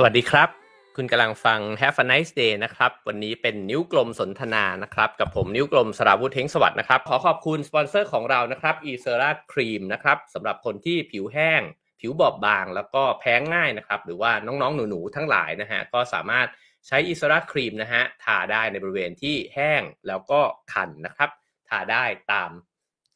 [0.00, 0.48] สวัสดีครับ
[0.96, 9.80] คุณกำลังฟัง Have a nice day นะครับ วันนี้เป็นนิ้วกลมสนทนานะครับ กับผมนิ้วกลมสราวุธเทงสวัสดิ์นะครับ ขอขอบคุณสปอนเซอร์ของเรานะครับ e c e r a Cream
[9.92, 11.62] นะครับสำหรับคนที่ผิวแห้ง
[12.00, 16.46] ผิวบอบบาง แล้วก็แพ้ง่ายนะครับ หรือว่าน้องๆ หนูๆ ทั้งหลายนะฮะ ก็สามารถ
[16.86, 20.40] ใช้ e c e r a Cream นะฮะ ทาได้ในบริเวณที่แห้งแล้วก็
[20.72, 21.30] คันนะครับ
[21.68, 22.50] ทาได้ตาม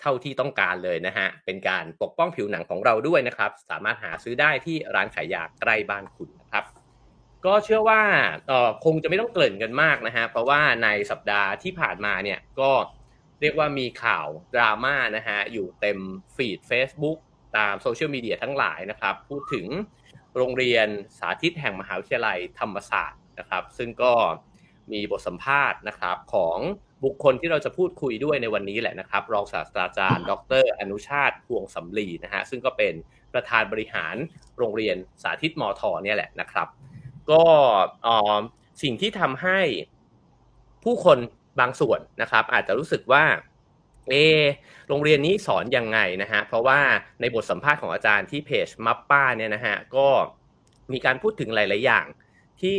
[0.02, 6.64] เท่าที่ต้องการเลยนะฮะ เป็นการปกป้องผิวหนังของเราด้วยนะครับ สามารถหาซื้อได้ที่ร้านขายยาใกล้บ้านคุณนะครับ
[7.46, 8.00] ก็เชื่อว่า
[8.84, 12.70] คงจะไม่ต้องเกริ่นกันมากนะฮะ เพราะว่าในสัปดาห์ที่ผ่านมาเนี่ยก็
[13.40, 15.98] เรียกว่ามีข่าวดราม่านะฮะ อยู่เต็ม
[16.36, 17.18] ฟีด Facebook
[17.56, 19.66] ตามโซเชียลมีเดียทั้งหลายนะครับ พูดถึง
[20.36, 20.88] โรงเรียน
[21.18, 24.12] สาธิตแห่งมหาวิทยาลัยธรรมศาสตร์นะครับ ซึ่งก็
[24.92, 26.58] มีบทสัมภาษณ์นะครับของ
[27.04, 30.32] บุคคลที่เราจะพูดคุยด้วยในวันนี้แหละนะครับ รองศาสตราจารย์ ด
[30.62, 32.94] ร อนุชาติพวงสำลีนะฮะซึ่งก็เป็น
[33.34, 34.16] ประธานบริหาร
[34.58, 36.68] โรงเรียนสาธิตมอทอเนี่ยแหละนะครับ
[37.30, 37.44] ก็
[38.82, 39.60] สิ่งที่ทำให้
[40.84, 41.18] ผู้คน
[41.60, 43.24] บางส่วนนะครับ อาจจะรู้สึกว่า
[44.10, 44.14] เอ
[44.88, 46.80] โรงเรียนนี้สอนยังไงนะฮะเพราะว่า
[47.20, 50.08] ในบทสัมภาษณ์ของอาจารย์ที่เพจมัปป้าเนี่ยนะฮะก็
[50.92, 52.06] มีการพูดถึงหลาย ๆ อย่าง
[52.62, 52.78] ที่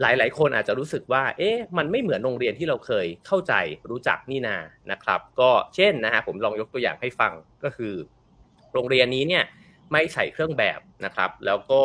[0.00, 3.54] หลาย ๆ คนอาจจะรู้สึกว่า เอ๊ะ มันไม่เหมือนโรงเรียนที่เราเคยเข้าใจ
[3.90, 4.56] รู้จักนี่นา
[4.92, 7.32] นะครับ ก็เช่นนะฮะ ผมลองยกตัวอย่างให้ฟัง
[7.64, 7.94] ก็คือ
[8.72, 9.44] โรงเรียนนี้เนี่ย
[9.92, 11.82] ไม่ใส่เครื่องแบบนะครับ แล้วก็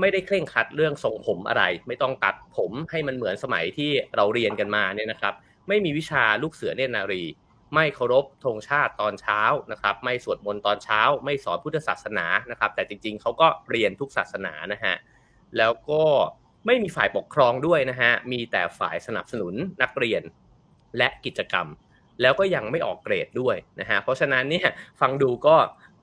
[0.00, 5.34] ไม่ได้เคร่งครัดเรื่องทรงผมอะไร ไม่ต้องตัดผมให้มันเหมือนสมัยที่เราเรียนกันมาเนี่ยนะครับ
[5.68, 7.24] ไม่มีวิชาลูกเสือเนตรนารี
[7.74, 9.40] ไม่เคารพธงชาติตอนเช้า
[9.72, 14.94] นะครับ ไม่สวดมนต์ตอนเช้า ไม่สอนพุทธศาสนานะครับ แต่จริง ๆเขาก็เรียนทุกศาสนานะฮะ
[15.58, 16.02] แล้วก็
[16.66, 20.22] ไม่มีฝ่ายปกครองด้วยนะฮะ มีแต่ฝ่ายสนับสนุนนักเรียน
[20.96, 21.66] และกิจกรรม
[22.22, 24.68] แล้วก็ยังไม่ออกเกรดด้วยนะฮะ เพราะฉะนั้นเนี่ย
[25.00, 25.56] ฟังดูก็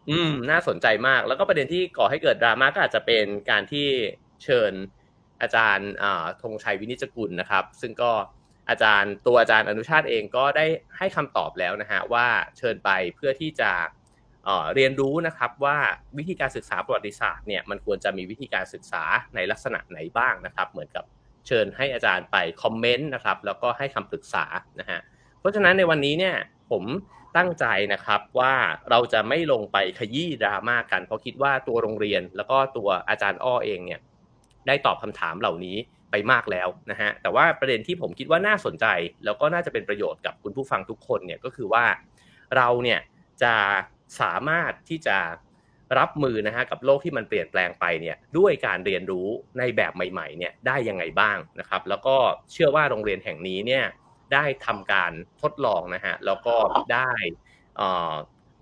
[0.10, 3.88] อืม น่าสนใจมาก แล้วก็ประเด็นที่ก่อให้เกิดดราม่าก็อาจจะเป็นการที่
[4.44, 4.74] เชิญ
[5.42, 5.90] อาจารย์
[6.42, 8.12] ธงชัยวินิจกุลนะครับ ซึ่งก็
[8.70, 10.66] อาจารย์ตัวอาจารย์อนุชาติเองก็ได้
[10.98, 13.72] ให้คำตอบแล้วนะฮะว่าเชิญไปเพื่อที่จะ
[14.76, 15.78] เรียนรู้นะครับว่า
[16.18, 19.04] วิธีการศึกษาประวัติศาสตร์เนี่ยมันควรจะมีวิธีการศึกษา
[19.36, 21.06] ในลักษณะไหนบ้างนะครับ เหมือนกับ
[21.48, 24.46] เชิญให้อาจารย์ไปคอมเมนต์นะครับแล้วก็ให้คำปรึกษา
[24.80, 25.00] นะฮะ
[25.40, 26.36] เพราะฉะนั้นในวันนี้เนี่ย
[26.72, 26.84] ผม
[27.38, 28.54] ตั้งใจนะครับว่า
[28.90, 34.00] เราจะไม่ลงไปขยี้ดราม่ากัน เพราะคิดว่าตัวโรงเรียนแล้วก็ตัวอาจารย์อ้อเองเนี่ย
[34.68, 35.78] ได้ตอบคำถามเหล่านี้
[36.12, 38.86] ไปมากแล้วนะฮะแต่ว่าประเด็นที่ผมคิดว่าน่าสนใจ
[39.26, 41.86] แล้วก็น่าจะเป็นประโยชน์กับคุณผู้ฟังทุกคนเนี่ยก็คือว่า
[42.56, 43.00] เราเนี่ย
[43.44, 43.54] จะ
[44.22, 45.18] สามารถที่จะ
[46.00, 52.16] รับมือนะฮะกับโลกที่มันเปลี่ยนแปลงไปเนี่ยด้วยการเรียนรู้ในแบบใหม่ๆเนี่ยได้ยังไงบ้างนะครับ แล้วก็
[52.52, 53.86] เชื่อว่าโรงเรียนแห่งนี้เนี่ย
[54.34, 56.56] ได้ทำการทดลองนะฮะแล้วก็
[56.94, 57.12] ได้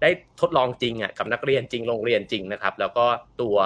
[0.02, 0.10] ได้
[0.42, 3.06] ทดลองจริงอะกับนักเรียนจริงโรงเรียนจริงนะครับ แล้วก็
[3.42, 3.58] ตัว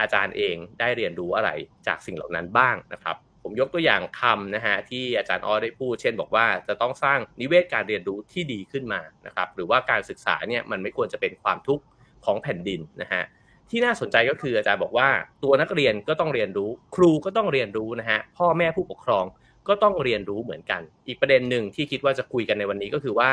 [0.00, 1.50] อาจารย์เองได้เรียนรู้อะไร
[1.86, 3.16] จากสิ่งเหล่านั้นบ้างนะครับ
[3.50, 11.84] ผมยกตัวอย่างคำนะฮะที่อาจารย์ออได้พูด เช่นบอกว่าจะต้องสร้างนิเวศการเรียนรู้ที่ดีขึ้นมานะครับหรือว่าการศึกษาเนี่ยมันไม่ควรจะเป็นความทุกข์
[12.24, 13.22] ของแผ่นดินนะฮะ
[13.70, 15.08] ที่น่าสนใจก็คืออาจารย์บอกว่า
[15.44, 19.24] ตัวนักเรียนก็ต้องเรียนรู้ ครูก็ต้องเรียนรู้นะฮะพ่อแม่ผู้ปกครอง
[19.68, 23.30] ก็ต้องเรียนรู้เหมือนกัน อีกประเด็นหนึ่งที่คิดว่าจะคุยกันในวันนี้ก็คือว่า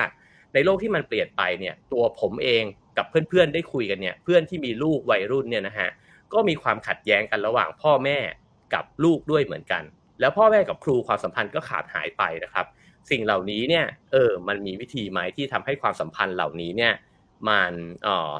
[0.53, 2.63] ในโลกที่มันเปลี่ยนไปเนี่ยตัวผมเอง
[2.97, 5.89] กับเพื่อนๆได้คุยกันเนี่ยเพื่อนที่มีลูกวัยรุ่นเนี่ยนะฮะ
[6.33, 8.19] ก็มีความขัดแย้งกันระหว่างพ่อแม่
[8.73, 9.83] กับลูกด้วยเหมือนกัน
[10.19, 12.65] แล้วพ่อแม่กับครูความสัมพันธ์ก็ขาดหายไปนะครับ
[13.11, 16.93] สิ่งเหล่านี้เนี่ยเออมันมีวิธีไหมที่ทำให้ความสัมพันธ์เหล่านี้เนี่ย
[17.49, 18.31] มันเออ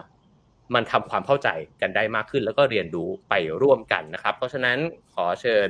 [0.75, 1.49] มันทำความเข้าใจ
[1.81, 4.77] กันได้มากขึ้น แล้วก็เรียนรู้ไปร่วมกันนะครับ เพราะฉะนั้น
[5.13, 5.69] ขอเชิญ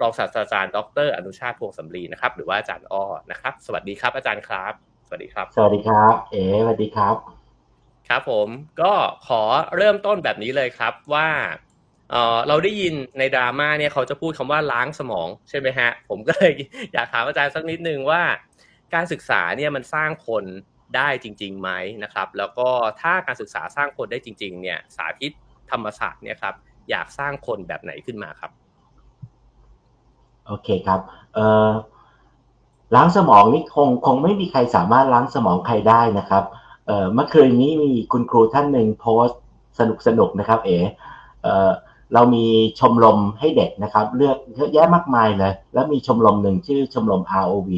[0.00, 4.72] รองศาสตราจารย์ ดร อนุชาติพวงสำลีนะครับ หรือว่าอาจารย์อ้อนะครับ สวัสดีครับอาจารย์ครับ
[5.06, 7.14] สวัสดีครับ สวัสดีครับ เอ๋สวัสดีครับ
[8.08, 8.48] ครับผม
[8.82, 8.92] ก็
[9.28, 9.42] ขอ
[9.76, 11.28] เริ่มต้นแบบนี้เลยครับว่า
[12.48, 16.52] เราได้ยินในดราม่าเนี่ยเขาจะพูดคำว่าล้างสมองใช่ไหมฮะ ผมก็เลย
[16.92, 18.22] อยากถามอาจารย์สักนิดนึงว่า
[18.94, 20.44] การศึกษาเนี่ยมันสร้างคน
[20.96, 21.70] ได้จริงๆไหม
[22.02, 22.68] นะครับ แล้วก็
[23.00, 25.32] ถ้าการศึกษาสร้างคนได้จริง ๆ เนี่ย สาธิต
[25.70, 26.54] ธรรมศาสตร์เนี่ยครับ
[26.90, 28.50] อยากสร้างคนแบบไหนขึ้นมาครับ
[30.46, 31.00] โอเคครับ
[31.34, 31.70] เอ่อ
[32.94, 36.44] ล้างสมองนี่คงคงไม่มีใครสามารถล้างสมองใครได้นะครับ
[36.86, 39.40] เอ่อเมื่อคืนนี้มีคุณครูท่านหนึ่งโพสต์
[39.78, 40.78] สนุกสนุกนะครับ เอ๋
[41.42, 41.70] เอ่อ
[42.14, 42.44] เรามี
[42.80, 47.70] ชมรมให้เด็กนะครับ เลือกเยอะแยะมากมายเลย แล้วมีชมรมหนึ่งชื่อชมรม ROV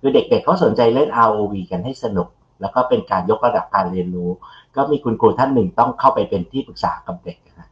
[0.00, 2.28] คือเด็กๆเขาสนใจเล่น ROV กันให้สนุก
[2.60, 4.30] แล้วก็เป็นการยกระดับการเรียนรู้
[4.76, 7.68] ก็มีคุณครูท่านหนึ่งต้องเข้าไปเป็นที่ปรึกษากับเด็กนะ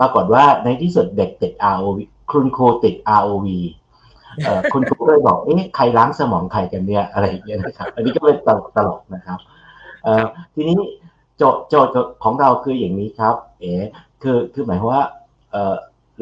[0.00, 1.98] ปรากฏว่าในที่สุดเด็กติด ROV
[2.32, 3.46] คุณครูติด ROV
[4.72, 9.38] คุณครูก็เลยบอก เอ๊ะ ใครล้างสมองใครกันเนี่ย อะไรอย่างเงี้ยนะครับ อันนี้ก็เป็นตลกตลกนะครับ
[10.54, 10.78] ทีนี้
[11.36, 11.92] โจทย์โจทย์
[12.24, 13.72] ของเราคืออย่างนี้ครับ เอ๋
[14.22, 15.04] คือ คือหมายว่า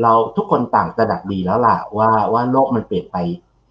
[0.02, 3.16] เราทุกคนต่างตระหนักดีแล้วล่ะว่าว่าโลกมันเปลี่ยนไป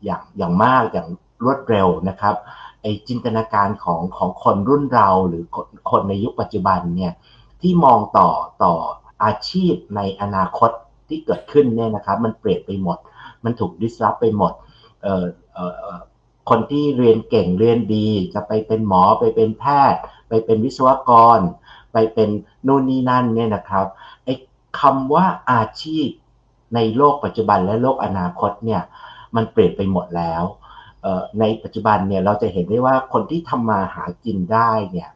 [0.05, 1.07] อย่างอย่างมากอย่าง
[1.43, 2.35] รวดเร็วนะครับ
[2.81, 7.13] ไอจินตนาการของของคนรุ่นเราหรือคนคนในยุคปัจจุบันเนี่ย
[7.61, 8.29] ที่มองต่อ
[8.63, 8.73] ต่อ
[9.23, 10.71] อาชีพในอนาคต
[11.07, 12.97] ที่เกิดขึ้นเนี่ยนะครับ มันเปลี่ยนไปหมด
[13.43, 14.53] มันถูกดิสรับไปหมด
[15.03, 15.95] เอ่อเอ่อ
[16.49, 21.39] คนที่เรียนเก่งเรียนดี จะไปเป็นหมอไปเป็นแพทย์ ไปเป็นวิศวกร
[21.93, 22.29] ไปเป็น
[22.67, 23.85] นู่นนี่นั่นเนี่ยนะครับ
[24.23, 24.29] ไอ
[24.79, 26.07] คำว่าอาชีพ
[26.75, 28.81] ในโลกปัจจุบันและโลกอนาคตเนี่ย
[29.35, 30.43] มันเปลี่ยนไปหมดแล้ว
[31.39, 35.09] ในปัจจุบันเนี่ยเราจะเห็นได้ว่าคนที่ทำมาหากินได้เนี่ย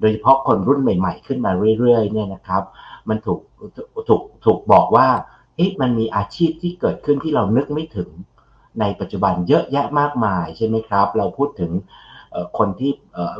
[0.00, 2.62] โดยเฉพาะคนรุ่นใหม่ๆ ขึ้นมาเรื่อยๆเนี่ยนะครับ
[3.08, 3.40] มันถูก
[4.08, 5.08] ถูกถูกบอกว่า
[5.56, 8.10] เอ๊ะมันมีอาชีพที่เกิดขึ้นที่เรานึกไม่ถึง
[8.80, 11.72] ในปัจจุบันเยอะแยะมากมายใช่ไหมครับ เราพูดถึง
[12.58, 12.92] คนที่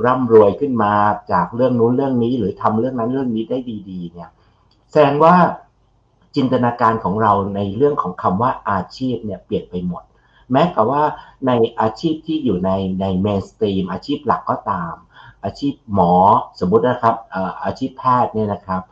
[0.06, 0.92] ร่ำรวยขึ้นมา
[1.32, 3.58] จากเรื่องนู้นเรื่องนี้หรือทำเรื่องนั้นเรื่องนี้ได้
[3.90, 4.30] ดี ๆ เนี่ย
[4.90, 5.34] แสดงว่า
[6.36, 10.02] จินตนาการของเราในเรื่องของคำว่าอาชีพเนี่ยเปลี่ยนไปหมด
[10.52, 11.02] แม้แต่ว่า
[11.46, 12.70] ในอาชีพที่อยู่ใน
[13.00, 14.94] ในเมนสตรีมอาชีพหลักก็ตาม
[15.44, 16.12] อาชีพหมอ
[16.60, 17.14] สมมุตินะครับ
[17.64, 18.82] อาชีพแพทย์เนี่ยนะครับ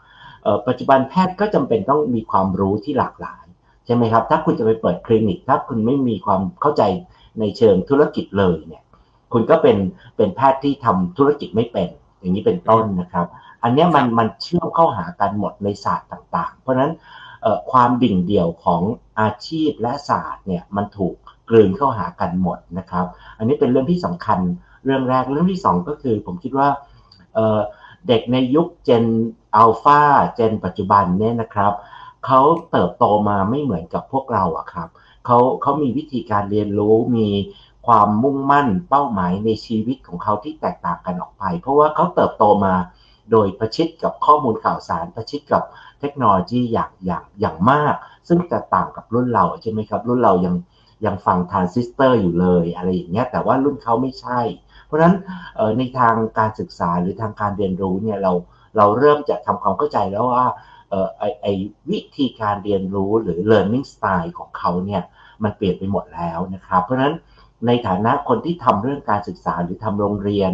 [0.66, 3.44] ปัจจุบันแพทย์ก็จำเป็นต้องมีความรู้ที่หลากหลาย
[3.84, 6.82] ใช่ไหมครับ ถ้าคุณจะไปเปิดคลินิก ถ้าคุณไม่มีความเข้าใจ
[7.40, 8.82] ในเชิงธุรกิจเลยเนี่ย
[9.32, 9.76] คุณก็เป็น
[10.16, 11.88] เป็นแพทย์ที่ทำธุรกิจไม่เป็น
[12.20, 13.26] อย่างนี้เป็นต้นนะครับ
[13.62, 16.93] อันนี้มันมันเชื่อมเข้าหากันหมดในศาสตร์ต่าง ๆ เพราะฉะนั้น
[17.70, 18.82] ความดิ่งเดี่ยวของ
[19.20, 21.14] อาชีพและศาสตร์เนี่ยมันถูก
[21.49, 23.06] กลืนเข้าหากันหมดนะครับ
[23.38, 24.38] อันนี้เป็นเรื่องที่สำคัญ
[24.84, 26.69] เรื่องแรกเรื่องที่ 2 ก็คือ ผมคิดว่า
[28.08, 29.05] เด็กในยุคเจน
[29.56, 30.00] อัลฟา
[30.34, 31.72] เจนปัจจุบันเนี่ยนะครับ
[32.26, 32.40] เขา
[32.70, 34.88] เติบโตมาไม่เหมือนกับพวกเราอะครับ
[35.26, 37.28] เขาเขามีวิธีการเรียนรู้มี
[37.87, 42.75] ความมุ่งมั่นเป้าหมายในชีวิตของเขาที่แตกต่างกันออกไป เพราะว่าเขาเติบโตมา
[43.30, 45.62] โดยประชิดกับข้อมูลข่าวสารประชิดกับ
[46.00, 47.94] เทคโนโลยีอย่างอย่างอย่างมาก
[48.28, 50.54] ซึ่งจะต่างกับรุ่นเราใช่ไหมครับ รุ่นเรายัง
[51.06, 54.40] ยังฟังทรานซิสเตอร์อยู่เลยอะไรอย่างเงี้ยแต่ว่ารุ่นเขาไม่ใช่
[54.84, 55.16] เพราะฉะนั้น
[55.78, 58.32] ในทางการศึกษาหรือทางการเรียนรู้เนี่ยเรา
[58.76, 60.46] เราเริ่มจะทำความเข้าใจแล้วว่า
[61.19, 61.46] ไอไอ
[61.90, 65.02] วิธีการเรียนรู้หรือ learning style ของเขาเนี่ย
[65.42, 67.14] มันเปลี่ยนไปหมดแล้วนะครับ เพราะฉะนั้น
[67.66, 70.52] ในฐานะคนที่ทำเรื่องการศึกษาหรือทำโรงเรียน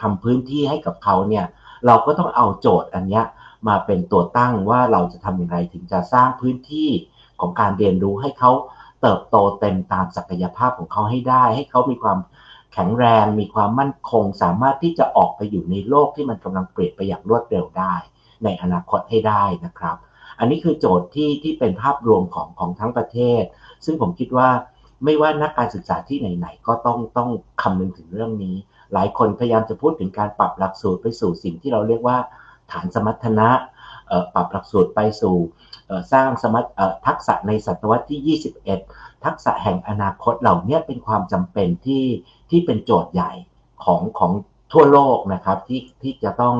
[0.00, 1.44] ทำพื้นที่ให้กับเขาเนี่ย
[1.86, 3.22] เราก็ต้องเอาโจทย์อันนี้
[3.68, 6.88] มาเป็นตัวตั้งว่าเราจะทำอย่างไรถึงจะสร้างพื้นที่
[7.40, 8.50] ของการเรียนรู้ให้เขา
[9.02, 12.18] เติบโตเต็มตามศักยภาพของเขาให้ได้ ให้เขามีความ
[12.72, 17.94] แข็งแรง มีความมั่นคง สามารถที่จะออกไปอยู่ในโลกที่มันกำลังเปลี่ยนไปอย่างรวดเร็วได้
[18.44, 19.96] ในอนาคตให้ได้นะครับ
[20.38, 23.42] อันนี้คือโจทย์ที่ที่เป็นภาพรวมของของทั้งประเทศ
[23.84, 24.48] ซึ่งผมคิดว่า
[25.04, 27.30] ไม่ว่านักการศึกษาที่ไหนๆก็ต้องต้อง
[27.62, 28.56] คำนึงถึงเรื่องนี้
[28.92, 32.18] หลายคนพยายามจะพูดถึงการปรับหลักสูตรไปสู่สิ่งที่เราเรียกว่า
[32.72, 33.48] ฐานสมรรถนะ
[34.34, 35.36] ปรับหลักสูตรไปสู่
[36.12, 36.66] สร้างสมรรถ
[37.06, 38.38] ทักษะในศตวรรษที่
[38.88, 42.04] 21 ทักษะแห่งอนาคตเหล่านี้เป็นความจำเป็นที่
[42.50, 43.32] ที่เป็นโจทย์ใหญ่
[43.84, 44.32] ของของ
[44.72, 46.56] ทั่วโลกนะครับที่ที่จะต้อง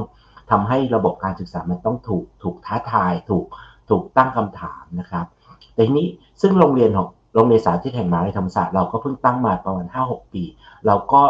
[0.50, 3.44] ทำให้ระบบการศึกษามันต้องถูกถูกท้าทายถูก
[3.90, 5.26] ถูกตั้งคำถามนะครับ
[5.74, 6.08] แต่นี้
[6.40, 10.44] ซึ่งโรงเรียนของโรงเรียนสาธิตแห่งมหาวิทยาลัยธรรมศาสตร์เราก็เพิ่งตั้งมาประมาณ 5-6 ปี
[10.86, 11.22] เราก็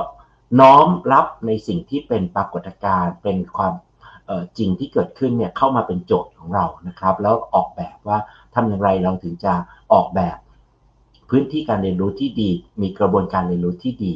[0.61, 3.75] น้อมรับในสิ่งที่เป็นปรากฏการณ์เป็นความ
[4.59, 8.19] จริงที่เกิดขึ้นเนี่ยเข้ามาเป็นโจทย์ของเรานะครับ แล้วออกแบบว่า
[8.55, 9.53] ทำอย่างไรเราถึงจะ
[9.93, 10.37] ออกแบบ
[11.31, 12.51] พื้นที่การเรียนรู้ที่ดี
[12.83, 14.15] มีกระบวนการเรียนรู้ที่ดี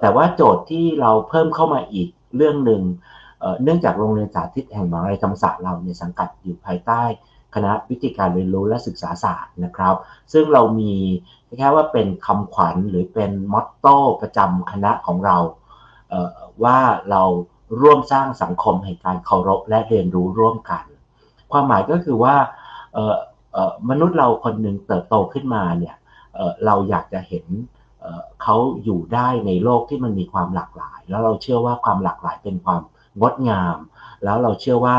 [0.00, 2.82] แต่ว่าโจทย์ที่เราเพิ่มเข้ามาอีกเรื่องหนึ่ง
[3.62, 7.02] เนื่องจากโรงเรียนสาธิตแห่งมหาวิทยาลัยธรรมศาสตร์เราเนี่ยสังกัดอยู่ภายใต้
[7.54, 9.94] คณะวิธีการเรียนรู้และศึกษาศาสตร์นะครับ
[10.32, 10.94] ซึ่งเรามี
[11.58, 15.36] แค่ว่าเป็นคำขวัญหรือเป็นมอตโต้ประจำคณะของเรา
[16.08, 16.78] เว่า
[17.10, 17.22] เรา
[17.80, 20.84] ร่วมสร้างสังคมแห่งการเคารพและเรียนรู้ร่วมกัน
[21.52, 22.34] ความหมายก็คือว่า
[23.90, 25.96] มนุษย์เราคนหนึ่งเติบโตขึ้นมาเนี่ย
[26.66, 27.46] เราอยากจะเห็น
[28.42, 32.82] เขาอยู่ได้ในโลกที่มันมีความหลากหลาย แล้วเราเชื่อว่าความหลากหลายเป็นความ
[33.20, 33.76] งดงาม
[34.24, 34.96] แล้วเราเชื่อว่า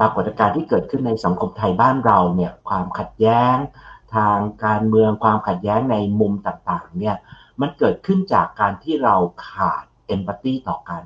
[0.00, 3.56] ปรากฏการณ์ที่เกิดขึ้นในสังคมไทยบ้านเราเนี่ยความขัดแย้ง
[4.14, 7.16] ทางการเมืองความขัดแย้งในมุมต่างๆเนี่ย
[7.60, 9.16] มันเกิดขึ้นจากการที่เรา
[9.48, 11.02] ขาดเอมพัตตีต่อกัน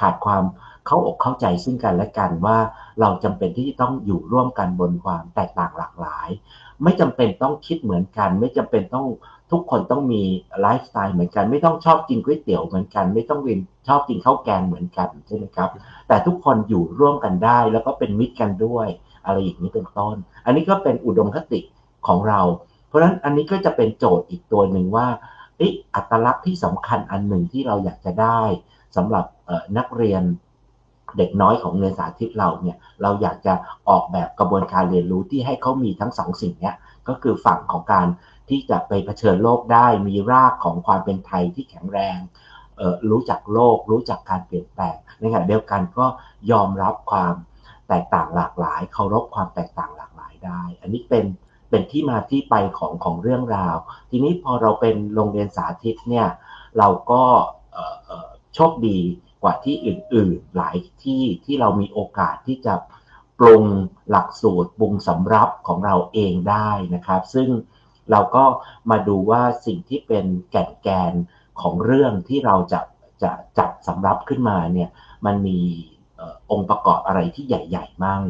[0.00, 0.42] ขาดความ
[0.86, 2.58] เข้าอกเข้าใจซึ่งกันและกันว่า
[3.00, 6.28] เราจำเป็นที่จะต้องอยู่ร่วมกันบนความแตกต่างหลากหลาย
[6.82, 9.06] ไม่จำเป็นต้องคิดเหมือนกัน ไม่จำเป็นต้อง
[9.52, 10.22] ทุกคนต้องมี
[10.60, 15.70] ไลฟ์สไตล์เหมือนกัน ไม่ต้องชอบกินก๋วยเตี๋ยวเหมือนกัน ไม่ต้องเรียนชอบกินข้าวแกงเหมือนกันใช่ไหมครับ
[16.08, 18.86] แต่ทุกคนอยู่ร่วมกันได้ แล้วก็เป็นมิตรกันด้วย
[19.24, 21.60] อะไรอย่างนี้เป็นต้น อันนี้ก็เป็นอุดมคติ
[22.06, 22.40] ของเรา
[22.88, 25.06] เพราะฉะนั้นอันนี้ก็จะเป็นโจทย์อีกตัวหนึ่งว่า
[25.94, 28.42] อัตลักษณ์ที่สำคัญอันหนึ่งที่เราอยากจะได้
[28.96, 29.24] สำหรับ
[29.78, 30.22] นักเรียน
[31.18, 33.54] เด็กน้อยของเรียนสาธิตเราเนี่ยเราอยากจะ
[33.88, 36.72] ออกแบบกระบวนการเรียนรู้ที่ให้เขามีทั้งสองสิ่งนี้
[37.08, 38.06] ก็คือฝั่งของการ
[38.50, 42.18] ที่จะไปเผชิญโลกได้ มีรากของความเป็นไทยที่แข็งแรง
[43.10, 46.06] รู้จักโลก รู้จักการเปลี่ยนแปลงในขณะเดียวกันก็
[46.50, 47.34] ยอมรับความ
[47.88, 51.24] แตกต่างหลากหลาย เคารพความแตกต่างหลากหลายได้ อันนี้เป็น
[51.70, 53.76] เป็นที่มาที่ไปของของเรื่องราว
[54.10, 56.28] ทีนี้พอเราเป็นโรงเรียนสาธิตเนี่ย
[56.78, 57.22] เราก็
[58.54, 58.98] โชคดี
[59.42, 62.74] กว่าที่อื่นๆหลายที่ที่เรามีโอกาสที่จะ
[63.38, 63.64] ปรุง
[64.10, 67.48] หลักสูตรปรุงสำรับของเราเองได้นะครับ ซึ่ง
[68.10, 68.44] เราก็
[68.90, 71.12] มาดูว่าสิ่งที่เป็นแก่นแกน
[71.60, 72.80] ของเรื่องที่เราจะ
[73.22, 74.90] จะจัดสำรับขึ้นมาเนี่ย
[75.26, 75.58] มันมี
[76.50, 78.22] องค์ประกอบอะไรที่ใหญ่ๆมาก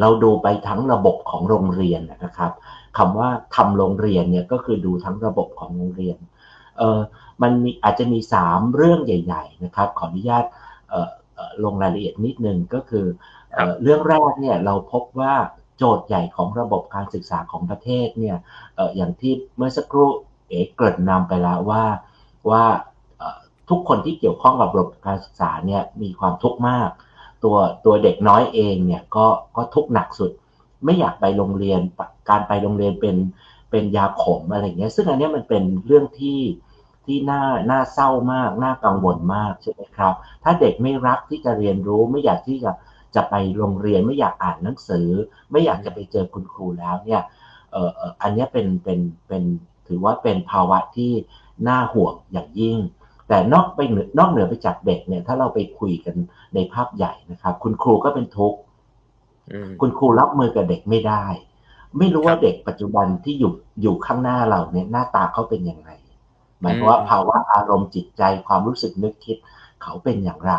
[0.00, 2.52] เราดูไปทั้งระบบของโรงเรียนนะครับ
[2.98, 6.16] คำว่าทำโรงเรียนเนี่ยก็คือดูทั้งระบบของโรงเรียน
[6.78, 7.00] เออ
[7.42, 8.18] มันมีอาจจะมี
[8.48, 10.44] 3 เรื่องใหญ่ ๆ นะครับ ขออนุญาต
[11.64, 13.06] ลงรายละเอียดนิดนึงก็คือ
[13.82, 15.34] เรื่องแรกเนี่ยเราพบว่า
[15.78, 18.36] โจทย์ใหญ่ของระบบการศึกษาของประเทศเนี่ย
[18.96, 20.10] อย่างที่เมื่อสักครู่
[20.48, 21.84] เอกเกิดนำไปแล้วว่า
[22.50, 22.64] ว่า
[23.70, 26.88] ทุกคนที่เกี่ยวข้องกับระบบการศึกษาเนี่ยมีความทุกข์มาก
[27.44, 29.26] ตัวตัวเด็กน้อยเองเนี่ยก็
[29.56, 30.30] ก็ทุกข์หนักสุด
[30.84, 31.80] ไม่อยากไปโรงเรียน
[32.30, 33.16] การไปโรงเรียนเป็น
[33.70, 36.40] เป็นยาขมอะไรเงี้ยซึ่งอันนี้มันเป็นเรื่องที่
[37.06, 42.70] ที่น่าน่าเศร้ามากน่ากังวลมากใช่ไหมครับ ถ้าเด็กไม่รักที่จะเรียนรู้ไม่อยากที่จะ
[43.16, 45.08] จะไปโรงเรียนไม่อยากอ่านหนังสือ
[45.50, 47.22] ไม่อยากจะไปเจอคุณครูแล้วเนี่ย
[47.72, 47.90] เอ่อ
[48.22, 49.42] อันนี้เป็นเป็นเป็น
[49.88, 51.12] ถือว่าเป็นภาวะที่
[51.68, 52.78] น่าห่วงอย่างยิ่ง
[53.28, 53.80] แต่นอกไป
[54.18, 56.14] นอกเหนือไปจากเด็กเนี่ยถ้าเราไปคุยกัน
[56.54, 58.58] ในภาพใหญ่นะครับ คุณครูก็เป็นทุกข์
[59.80, 61.24] คุณครูรับมือกับเด็กไม่ได้
[61.98, 63.52] ไม่รู้ว่าเด็กปัจจุบันที่อยู่
[63.82, 65.90] อยู่ข้างหน้าเราเนี่ยหน้าตาเขาเป็นยังไง
[66.60, 69.36] หมายความว่าภาวะอารมณ์จิตใจความรู้สึกนึกคิด
[69.82, 70.54] เขาเป็นอย่างไร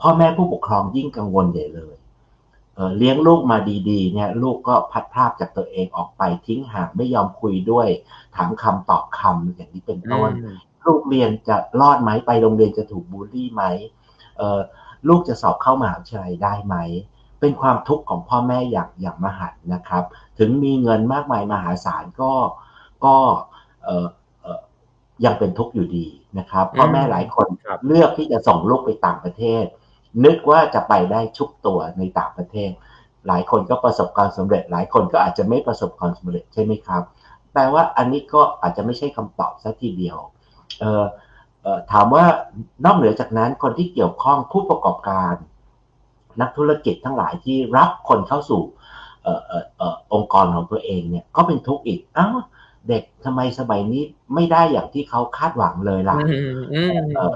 [0.00, 1.96] พ่อแม่ผู้ปกครองยิ่งกังวลใหญ่เลย
[2.76, 3.56] เเลี้ยงลูกมา
[3.90, 7.88] ดีๆ เนี่ยลูกก็พัดพาดจากตัวเองออกไปทิ้งห่างไม่ยอมคุยด้วย
[8.36, 10.30] ถามคำตอบคำอย่างนี้เป็นต้น
[10.86, 13.64] ลูกเรียนจะรอดไหมไปโรงเรียนจะถูกบูลลี่ไหม
[15.08, 16.76] ลูกจะสอบเข้ามหาวิทยาลัยได้ไหม
[17.40, 20.04] เป็นความทุกข์ของพ่อแม่อย่างอย่างมหันนะครับ
[20.38, 22.32] ถึงมีเงินมากมายมหาศาลก็
[23.04, 23.16] ก็
[25.24, 26.06] ยังเป็นทุกข์อยู่ดี
[26.38, 27.46] นะครับพ่อแม่หลายคน
[27.86, 29.64] เลือกที่จะส่งลูกไปต่างประเทศ
[30.24, 32.70] นึกว่าจะไปได้ชุกตัวในต่างประเทศ
[33.26, 37.02] หลายคนก็ประสบความสำเร็จ หลายคนก็อาจจะไม่ประสบความสำเร็จใช่ไหมครับ
[37.52, 40.18] แปลว่าอันนี้ก็อาจจะไม่ใช่คำตอบซะทีเดียว
[40.80, 41.04] เออ
[41.92, 42.24] ถามว่า
[42.84, 45.34] นอกเหนือจากนั้นคนที่เกี่ยวข้องผู้ประกอบการ
[46.40, 48.62] นักธุรกิจทั้งหลายที่รับคนเข้าสู่
[50.12, 52.36] องค์กรของตัวเองเนี่ยก็เป็นทุกข์อีกอ้าว
[52.88, 54.02] เด็กทำไมสมัยนี้
[54.34, 56.16] ไม่ได้อย่างที่เขาคาดหวังเลยล่ะ
[57.16, 57.34] เออ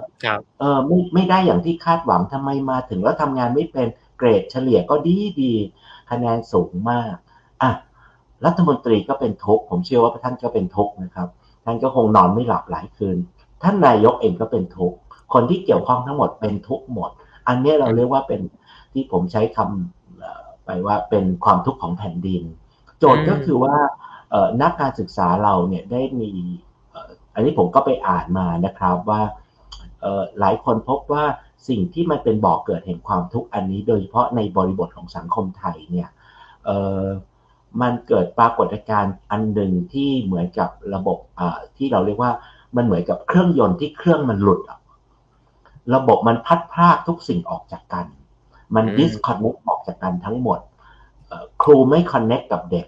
[0.60, 3.88] เออไม่ไม่ได้อย่างที่คาดหวังทำไมมาถึงแล้วทำงานไม่เป็น
[4.18, 5.52] เกรดเฉลี่ยก็ดีดี
[6.10, 7.14] คะแนนสูงมาก
[7.62, 7.70] อะ
[8.44, 11.28] รัฐมนตรีก็เป็นทุกข์ผมเชื่อว่าท่านก็เป็นทุกข์นะครับ
[11.64, 13.16] ท่านก็คงนอนไม่หลับหลายคืน
[13.62, 14.96] ท่านนายกเองก็เป็นทุกข์
[15.32, 17.10] คนที่เกี่ยวข้องทั้งหมดเป็นทุกข์หมด
[17.48, 18.40] อันนี้เราเรียกว่าเป็น
[18.92, 22.42] ที่ผมใช้คำไปว่าเป็นความทุกข์ของแผ่นดิน
[22.98, 23.76] โจทย์ก็คือว่า
[24.62, 26.30] นักการศึกษาเราเนี่ยได้มี
[27.34, 29.22] อันนี้ผมก็ไปอ่านมานะครับว่า
[30.40, 31.24] หลายคนพบว่า
[31.68, 36.08] สิ่งที่มันเป็นบ่อกเกิดแห่งความทุกข์อันนี้โดยเฉพาะในบริบทของสังคมไทยเนี่ย
[37.80, 41.18] มันเกิดปรากฏการณ์อันหนึ่งที่เหมือนกับระบบ
[41.76, 42.32] ที่เราเรียกว่า
[42.76, 44.60] มันเหมือนกับเครื่องยนต์ที่เครื่องมันหลุด
[45.94, 48.06] ระบบมันพลัดพรากทุกสิ่งออกจากกัน
[48.74, 50.58] มัน disconnect ออกจากกันทั้งหมด
[51.62, 52.86] ครูไม่ connect กับเด็ก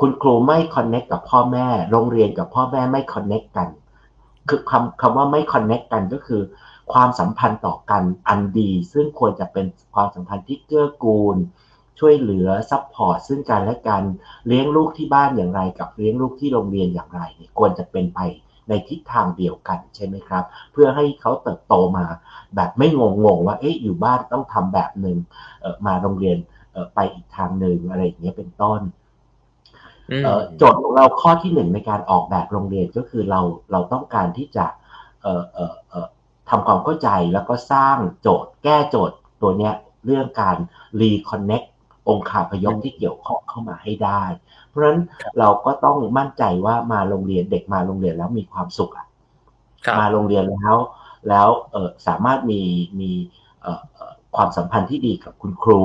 [0.00, 3.68] คุณครูไม่ connect กับพ่อแม่ โรงเรียนกับพ่อแม่ไม่ connect กัน
[4.48, 6.42] คือคำคำว่าไม่ connect กันก็คือ
[6.92, 11.36] ความสัมพันธ์ต่อกันอันดี ซึ่งควรจะเป็นความสัมพันธ์ที่เกื้อกูล
[11.98, 14.02] ช่วยเหลือ support ซึ่งกันและกัน
[14.46, 18.20] เลี้ยงลูกที่บ้านอย่างไร กับเลี้ยงลูกที่โรงเรียนอย่างไรเนี่ยควรจะเป็นไป
[18.68, 22.06] ในทิศทางเดียวกันใช่ไหมครับ เพื่อให้เขาเติบโตมา
[22.54, 25.16] แบบไม่งงงว่าเอ๊ะอยู่บ้านต้องทำแบบหนึ่ง
[25.86, 26.38] มาโรงเรียน
[26.94, 28.80] ไปอีกทางหนึ่งอะไรอย่างเงี้ยเป็นต้น
[30.56, 33.40] โจทย์ของเราข้อที่หนึ่งในการออกแบบโรงเรียนก็คือเรา
[33.72, 34.66] เราต้องการที่จะ
[36.50, 40.56] ทำความเข้าใจแล้วก็สร้างโจทย์แก้โจทย์ตัวเนี้ยเรื่องการ
[41.00, 41.62] รีคอนเน็ก
[42.08, 44.22] องค์ขาพยพที่เกี่ยวข้องเข้ามาให้ได้
[44.66, 45.00] เพราะฉะนั้น
[45.38, 49.06] เราก็ต้องมั่นใจว่ามาโรงเรียนเด็กมาโรงเรียนแล้วมีความสุขอะ
[49.98, 50.76] มาโรงเรียนแล้ว
[51.28, 51.48] แล้ว
[52.06, 52.62] สามารถมี
[53.00, 53.10] มี
[54.36, 55.82] ความสัมพันธ์ที่ดีกับคุณครู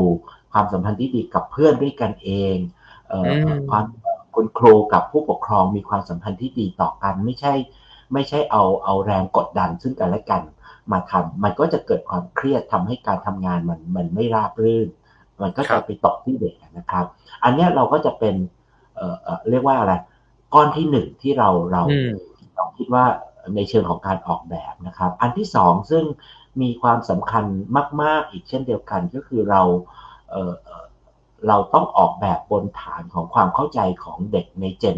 [0.53, 2.55] ความสัมพันธ์ที่ดีกับเพื่อนด้วยกันเอง
[3.71, 3.85] ความ
[4.35, 7.53] คุณครูกับผู้ปกครองมีความสัมพันธ์ที่ดีต่อกัน ไม่ใช่
[8.13, 10.41] ไม่ใช่เอาเอาแรงกดดันซึ่งกันและกัน
[10.91, 14.87] มาทำมันก็จะเกิดความเครียดทำให้การทำงานมันมันไม่ราบรื่น
[15.41, 17.05] มันก็จะไปตกที่เด็กนะครับ
[17.43, 18.35] อันนี้เราก็จะเป็น
[18.95, 19.93] เอ่อเรียกว่าอะไร
[20.53, 21.83] ก้อนที่หนึ่งที่เราเรา
[22.55, 23.05] เราคิดว่า
[23.55, 26.03] ในเชิงของการออกแบบนะครับ อันที่สองซึ่ง
[26.61, 27.45] มีความสำคัญ
[28.01, 29.61] มาก ๆ อีกเช่นเดียวกันก็คือเรา
[30.33, 34.97] เเราต้องออกแบบบนฐานของความเข้าใจของเด็กในเจน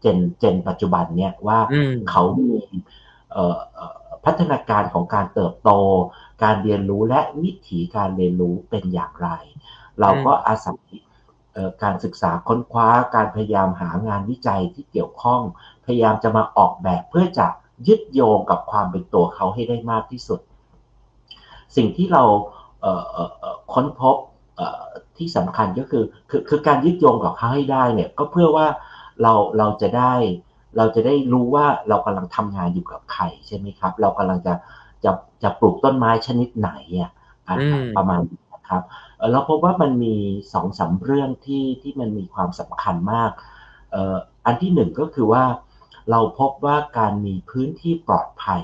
[0.00, 1.58] เจนเจนปัจจุบันเนี่ยว่า
[2.10, 2.52] เขามี
[4.24, 5.70] พัฒนาการของการเติบโต
[6.42, 9.28] การเรียนรู้และวิถีการเรียนรู้เป็นอย่างไร
[10.00, 10.78] เราก็อาศัย
[11.82, 15.42] การศึกษาค้นคว้าการพยายามหางานวิจัยที่เกี่ยวข้อง
[15.84, 17.46] พยายามจะมาออกแบบเพื่อจะ
[17.88, 20.40] ยึดโยงกับความเป็นตัวเขาให้ได้มากที่สุด
[21.76, 22.24] สิ่งที่เรา
[23.72, 24.16] ค้นพบ
[25.16, 28.66] ที่สำคัญก็คือคือคือการยึดโยงกับเขาให้ได้เนี่ยก็เพื่อว่า
[29.22, 30.14] เราเราจะได้
[30.76, 34.54] เราจะได้รู้ว่าเรากำลังทำงานอยู่กับใครใช่ไหมครับ เรากำลังจะ
[35.04, 35.10] จะ
[35.42, 37.10] จะปลูกต้นไม้ชนิดไหนอะ
[37.96, 38.82] ประมาณนี้นะครับ
[39.32, 40.14] เราพบว่ามันมี
[40.52, 43.30] สองสาเรื่องที่ที่มันมีความสำคัญมาก
[44.46, 45.44] อันที่หนึ่งก็คือว่า
[46.10, 48.62] เราพบว่าการมีพื้นที่ปลอดภัย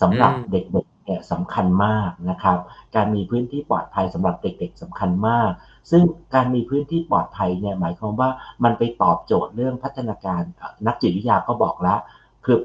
[0.00, 2.58] สำหรับเด็กๆ เนี่ยสำคัญมากนะครับ
[2.96, 5.50] การมีพื้นที่ปลอดภัยสำหรับเด็กๆสำคัญมาก
[5.90, 6.02] ซึ่ง
[6.34, 8.30] การมีพื้นที่ปลอดภัยเนี่ยหมายความว่า
[8.64, 10.42] มันไปตอบโจทย์เรื่องพัฒนาการ
[10.86, 11.98] นักจิตวิทยาก็บอกแล้ว
[12.44, 12.58] คือ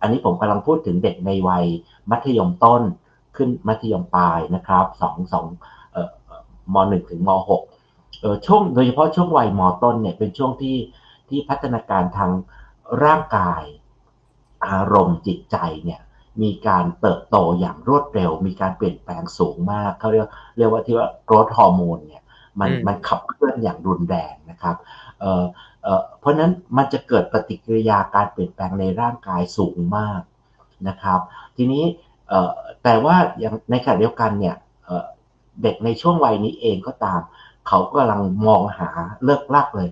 [0.00, 1.64] อันนี้ผมกำลังพูดถึงเด็กในวัย
[2.10, 2.82] มัธยมต้น
[3.36, 5.46] ขึ้นมัธยมปลายนะครับสองสอง
[6.74, 7.62] มหนึ่งถึงมหก
[8.46, 10.76] ช่วงโดยเฉพาะช่วงวัยมต้นเนี่ยเป็นช่วงที่
[11.28, 12.30] ที่พัฒนาการทาง
[13.04, 13.62] ร่างกาย
[14.66, 16.00] อารมณ์จิตใจเนี่ย
[16.42, 22.22] มีการเติบโตอย่างรวดเร็ว มีการเปลี่ยนแปลงสูงมากเขาเรียกเรียกว่าที่ว่าโกรทฮอร์โมนเนี่ย
[22.60, 24.76] มันมันขับเคลื่อนอย่างรุนแรงนะครับ
[25.20, 25.44] เอ่อ
[25.82, 30.20] เอ่อเพราะนั้นมันจะเกิดปฏิกิริยาการเปลี่ยนแปลงในร่างกายสูงมาก
[30.88, 31.20] นะครับ
[31.56, 31.84] ทีนี้
[32.28, 32.50] เอ่อ
[32.82, 35.06] แต่ว่าอย่างในขณะเดียวกันเนี่ยเอ่อ
[35.62, 37.20] เด็กในช่วงวัยนี้เองก็ตาม
[37.68, 38.88] เขากำลังมองหา
[39.24, 39.88] เลิกลักเลย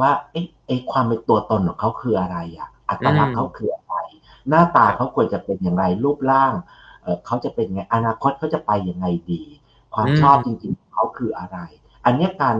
[0.00, 3.89] ว่าไอ้ไอ้ความเป็นตัวตนของเขาคืออะไรอะอัตลักษณ์เขาคืออะไร
[4.48, 6.52] หน้าตาเขาควรจะเป็นอย่างไรรูปร่าง
[7.02, 9.42] เเขาจะเป็นไงอนาคตเขาจะไปยังไงดี
[9.94, 11.58] ความชอบจริงๆเขาคืออะไร
[12.04, 12.56] อันนี้การ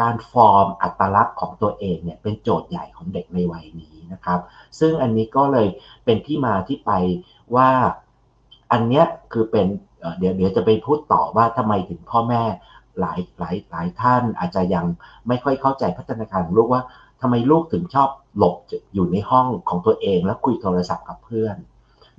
[0.00, 4.40] การฟอร์มอัตลักษณ์ของตัวเองเนี่ยเป็นโจทย์ใหญ่ของเด็กในวัยนี้นะครับ
[4.78, 5.68] ซึ่งอันนี้ก็เลย
[6.04, 6.90] เป็นที่มาที่ไป
[7.54, 7.68] ว่า
[8.72, 9.66] อันนี้คือเป็น
[10.18, 12.42] เดี๋ยวเดี๋ยวจะไปพูดต่อว่าทำไมถึงพ่อแม่
[13.00, 14.84] หลายหลายหลายท่านอาจจะยัง
[15.28, 16.82] ไม่ค่อยเข้าใจพัฒนาการของลูกว่า
[17.20, 18.56] ทำไมลูกถึงชอบหลบ
[18.94, 21.56] อยู่ในห้องของตัวเองแล้วคุยโทรศัพท์กับเพื่อน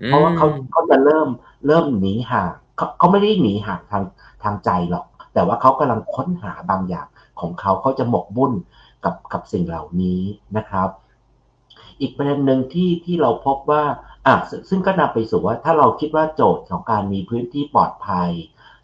[0.06, 1.28] เพราะว่าเขาเขาจะเริ่ม
[1.68, 4.04] เริ่มหนีห่างเขาเขาไม่ได้หนีห่างทาง
[4.44, 7.08] ทางใจหรอก แต่ว่าเขากำลังค้นหาบางอย่าง
[7.40, 8.54] ของเขาเขาจะหมกบุ่น
[9.04, 10.22] กับกับสิ่งเหล่านี้
[10.58, 10.90] นะครับ
[12.02, 13.84] อีกประเด็นหนึ่งที่ที่เราพบว่า
[14.26, 14.36] อะ
[14.70, 18.30] ซึ่งก็นำไปสู่ว่าถ้าเราคิดว่าโจทย์ของการมีพื้นที่ปลอดภัย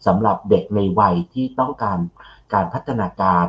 [0.06, 1.98] สำหรับเด็กในวัยที่ต้องการ
[2.54, 3.46] การพัฒนาการ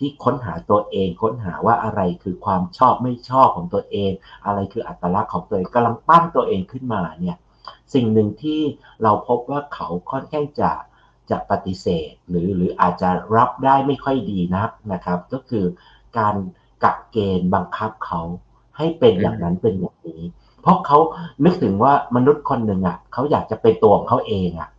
[0.00, 4.10] ที่ค้นหาตัวเอง ค้นหาว่าอะไรคือความชอบไม่ชอบของตัวเอง
[4.46, 7.36] อะไรคืออัตลักษณ์ของตัวเองกำลังปั้นตัวเองขึ้นมาเนี่ย
[7.94, 8.60] สิ่งหนึ่งที่
[9.02, 10.72] เราพบว่าเขาค่อนข้างจะ
[11.30, 15.64] จะปฏิเสธ หรือหรืออาจจะรับได้ไม่ค่อยดีนักนะครับ ก็คือ
[16.18, 16.36] การ
[16.84, 18.20] กักเกณฑ์บังคับเขา
[18.76, 20.22] ให้เป็นอย่างนั้นเป็นอย่างนี้
[20.62, 20.98] เพราะเขา
[21.44, 24.70] นึกถึงว่ามนุษย์คนหนึ่งอะเขาอยากจะเป็นตัวของเขาเองอะ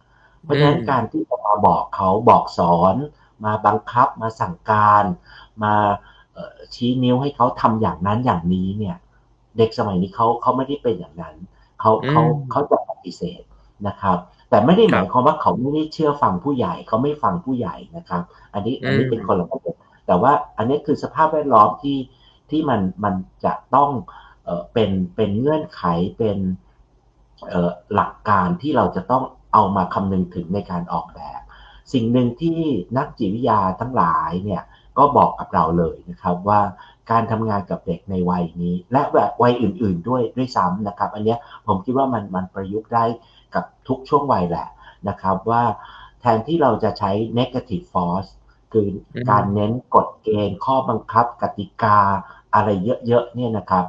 [0.44, 2.96] เพราะฉะนั้นการที่จะมาบอกเขาบอกสอน
[3.46, 5.04] มาบังคับมาสั่งการ
[5.64, 5.74] มา
[6.74, 8.98] ชี้นิ้วให้เขาทำอย่างนั้นอย่างนี้เนี่ย
[9.58, 11.36] เด็กสมัยนี้เขาเขาไม่ได้เป็นอย่างนั้น
[11.80, 13.42] เขาเขาเขาจะปฏิเสธ
[13.88, 14.18] นะครับ
[14.50, 18.22] แต่ไม่ได้หมายความว่าเขาไม่ได้เชื่อฟังผู้ใหญ่เขาไม่ฟังผู้ใหญ่นะครับ
[18.54, 19.76] อันนี้อันนี้เป็นคนละประเด็น
[20.08, 21.98] แต่ว่าอันนี้คือสภาพแวดล้อมที่
[22.50, 23.14] ที่มันมัน
[23.46, 23.90] จะต้อง
[24.46, 25.84] เออเป็นเป็นเงื่อนไข
[26.18, 26.38] เป็น
[27.50, 29.24] เออหลักการที่เราจะต้อง
[29.54, 31.41] เอามาคำนึงถึงในการออกแบบ
[31.94, 32.60] สิ่งหนึ่งที่
[32.98, 34.64] นักจิตวิทยาทั้งหลายเนี่ย
[34.98, 36.62] ก็บอกกับเราเลยนะครับว่า
[37.12, 41.36] การทำงานกับเด็กในวัยนี้ และแบบวัยอื่น ๆ ด้วยด้วยซ้ำนะครับ อันนี้
[41.68, 43.06] ผมคิดว่ามันมันประยุกต์ได้
[43.56, 44.68] กับทุกช่วงวัยแหละ
[45.10, 45.64] นะครับว่า
[46.20, 48.30] แทนที่เราจะใช้ negative force
[48.74, 48.88] คือ
[49.30, 52.00] การเน้นกฎเกณฑ์ข้อบังคับกติกา
[52.54, 52.70] อะไร
[53.08, 53.86] เยอะๆเนี่ยนะครับ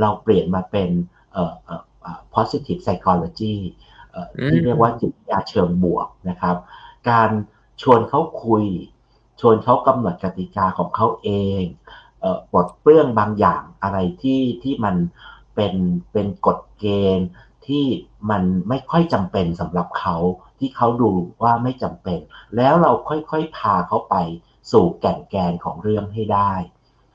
[0.00, 0.90] เราเปลี่ยนมาเป็น
[2.34, 3.56] positive psychology
[4.48, 6.56] ที่เรียกว่าจิตวิทยาเชิงบวกนะครับ
[7.10, 7.30] การ
[7.82, 8.64] ชวนเขาคุย
[9.40, 11.30] ชวนเขากำหนดกติกาของเขาเอ
[11.62, 11.64] ง
[12.52, 14.96] ปลดเปลื้องบางอย่างอะไรที่ที่มัน
[15.54, 15.74] เป็น
[16.12, 16.86] เป็นกฎเก
[17.16, 17.28] ณฑ์
[17.66, 17.84] ที่
[18.30, 20.16] มันไม่ค่อยจำเป็นสำหรับเขา
[20.58, 21.10] ที่เขาดู
[21.42, 22.18] ว่าไม่จำเป็น
[22.56, 24.16] แล้วเราค่อยๆพาเขาไป
[24.72, 26.52] สู่แก่นแกนของเรื่องให้ได้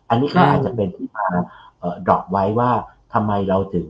[0.10, 1.28] อันนี้ก็อาจจะเป็นที่มา
[2.08, 2.72] ดรอปไว้ว่า
[3.14, 3.88] ทำไมเราถึง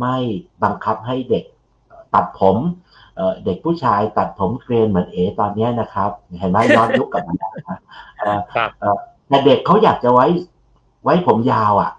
[0.00, 0.16] ไม่
[0.62, 1.44] บังคับให้เด็ก
[2.14, 2.56] ตัดผม
[3.44, 7.50] เด็กผู้ชายตัดผมเกรียนเหมือนเอตอนนี้นะครับ เห็นไหมย้อนยุคกับมันนะ
[9.28, 10.26] แต่เด็กเขาอยากจะไว้
[11.04, 11.92] ไว้ผมยาวอะ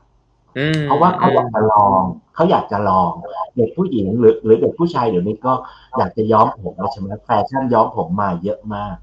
[0.83, 2.01] เพราะว่าเขาอยากจะลอง
[2.35, 3.09] เขาอยากจะลอง
[3.57, 5.53] เด็กผู้หญิงหรือ หรือเด็กผู้ชายเดี๋ยวนี้ก็
[5.97, 8.95] อยากจะย้อมผมใช่ไหมแฟชั่นย้อมผมมาเยอะมาก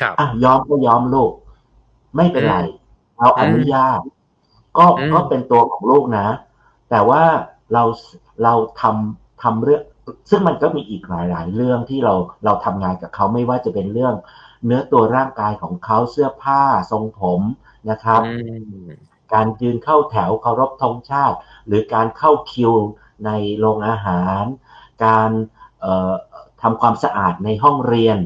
[0.00, 1.32] ครับอะย้อมก็ย้อมลูก
[2.16, 2.56] ไม่เป็นไร
[3.18, 3.98] เราอนุญาต
[4.78, 6.26] ก็ก็เป็นตัวของลูกนะ
[6.90, 7.22] แต่ว่า
[7.72, 7.82] เรา
[8.42, 9.82] เราทำทำเรื่อง
[10.30, 14.14] ซึ่งมันก็มีอีกหลาย ๆ เรื่องที่เราเราทำงานกับเขาไม่ว่าจะเป็นเรื่อง
[14.64, 17.40] เนื้อตัวร่างกายของเขาเสื้อผ้าทรงผม
[17.90, 18.20] นะครับ
[19.34, 21.36] การยืนเข้าแถวเคารพธงชาติ
[21.66, 22.72] หรือการเข้าคิว
[23.26, 24.44] ในโรงอาหาร
[25.04, 25.30] การ
[26.62, 28.18] ทำความสะอาดในห้องเรียน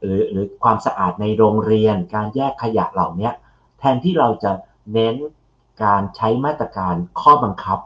[0.00, 3.30] หรือหรือความสะอาดในโรงเรียน การแยกขยะเหล่านี้
[3.78, 4.52] แทนที่เราจะ
[4.92, 5.14] เน้น
[5.84, 7.78] การใช้มาตรการข้อบังคับ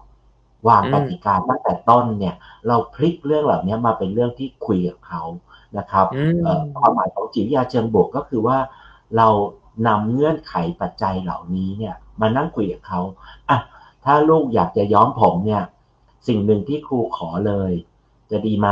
[0.68, 2.34] วางกติกาตั้งแต่ต้นเนี่ย
[2.68, 5.22] เราพลิกเรื่องเหล่านี้มาเป็นเรื่องที่คุยกับเขา
[5.78, 6.06] นะครับ
[6.78, 8.58] ความหมายของจิตวิทยาเชิงบวกก็คือว่า
[9.16, 9.28] เรา
[9.86, 13.00] นำเงื่อนไขปัจจัยเหล่านี้เนี่ย มานั่งคุยกับเขา
[13.48, 13.58] อะ
[14.04, 15.62] ถ้าลูกอยากจะย้อมผมเนี่ย
[16.28, 17.72] สิ่งหนึ่งที่ครูขอเลย
[18.30, 18.68] จะดีไหม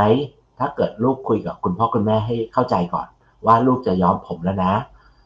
[0.59, 3.07] ถ้าเกิดลูกคุยกับคุณพ่อคุณแม่ให้เข้าใจก่อน
[3.45, 4.73] ว่าลูกจะย้อมผมแล้วนะ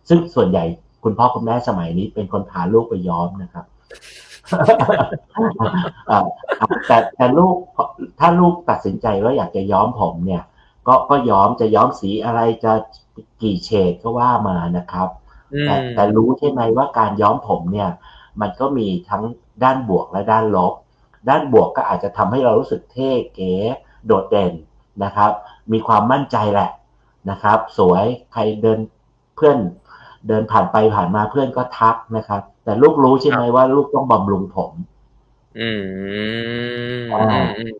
[0.10, 0.64] ซึ่งส่วนใหญ่
[1.04, 3.66] คุณพ่อคุณแม่สมัยนี้เป็นคนพาลูกไปย้อมนะครับ
[6.88, 7.56] แต่แต่ลูก
[8.20, 10.44] ถ้าลูกตัดสินใจว่าอยากจะย้อมผมเนี่ย
[10.88, 12.74] ก็ก็ย้อมจะย้อมสีอะไรจะ
[13.42, 15.10] กี่เฉดก็ว่ามานะครับ
[15.66, 17.90] แต่แต่รู้ใช่ไหมว่าการย้อมผมเนี่ย
[18.42, 19.24] มันก็มีทั้ง
[19.64, 20.74] ด้านบวกและด้านลบ
[21.30, 23.54] ด้านบวกก็อาจจะทำให้เรารู้สึกเท่เก๋
[24.06, 24.54] โดดเด่น
[25.04, 25.32] นะครับ
[25.72, 26.72] มีความมั่นใจแหละ
[27.30, 28.80] นะครับ สวยใครเดิน
[29.36, 29.58] เพื่อน
[30.28, 34.72] เดินผ่านไปผ่านมาเพื่อนก็ทักนะครับ แต่ลูกรู้ใช่ไหมว่าลูกต้องบำรุงผม
[35.60, 35.70] อื
[37.02, 37.04] ม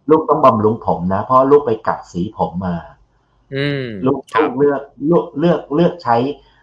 [0.10, 2.76] ลูกต้องบำรุงผมนะ เพราะลูกไปกัดสีผมมา
[4.06, 6.16] ลูกลูกเลือกลูกเลือกเลือกใช้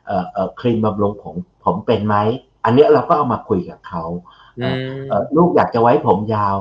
[0.07, 1.35] เอ่อเอ่อครีมบำรุงผม
[1.65, 2.17] ผมเป็นไหม
[2.65, 4.05] อันนี้เราก็เอามาคุยกับเขา
[4.61, 6.57] เอ่อลูกอยากจะไว้ผมยาว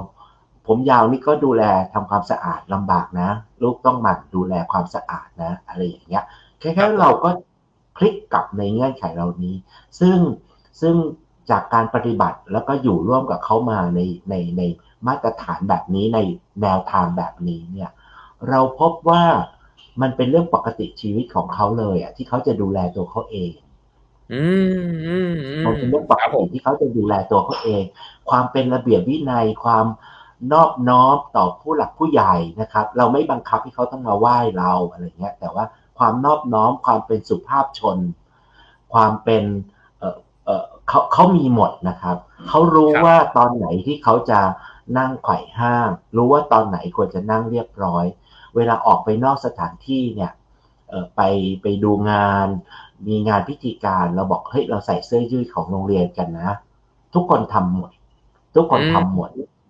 [0.67, 3.29] ผมยาวนี่ก็ดูแลทำความสะอาดลำบากนะ
[3.63, 6.23] ลูกต้องหมั่นดูแลความสะอาดนะ อะไรอย่างเงี้ย
[6.59, 7.29] แค่แค่เราก็
[7.95, 9.55] พลิกกลับในเงื่อนไขเหล่านี้
[9.99, 10.17] ซึ่ง
[10.81, 10.95] ซึ่ง
[11.51, 14.61] จากการปฏิบัติแล้วก็อยู่ร่วมกับเขามาในในใน
[15.07, 16.19] มาตรฐานแบบนี้ใน
[16.61, 17.91] แนวทางแบบนี้เนี่ย
[18.49, 19.23] เราพบว่า
[20.01, 23.53] มันเป็นเรื่องปกติชีวิตของเขาเลยอะที่เขาจะดูแลตัวเขาเอง
[25.65, 27.83] มันเป็นเรื่องปกติที่เขาจะดูแลตัวเขาเอง
[28.29, 29.85] ความเป็นระเบียบวินัยความ
[30.53, 35.65] นอบน้อมต่อผู้หลักผู้ใหญ่นะครับ เราไม่บังคับให้เขาต้องมาไหว้เราอะไรเงี้ย แต่ว่า
[35.97, 37.97] ความนอบน้อมความเป็นสุภาพชน
[38.93, 39.43] ความเป็น
[40.45, 42.17] เออเออเขาเขามีหมดนะครับ
[42.49, 44.39] เขารู้ว่าตอนไหนที่เขาจะ
[44.97, 48.05] นั่งไขว่ห้าง รู้ว่าตอนไหนควรจะนั่งเรียบร้อย
[48.55, 50.31] เวลาออกไปนอกสถานที่เนี่ย
[50.89, 51.21] เออไป
[51.61, 52.47] ไปดูงาน
[53.07, 56.49] มีงานพิธีการเราบอกเฮ้ยเราใส่เสื้อยืดของโรงเรียนกันนะ
[57.13, 57.91] ทุกคนทำหมด
[58.55, 59.29] ทุกคนทำหมด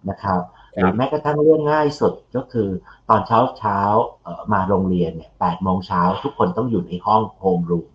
[0.09, 0.41] นะครับ
[0.75, 2.69] หรือแม้กระทั่งเรื่องง่ายสุดก็คือ
[3.09, 3.79] ตอนเช้าเช้า
[4.53, 7.87] มาโรงเรียนเนี่ยแปดโมงเช้าทุกคนต้องอยู่ในห้องโฮมรูม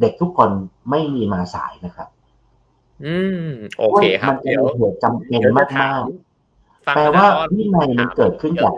[0.00, 0.50] เด็กทุกคน
[0.90, 2.08] ไม่มีมาสายนะครับ
[3.04, 6.02] อืม โอเคครับเดี๋ยวเหตุจำเป็นมากมาก
[6.94, 8.72] แปลว่าวินัยมันเกิดขึ้นจาก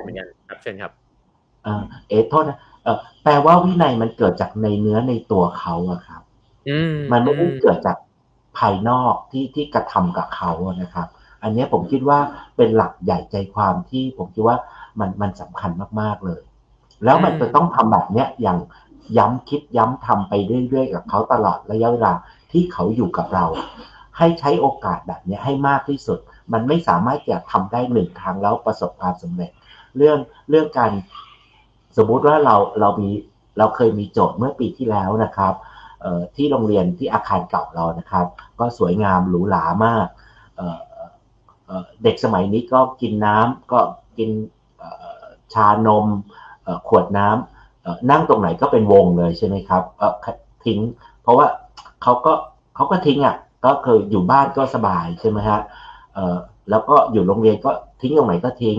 [0.49, 0.93] ครับเช่นครับ
[2.09, 6.23] เอโทษนะเออแปลว่าวินัยมันเกิดจากในเนื้อในตัวเขาอะครับ
[7.13, 7.97] มันไม่ได้เกิดจาก
[8.59, 11.09] ภายนอกที่ที่กระทำกับเขานะครับ
[11.43, 12.19] อันนี้ผมคิดว่า
[12.57, 14.57] เป็นหลักใหญ่ใจความที่ผมคิดว่า
[15.01, 16.43] มันมันสำคัญมากๆเลย
[17.05, 18.59] แล้วมันจะต้องทำแบบเนี้ยอย่าง
[19.19, 20.33] ย้ำคิดย้ำทำไป
[20.69, 22.13] เรื่อยๆกับเขาตลอดระยะเวลา
[22.53, 23.47] ที่เขาอยู่กับเรา
[24.19, 26.19] ให้ใช้โอกาสแบบนี้ให้มากที่สุด
[26.53, 29.51] มันไม่สามารถจะทำได้หนึ่งครั้งแล้วประสบความสำเร็จ
[29.97, 30.19] เรื่อง
[30.51, 30.93] เรื่องการ
[31.97, 33.11] สมมุติว่าเราเรามี
[33.59, 35.55] เราเคยมีโจทย์เมื่อปีที่แล้วนะครับ
[36.37, 38.27] ที่โรงเรียนที่อาคารเก่าเรานะครับ
[38.59, 40.07] ก็สวยงามหรูหรามาก
[42.03, 43.81] เด็กสมัยนี้ก็กินน้ำก็
[44.19, 44.31] กิน
[45.55, 46.07] ชานม
[46.89, 47.54] ขวดน้ำ
[48.11, 49.83] นั่งตรงไหนก็เป็นวงเลยใช่ไหมครับ
[50.65, 50.81] ทิ้ง
[51.23, 51.47] เพราะว่า
[52.03, 52.33] เขาก็
[52.75, 55.61] เขาก็ทิ้งอะก็คืออยู่บ้านก็สบายใช่ไหมฮะ
[56.71, 57.71] แล้วก็อยู่โรงเรียนก็
[58.01, 58.79] ทิ้งตรงไหนก็ทิ้ง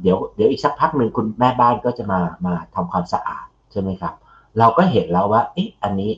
[0.00, 4.14] เดี๋ยวเดี๋ยวอีกสักพักหนึ่งคุณแม่บ้านก็จะมามาทำความสะอาดใช่ไหมครับ
[4.58, 6.10] เราก็เห็นแล้วว่าเอ๊ะอันนี้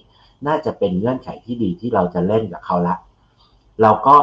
[0.47, 2.97] น่าจะเป็นเงื่อนไขที่ดีที่เราจะเล่นกับเขาละ
[3.83, 4.17] เราก็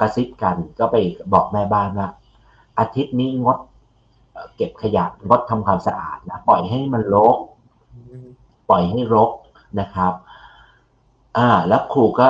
[0.00, 0.96] กระซิบกันก็ไป
[1.32, 2.08] บอกแม่บ้านว่า
[2.78, 3.58] อาทิตย์นี้งด
[4.56, 7.36] เก็บขยะงดทำความสะอาดนะปล่อยให้มันรก
[8.70, 9.30] ปล่อยให้รก
[9.80, 10.12] นะครับ
[11.36, 12.28] อ่า แล้วครูก็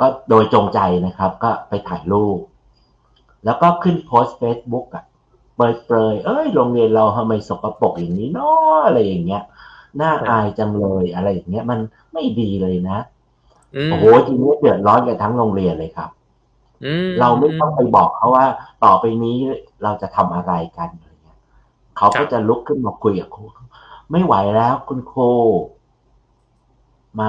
[0.00, 2.38] ก็โดยจงใจนะครับ ก็ไปถ่ายรูป
[3.44, 5.04] แล้วก็ขึ้นโพสต์เฟซบุ๊กอะ
[5.56, 9.42] เปรยเปรยเอ้ยโรงเรียนเราทำไมสกปรกอย่างนี้เนาะอะไรอย่างเงี้ย
[10.00, 11.80] น่าอายจังเลยอะไรอย่างเงี้ย มัน
[12.12, 12.98] ไม่ดีเลยนะ
[13.90, 16.10] โอ้โหทีนี้เดือดร้อนกันทั้งโรงเรียนเลยครับ
[17.20, 18.46] เราไม่ต้องไปบอกเขาว่า
[18.84, 19.36] ต่อไปนี้
[19.82, 21.38] เราจะทำอะไรกันอะไรเงี้ย
[21.96, 23.44] เขาก็จะลุกขึ้นมาคุยกับครู
[24.12, 25.32] ไม่ไหวแล้วคุณครู
[27.20, 27.28] มา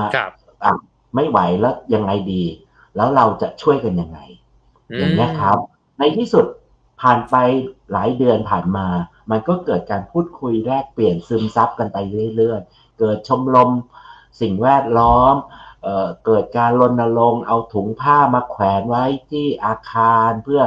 [0.63, 0.73] อะ
[1.15, 2.43] ไม่ไหวแล้วยังไงดี
[2.95, 4.19] แล้วเราจะช่วยกันยังไง
[4.97, 5.57] อย่างนี้ครับ
[5.99, 6.45] ในที่สุด
[7.01, 7.35] ผ่านไป
[7.91, 8.87] หลายเดือนผ่านมา
[9.31, 11.97] มันก็เกิดการพูดคุยแลกเปลี่ยนซึมซับกันไป
[12.35, 13.71] เรื่อยๆ เกิดชมรม
[14.41, 15.35] สิ่งแวดล้อม
[15.83, 20.61] เเกิดการรณรงค์เอาถุงผ้ามาแขวนไว้ที่อาคารเพื่อ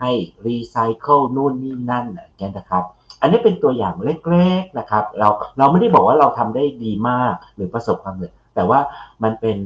[0.00, 0.12] ให้
[0.46, 2.84] รีไซเคิลนู่นนี่นั่นเนี่ยนะครับ
[3.20, 8.80] อันนี้เป็นตัวอย่างเล็กๆนะครับ เราเราไม่ได้บอกว่าเราทำได้ดีมากหรือประสบความสำเร็จแต่ว่า
[9.22, 9.56] มันเป็น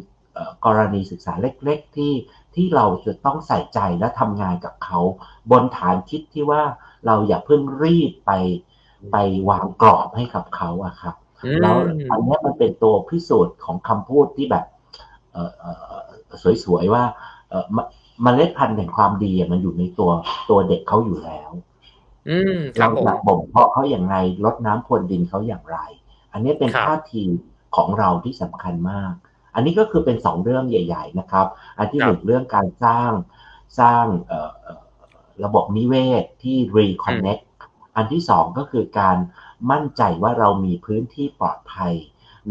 [0.64, 2.12] กรณีศึกษาเล็ก ๆ ที่
[2.54, 4.98] ที่เราจะต้องใส่ใจและทำงานกับเขา
[5.50, 6.62] บนฐานคิดที่ว่า
[7.06, 8.32] เราอย่าเพิ่งรีบไป
[9.12, 9.16] ไป
[9.48, 11.14] วางกรอบให้กับเขาอะครับ
[11.62, 11.76] แล้ว
[12.10, 14.64] อันนี้มันเป็นตัวพิสูจน์ของคำพูดที่แบบ
[16.64, 17.04] สวยๆว่า
[18.22, 20.10] เมล็ดพันธุ์แห่งความดีมันอยู่ในตัว
[20.50, 21.50] ตัวเด็กเขาอยู่แล้ว
[22.78, 25.78] เราจะบ่มเพาะเขาอย่างไรลดน้ำพรวนดินเขาอย่างไร
[26.32, 27.22] อันนี้เป็นท่าที
[27.76, 29.12] ของเราที่สำคัญมาก
[29.54, 31.46] อันนี้ก็คือเป็นสองเรื่องใหญ่ ๆ นะครับ
[31.78, 33.10] อันที่หนึ่งเรื่องการสร้าง
[33.80, 34.04] สร้าง
[35.44, 37.44] ระบบนิเวศที่ reconnect
[37.96, 39.16] อันที่สองก็คือการ
[39.70, 41.94] มั่นใจว่าเรามีพื้นที่ปลอดภัย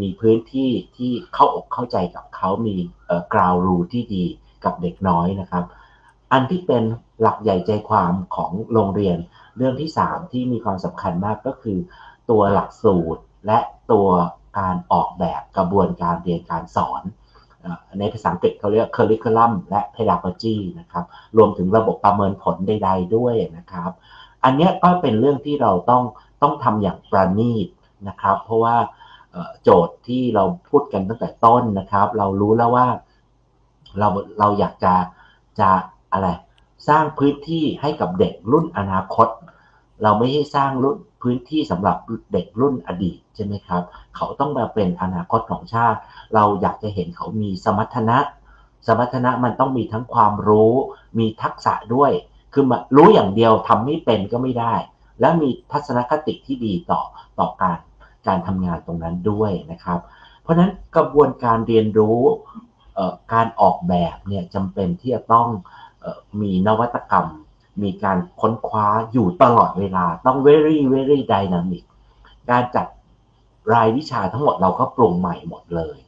[0.00, 2.76] มีพื้นที่ที่เข้าอกเข้าใจกับเขามี
[3.34, 4.24] กราวรูที่ดี
[4.64, 5.64] กับเด็กน้อยนะครับ
[6.32, 6.84] อันที่เป็น
[7.20, 9.18] หลักใหญ่ใจความของโรงเรียน
[9.56, 11.78] เรื่องที่สามที่มีความสำคัญมากก็คือ
[12.30, 13.58] ตัวหลักสูตรและ
[13.92, 14.08] ตัว
[14.58, 17.02] การออกแบบกระบวนการเรียนการสอน
[17.98, 21.04] ในภาษาอังกฤษเขาเรียก curriculum และ pedagogy นะครับ
[21.36, 23.90] รวมถึงระบบประเมินผลใด ๆ ด้วยนะครับ
[24.44, 26.02] อันนี้ก็เป็นเรื่องที่เราต้อง
[26.42, 27.68] ต้องทำอย่างประณีต
[28.08, 28.76] นะครับ เพราะว่า
[29.62, 32.86] โจทย์ที่เราพูดกันตั้งแต่ต้นนะครับ เรารู้แล้วว่า
[33.98, 34.94] เราเราอยากจะ
[35.60, 35.70] จะ
[36.12, 36.28] อะไร
[36.88, 39.28] สร้างพื้นที่ให้กับเด็กรุ่นอนาคต
[40.02, 41.96] เราไม่ให้สร้างรุ่นพื้นที่สำหรับ
[42.32, 43.82] เด็กรุ่นอดีตใช่ไหมครับ
[44.16, 45.98] เขาต้องมาเป็นอนาคตของชาติ
[46.34, 48.18] เราอยากจะเห็นเขามีสมรรถนะ
[48.86, 50.72] สมรรถนะมันต้องมีทั้งความรู้
[51.18, 52.12] มีทักษะด้วย
[52.52, 54.74] คือมารู้อย่างเดียวทำไม่เป็นก็ไม่ได้
[55.20, 57.00] และมีทัศนคติที่ดีต่อ
[57.38, 57.78] ต่อการ
[58.26, 60.00] การทำงานตรงนั้นด้วยนะครับ
[60.42, 62.20] เพราะฉะนั้นกระบวนการเรียนรู้
[63.32, 65.48] การออกแบบเนี่ยจำเป็นที่จะต้อง
[66.40, 67.28] มีนวัตกรรม
[67.82, 71.84] มีการค้นคว้าอยู่ตลอดเวลาต้อง very very dynamic
[72.50, 72.86] การจัด
[73.72, 75.98] รายวิชาทั้งหมดเราก็ปรุงใหม่หมดเลย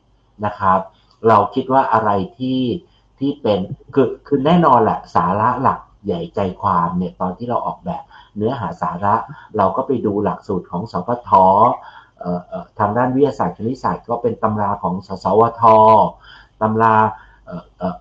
[0.44, 0.80] นะครับ
[1.28, 2.60] เราคิดว่าอะไรที่
[3.18, 3.58] ที่เป็น
[3.94, 8.02] คือคือแน่นอนแหละสาระหลักใหญ่ใจความเนี่ยตอนที่เราออกแบบ
[8.36, 9.14] เนื้อหาสาระ
[9.56, 11.30] เราก็ไปดูหลักสูตรของสพท
[12.78, 15.62] ทางด้านวิทยาศาสตร์คณิตศาสตร์ก็เป็นตำราของสสวท
[16.62, 16.94] ตำรา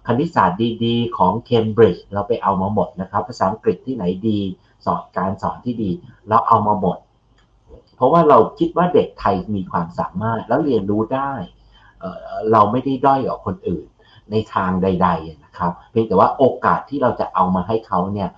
[0.07, 4.39] คณิตศาสตร์ดีๆ ของเคมบริดจ์เราไปเอามาหมดนะครับ ภาษาอังกฤษที่ไหนดี
[4.85, 5.91] สอนการสอนที่ดี
[6.29, 6.97] เราเอามาหมด
[7.95, 11.31] เพราะว่าเราคิดว่าเด็กไทยมีความสามารถแล้วเรียนรู้ได้
[12.51, 13.85] เราไม่ได้ด้อยกว่าคนอื่น
[14.31, 18.29] ในทางใด ๆนะครับ เพียงแต่ว่าโอกาสที่เราจะเอามาให้เขาเนี่ย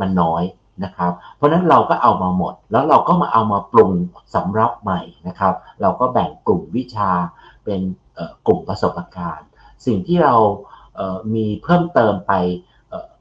[0.00, 0.42] มันน้อย
[0.84, 3.90] นะครับ เพราะนั้นเราก็เอามาหมด แล้วเราก็มาเอามาปรุง
[4.34, 7.10] สำรับใหม่นะครับ เราก็แบ่งกลุ่มวิชา
[7.64, 7.80] เป็น
[8.46, 9.46] กลุ่มประสบการณ์
[9.86, 10.34] สิ่งที่เรา
[11.34, 12.32] มีเพิ่มเติมไป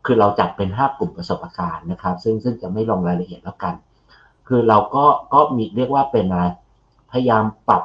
[0.06, 3.74] คือเราจัดเป็น 5 กลุ่มประสบการณ์นะครับ ซึ่งซึ่งจะไม่ลงรายละเอียดแล้วกัน
[4.48, 6.46] คือเราก็ก็มีเรียกว่าเป็นอะไร
[7.12, 7.84] พยายามปรับ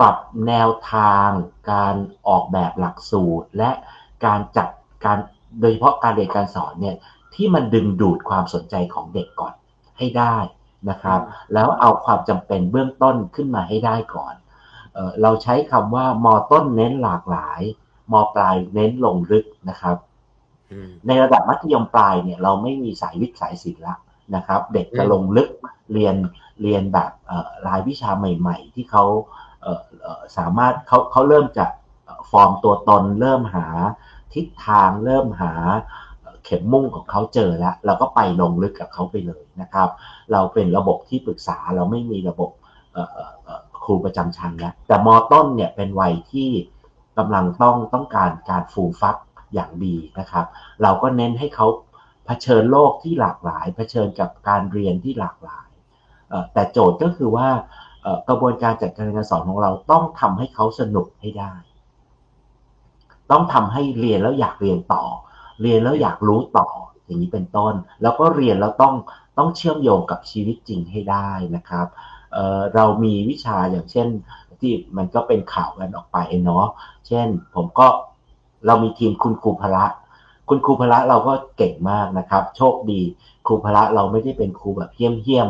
[0.00, 1.28] ปรับแนวทาง
[1.72, 1.94] การ
[2.28, 3.70] ออกแบบหลักสูตร และ
[4.24, 4.68] การจัด
[5.04, 5.18] การ
[5.60, 6.96] โดยเฉพาะการเรียนการสอนเนี่ย
[7.34, 9.54] ที่มันดึงดูดความสนใจของเด็กก่อน
[9.98, 10.36] ให้ได้
[10.90, 11.20] นะครับ
[11.54, 14.34] แล้วเอาความจำเป็นเบื้องต้นขึ้นมาให้ได้ก่อน
[14.94, 17.60] เเราใช้คำว่ามอต้นเน้นหลากหลาย
[18.12, 19.96] มปลายเน้นลงลึกนะครับ
[21.06, 23.96] ในระดับมัธยมปลายเนี่ยเราไม่มีสายวิทย์สายศิลป์ละ
[24.34, 25.48] นะครับ เด็กจะลงลึก
[25.92, 26.16] เรียน
[26.62, 27.10] เรียนแบบ
[27.66, 29.04] รายวิชาใหม่ ๆ ที่เขา
[30.36, 31.64] สามารถเขาเขาเริ่มจะ
[32.30, 33.66] ฟอร์มตัวตน เริ่มหา
[34.34, 35.52] ทิศทางเริ่มหา
[36.09, 39.88] เข็มมุ่งของเขาเจอแล้ว เราก็ไปลงลึกกับเขาไปเลยนะครับ
[40.32, 42.50] เราเป็นระบบที่ปรึกษาเราไม่มีระบบ
[43.84, 46.50] ครูประจำชั้นแล้วแต่มอต้นเนี่ยเป็นวัยที่
[47.18, 49.16] กำลังต้องต้องการการฟูฟัก
[49.54, 50.46] อย่างดีนะครับ
[50.82, 51.66] เราก็เน้นให้เขา
[52.26, 55.68] เผชิญโลกที่หลากหลาย เผชิญกับการเรียนที่หลากหลาย
[56.52, 57.48] แต่โจทย์ก็คือว่า
[58.28, 61.54] กระบวนการจัดการเรียนการสอนของเราต้องทำให้เขาสนุกให้ได้
[63.30, 65.04] ต้องทำให้เรียนแล้วอยากเรียนต่อ
[65.60, 66.66] เรียนแล้วอยากรู้ต่อ
[67.04, 68.94] อย่างนี้เป็นต้น แล้วก็เรียนแล้วต้อง
[69.38, 71.86] ต้องเชื่อมโยงกับชีวิตจริงให้ได้นะครับ
[72.32, 74.08] เเรามีวิชาอย่างเช่น
[74.60, 76.66] ที่มันก็เป็นข่าวกันออกไปเนาะ
[77.06, 77.86] เช่น ผมก็
[78.66, 79.84] เรามีทีมคุณครูพละ
[80.48, 83.00] คุณครูพละเราก็เก่งมากนะครับ โชคดี
[83.46, 85.48] ครูพละเราไม่ได้เป็นครูแบบเฮี้ยมเฮี้ยม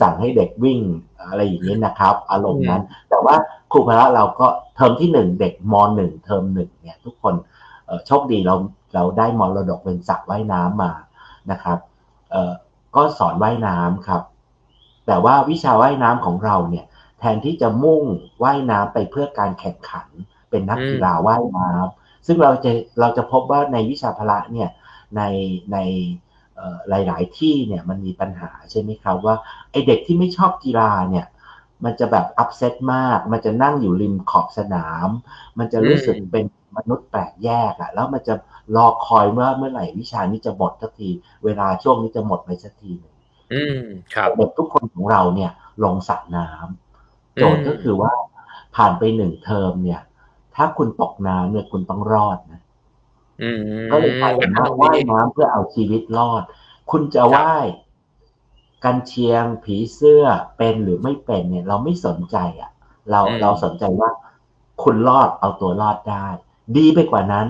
[0.00, 0.80] สั่งให้เด็กวิ่ง
[1.28, 3.34] อะไรอย่างนี้นะครับ อารมณ์นั้น แต่ว่า
[3.72, 4.46] ครูพละเราก็
[4.76, 7.34] เทอมที่หนึ่งเด็กมหนึ่งเทอมหนึ่งเนี่ย ทุกคน
[8.06, 8.56] โชคดีเรา
[8.94, 10.92] เราได้มรดกเป็นสระว่ายน้ำมา
[11.50, 11.78] นะครับ
[12.96, 14.22] ก็สอนว่ายน้ำครับ
[15.06, 16.84] แต่ว่าวิชาว่ายน้ำของเราเนี่ย
[17.18, 18.04] แทนที่จะมุ่ง
[18.42, 20.08] ว่ายน้ำไปเพื่อการแข่งขัน
[20.50, 24.70] เป็นนักกีฬาว่ายน้ำซึ่งเราจะเราจะพบว่าในวิชาพละเนี่ย
[25.16, 25.22] ใน
[25.72, 25.78] ใน
[26.88, 29.36] หลาย ๆ ที่เนี่ยมันมีปัญหาใช่ไหมครับว่า
[29.70, 31.26] ไอเด็กที่ไม่ชอบกีฬาเนี่ย
[31.84, 35.08] มันจะแบบอัพเซตมาก มันจะนั่งอยู่ริมขอบสนาม
[35.58, 36.44] มันจะรู้สึกเป็น
[36.76, 38.34] มนุษย์แปลกแยกอะแล้วมันจะ
[38.76, 41.08] รอคอยเมื่อเมื่อไหร่วิชานี้จะหมดสักที
[41.44, 43.14] เวลาช่วงนี้จะหมดไปสักทีนึง
[43.52, 43.82] อืม
[44.14, 45.50] ครับเด็กทุกคนของเราเนี่ย
[45.84, 48.12] ลงสระน้ำโจทย์ก็คือว่า
[48.76, 50.00] ผ่านไปหนึ่งเทอมเนี่ย
[50.54, 52.60] ถ้าคุณตกน้ำเนี่ยคุณต้องรอดนะ
[53.90, 56.42] ก็เลยกลายเป็นว่าว่ายน้ำเพื่อเอาชีวิตรอด
[56.90, 57.66] คุณจะว่าย
[58.84, 60.24] กันเชียงผีเสื้อ
[60.56, 62.70] เป็นหรือไม่เป็นเนี่ย เราไม่สนใจอะ
[63.10, 64.10] เราเราสนใจว่า
[64.82, 66.26] คุณรอดเอาตัวรอดได้
[66.76, 67.46] ดีไปกว่านั้น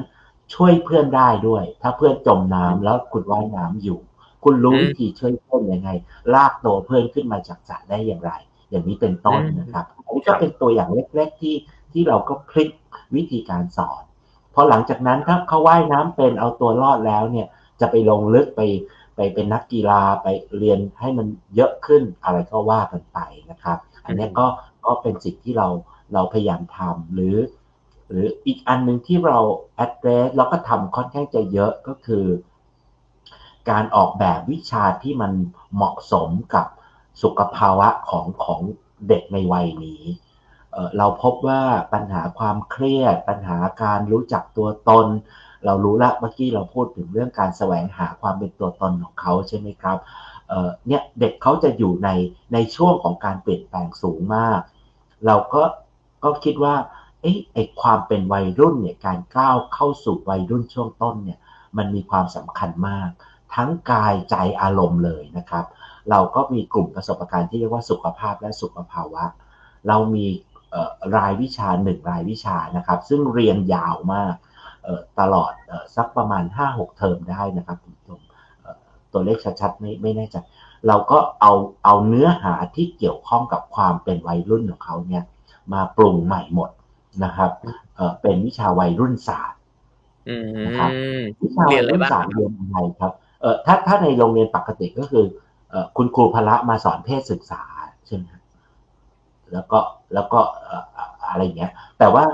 [0.54, 3.98] ช่วยเพื่อนได้ด้วย ถ้าเพื่อนจมน้ำแล้วคุณว่ายน้ำอยู่
[4.44, 5.90] คุณรู้วิธีช่วยเพื่อนยังไง
[6.34, 8.32] ลากตัวเพื่อนขึ้นมาจากสระได้อย่างไร
[8.70, 11.56] อย่างนี้เป็นต้นนะครับอันนี้ก็เป็นตัวอย่างเล็ก ๆ ที่
[11.92, 12.70] ที่เราก็พลิก
[13.16, 14.02] วิธีการสอน
[14.54, 17.46] พอหลังจากนั้นถ้าเขาว่ายน้ำเป็นเอาตัวรอดแล้วเนี่ย
[17.80, 18.60] จะไปลงลึกไป
[19.16, 20.26] ไปเป็นนักกีฬาไป
[20.58, 23.18] เรียนให้มันเยอะขึ้นอะไรก็ว่ากันไป
[23.50, 24.46] นะครับ อันนี้ก็
[24.86, 25.68] ก็เป็นสิ่งที่เรา
[26.14, 27.34] เราพยายามทำหรือ
[28.12, 29.38] หรืออีกอันหนึ่งที่เรา
[29.84, 32.24] address เราก็ทำค่อนข้างจะเยอะก็คือ
[33.70, 35.32] การออกแบบวิชาที่มัน
[35.74, 36.66] เหมาะสมกับ
[37.22, 38.60] สุขภาวะของของ
[39.08, 40.02] เด็กในวัยนี้
[40.98, 45.06] เราพบว่าปัญหาความเครียด ปัญหาการรู้จักตัวตน
[45.64, 49.98] เรารู้ละเมื่อกี้เราพูดถึงเรื่องการแสวงหาความเป็นตัวตนของเขาใช่ไหมครับ
[50.86, 52.08] เนี่ยเด็กเขาจะอยู่ใน
[52.52, 54.60] ในช่วงของการเปลี่ยนแปลงสูงมาก
[55.26, 55.62] เราก็
[56.24, 56.74] ก็คิดว่า
[57.22, 61.38] เอ้ไอความเป็นวัยรุ่นเนี่ยการก้าวเข้าสู่วัยรุ่นช่วงต้นเนี่ย
[61.76, 63.08] มันมีความสำคัญมาก
[63.54, 65.64] ทั้งกายใจอารมณ์เลยนะครับ
[66.10, 69.24] เราก็มีกลุ่มประสบการณ์ที่เรียกว่าสุขภาพและสุขภาวะ
[69.88, 70.26] เรามี
[71.16, 74.34] รายวิชาหนึ่งรายวิชานะครับ ซึ่งเรียนยาวมาก
[75.20, 75.52] ตลอด
[75.96, 78.20] สักประมาณ 5-6 เทอมได้นะครับคุณผู้ชม
[79.12, 80.36] ตัวเลขชัดๆไม่ไม่แน่ใจ
[80.86, 81.52] เราก็เอา
[81.84, 85.24] เอาเนื้อหาที่เกี่ยวข้องกับความเป็นวัยรุ่นของเขาเนี่ย
[85.72, 86.70] มาปรุงใหม่หมด
[87.24, 87.50] นะครับ
[88.22, 89.60] เป็นวิชาวัยรุ่นศาสตร์
[90.66, 90.90] นะครับ
[91.42, 95.24] วิชาวัยรุ่นศาสตร์เรียนอะไรครับเออถ้าถ้าในโรงเรียนปกติก็คือ
[95.96, 97.62] คุณครูพละมาสอนเพศศึกษา
[98.06, 98.26] ใช่ไหม
[99.52, 99.78] แล้วก็
[100.14, 100.40] แล้วก็
[101.28, 102.24] อะไรเงี้ย แต่ว่า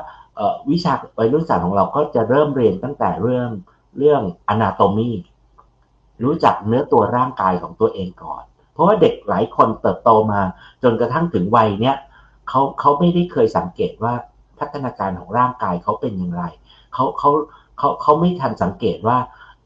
[0.70, 3.48] วิชาวัยรุ่นศาสตร์ของเราก็จะเริ่มเรียนตั้งแต่เรื่อง
[3.98, 5.10] เรื่องอนาโตมี
[6.24, 10.40] รู้จักเนื้อตัวร่างกายของตัวเองก่อน เพราะว่าเด็กหลายคนเติบโตมา
[10.82, 11.96] จนกระทั่งถึงวัยเนี้ย
[12.48, 14.14] เขาเขาไม่ได้เคยสังเกตว่า
[14.60, 16.44] พัฒนาการของร่างกายเขาเป็นอย่างไร
[16.94, 17.30] เขาเขา
[17.78, 19.18] เขาเขาไม่ทันสังเกตว่า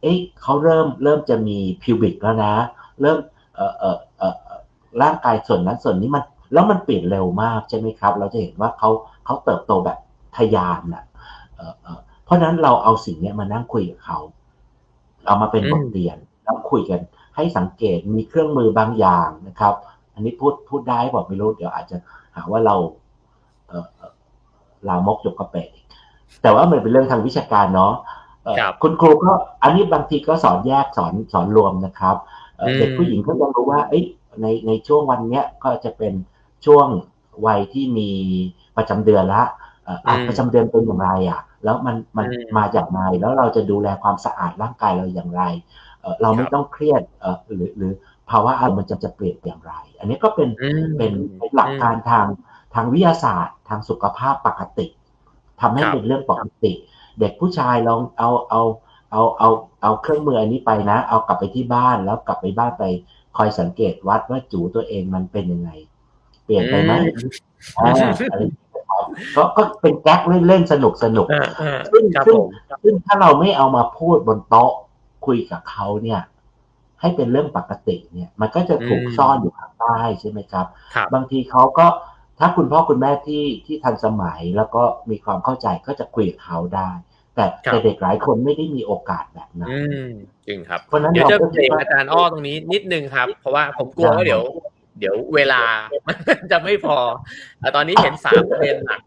[0.02, 2.54] เอ๊ะเขาเริ่มเริ่มจะมีพิวบิกแล้วนะ
[3.00, 3.18] เริ่ม
[3.54, 4.34] เอ่อเอ่อเอ่อ
[5.02, 8.90] ร่างกายส่วนนั้นส่วนนี้มันแล้วมันเปลี่ยนเร็วมากใช่ไหมครับ เราจะเห็นว่าเขา
[9.24, 9.98] เขาเติบโตแบบ
[10.36, 11.04] ทยานอะ
[12.24, 14.18] เพราะนั้นเราเอาสิ่งนี้มานั่งคุยกับเขา
[15.26, 17.00] เอามาเป็นบทเรียนแล้วคุยกัน
[17.36, 19.74] ให้สังเกตมีเครื่องมือบางอย่างนะครับ
[20.14, 21.96] อันนี้พูดพูดได้บอกไม่รู้เดี๋ยวอาจจะ
[22.36, 22.76] หาว่าเรา
[24.88, 25.68] ลามกจกกระเปะ
[26.42, 27.94] แต่ว่ามันเป็นเรื่องทางวิชาการเนาะ
[28.82, 32.16] คุณครูก็อันนี้บางทีก็สอนแยกสอนสอนรวมนะครับ
[32.78, 34.04] เด็กผู้หญิงก็ยังรู้ว่าเอ้ย
[34.42, 36.12] ในในช่วงวันเนี้ยก็จะเป็น
[36.66, 36.86] ช่วง
[37.46, 38.10] วัยที่มี
[38.76, 39.42] ประจำเดือนละ
[40.28, 42.26] ประจำเดือนเป็นอย่างไรอะ แล้วมันมัน
[42.58, 45.42] มาจากไหนแล้วเราจะดูแลความสะอาดร่างกายเราอย่างไร
[46.22, 47.02] เราไม่ต้องเครียด
[47.54, 47.92] หรือหรือ
[48.30, 50.48] ภาวะอารมณ์มันจะจะเปลี่ยนอย่างไร อันนี้ก็เป็น
[50.96, 51.12] เป็น
[51.54, 52.26] หลักการทาง
[52.74, 54.86] ทางวิทยาศาสตร์ ทางสุขภาพปกติ
[55.60, 56.72] ทำให้เป็นเรื่องปกติ
[57.20, 58.62] เด็กผู้ชายลองเอาเอา
[59.10, 59.50] เอาเอา
[59.82, 62.84] เอาเครื่องมืออันนี้ไปนะ เอากลับไปที่บ้านแล้วกลับไปบ้านไป
[63.36, 65.70] คอยสังเกตวัดว่าจูตัวเองมันเป็นยังไง
[66.44, 66.92] เปลี่ยนไปไหม
[69.36, 71.26] ก็ก็เป็นแก๊กเล่นๆสนุกสนุก
[71.92, 72.38] ซึ่งซึ่ง
[72.82, 74.72] ซึ่งถ้าเราไม่เอามาพูดบนโต๊ะ
[75.26, 76.20] คุยกับเขาเนี่ย
[77.00, 80.66] ให้เป็นเรื่องปกติเนี่ย มันก็จะถูกซ่อนอยู่ข้างใต้ใช่ไหมครับ
[81.14, 81.86] บางทีเขาก็
[82.42, 86.90] ถ้าคุณพ่อคุณแม่ที่ที่ทันสมัยแล้วก็มีความเข้าใจก็จะคุยกับเขาได้
[87.34, 89.70] แต่แต่เด็กหลายคนไม่ได้มีโอกาสแบบนั้น
[90.48, 94.42] จริงครับเพราะนั้นเดี๋ยวจะเบรกอาจารย์อ้อตรงนี้นิดนึงครับ เพราะว่าผมกลัวว่าเดี๋ยว
[94.98, 95.62] เดี๋ยวเวลา
[96.50, 96.96] จะไม่พอ
[97.76, 99.00] ตอนนี้เห็นสามประเด็นหลัก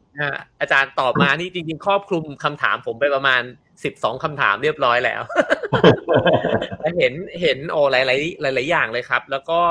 [0.61, 3.41] อาจารย์ตอบมานี่จริง ๆ ครอบคลุมคำถามผมไปประมาณ
[3.83, 5.21] สิบสองคำถามเรียบร้อยแล้ว
[6.97, 8.15] เห็นเห็นโอ้หลายหลา
[8.51, 9.61] ยหลายอย่างเลยครับ แล้วก็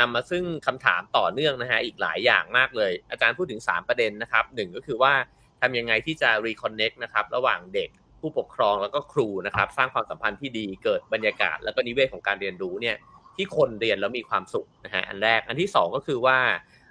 [0.00, 5.12] นำมาซึ่งคำถามต่อเนื่องนะฮะอีกหลายอย่างมากเลย อาจารย์พูดถึงสามประเด็นนะครับหนึ่งก็คือว่า
[5.60, 7.90] ทำยังไงที่จะรีคอนเน็กนะครับระหว่างเด็ก
[8.20, 12.96] ผู้ปกครองแล้วก็ครูนะครับ สร้างความสัมพันธ์ที่ดีเกิดบรรยากาศ แล้วก็นิเวศของการเรียนรู้เนี่ย
[13.36, 16.38] ที่คนเรียนแล้วมีความสุขนะฮะอันแรกอันที่ 2 ก็คือว่า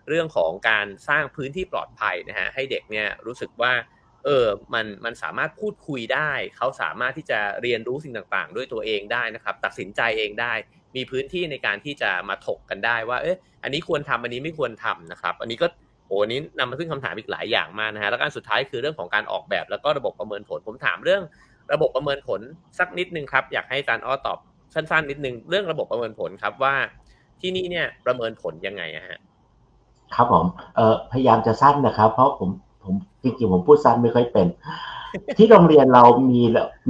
[0.09, 3.72] เรื่องของการสร้างพื้นที่ปลอดภัยนะฮะให้เด็กเนี่ยรู้สึกว่า
[4.26, 10.53] เออมันมันสามารถพูดคุยได้ เขาสามารถที่จะเรียนรู้สิ่งต่างๆ ด้วยตัวเองได้นะครับ ตัดสินใจเองได้
[10.95, 15.67] มีพื้นที่ในการที่จะมาถกกันได้ว่า เอออันนี้ควรทำอันนี้ไม่ควรทำนะครับ อันนี้ก็
[16.07, 21.21] โอ้นี้นำมาซึ่งคำถามอีกหลายอย่างมากนะฮะแล้วการสุดท้ายคือเรื่องของการออกแบบ แล้วก็ระบบประเมินผลผมถามเรื่อง
[21.73, 22.41] ระบบประเมินผล
[22.80, 24.38] สักนิดนึงครับ อยากให้อาจารย์อ้อตอบ
[24.73, 26.76] สั้นๆนิดนึงเรื่องระบบประเมินผลครับว่า
[27.41, 29.19] ที่นี่เนี่ยประเมินผลยังไงฮะ
[30.15, 30.45] ครับผม
[30.76, 32.49] เอ่อพยายามจะสั้นนะครับ เพราะผม
[32.86, 34.48] ผมจริงๆผมพูดสั้นไม่ค่อยเป็น
[35.38, 36.42] ที่โรงเรียนเรามี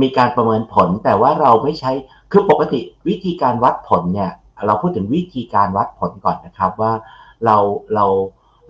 [0.02, 1.92] มีการประเมินผล แต่ว่าเราไม่ใช้
[2.32, 2.80] คือปกติ
[3.10, 4.32] วิธีการวัดผลเนี่ย
[4.66, 6.94] เราพูดถึงวิธีการวัดผลก่อนนะครับว่า
[7.46, 7.58] เรา
[7.96, 8.06] เรา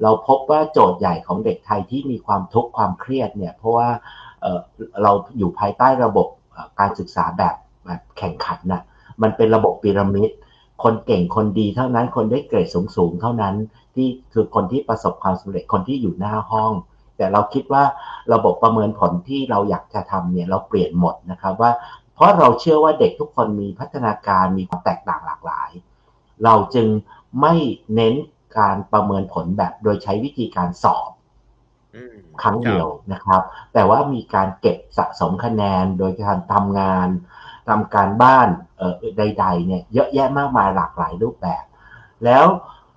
[0.04, 3.90] เราพบว่าโจทย์ใหญ่ของเด็กไทยที่มีความทุกข์ความเครียดเนี่ย เพราะว่า
[5.04, 6.28] เราอยู่ภายใต้ระบบ
[6.80, 7.56] การศึกษาแบบ
[7.86, 8.82] แบบแข่งขันนะ
[9.22, 10.30] มันเป็นระบบพีระมิด
[10.84, 13.56] คนเก่งคนดีเท่านั้น คนได้เกรดสูงสูงเท่านั้น
[13.96, 16.72] ที่คือคนที่ประสบความสำเร็จคนที่อยู่หน้าห้อง
[17.18, 17.84] แต่เราคิดว่า
[18.34, 21.72] ระบบประเมินผลที่เราอยากจะทำเนี่ยเราเปลี่ยนหมดนะครับว่า
[22.13, 25.70] เพราะเราเชื่อว่าเด็กทุกคนมีพัฒนาการมีความแตกต่างหลากหลาย
[26.43, 26.88] เราจึง
[27.41, 27.55] ไม่
[27.95, 28.13] เน้น
[28.59, 31.09] การประเมินผลแบบโดยใช้วิธีการสอบ
[32.41, 33.41] ครั้งเดียวนะครับ
[33.74, 37.07] แต่ว่ามีการเก็บสะสมคะแนนโดยการทำงาน
[37.70, 38.47] ทำการบ้าน
[39.18, 41.63] ใด ๆ เนี่ยเยอะแยะมากมายหลากหลายรูปแบบ
[42.26, 42.45] แล้ว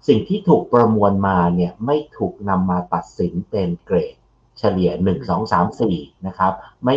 [0.06, 4.14] สิ่งที่ถูกประมวลมาเนี่ยไม่ถูกนำมาตัดสินเป็นเกรด
[4.58, 6.52] เฉลี่ย1 2 3 4นะครับ
[6.84, 6.96] ไม่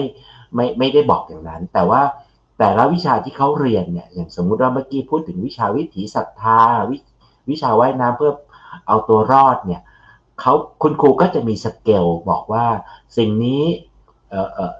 [0.55, 2.01] ไม่ไม่ได้บอกอย่างนั้น แต่ว่า
[2.59, 6.97] แต่ละวิชาที่เขาเรียนเนี่ยอย่างสมมุติว่าเมื่อกี้พูดถึงวิชาวิถีศรัทธา วิ
[7.49, 8.31] วิชาว่ายน้ำเพื่อ
[8.87, 9.81] เอาตัวรอดเนี่ย
[10.39, 12.65] เขาคุณครูก็จะมีสเกลบอกว่า
[13.17, 13.63] สิ่งนี้
[14.29, 14.75] เอ่อเอ่อ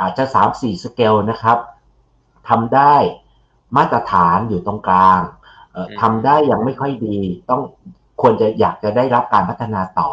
[0.00, 1.58] อาจจะสามสี่สเกลนะครับ
[2.48, 2.94] ทำได้
[3.76, 5.20] มาตรฐานอยู่ตรงกลาง
[6.00, 7.18] ทำได้ยังไม่ค่อยดี
[7.50, 7.62] ต้อง
[8.22, 10.10] ควรจะอยากจะได้รับการพัฒนาต่อ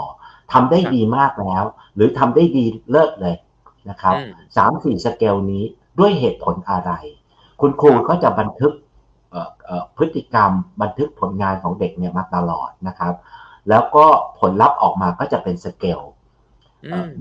[0.54, 1.64] ทำได้ดีมากแล้ว
[1.96, 3.36] หรือทำได้ดีเลิศเลย
[3.90, 4.16] นะครับ
[4.58, 5.64] สามสี่สเกลนี้
[6.00, 6.92] ด้วยเหตุผลอะไร
[7.62, 8.74] คุณครูก็จะบันทึก
[9.98, 10.52] พฤติกรรม
[10.82, 13.14] บันทึกผลงานของเด็กเนี่ยมาตลอดนะครับ
[13.70, 14.06] แล้วก็
[14.40, 16.00] ผลลัพธ์ออกมาก็จะเป็นสเกล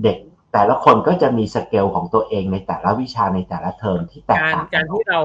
[0.03, 0.17] เด็ก
[0.53, 5.21] แต่ละคนก็จะมีสเกลของตัวเองในแต่ละวิชาในแต่ละเทอมที่แตกต่างการที่เรา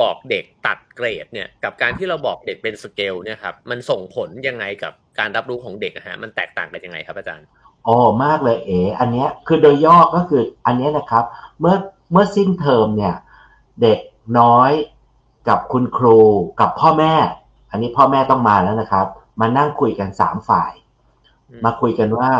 [0.00, 7.46] บอกเด็กตัดเกรดเนี่ยกับการที่เราบอกเด็กเป็นสเกลเนี่ยครับมันส่งผลยังไงกับการรับรู้ของเด็กฮะมันแตกต่างกันยังไงครับอาจารย์
[7.86, 11.24] อ๋อมากเลยเอ๋อันเนี้ยคือโดยย่อก็คืออันนี้นะครับ
[11.60, 11.76] เมื่อ
[12.12, 13.14] เมื่อสิ้นเทอมเนี่ย
[13.82, 13.98] เด็ก
[14.38, 14.72] น้อย
[15.48, 16.18] กับคุณครู
[16.60, 17.14] กับพ่อแม่
[17.70, 19.06] อันนี้พ่อแม่ต้องมาแล้วนะครับ
[19.40, 20.72] มานั่งคุยกันสามฝ่าย
[21.64, 22.30] มาคุยกันว่า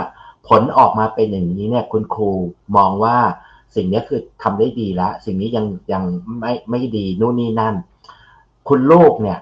[0.49, 2.31] ผลออกมาเป็นอย่างนี้เนี่ยคุณครู
[2.77, 3.17] มองว่า
[3.75, 6.03] สิ่งนี้คือทำได้ดีแล้วสิ่งนี้ยังยัง
[6.41, 7.75] ไม่ไม่ดีนู่นนี่นั่น
[8.69, 9.39] คุณลูกเนี่ย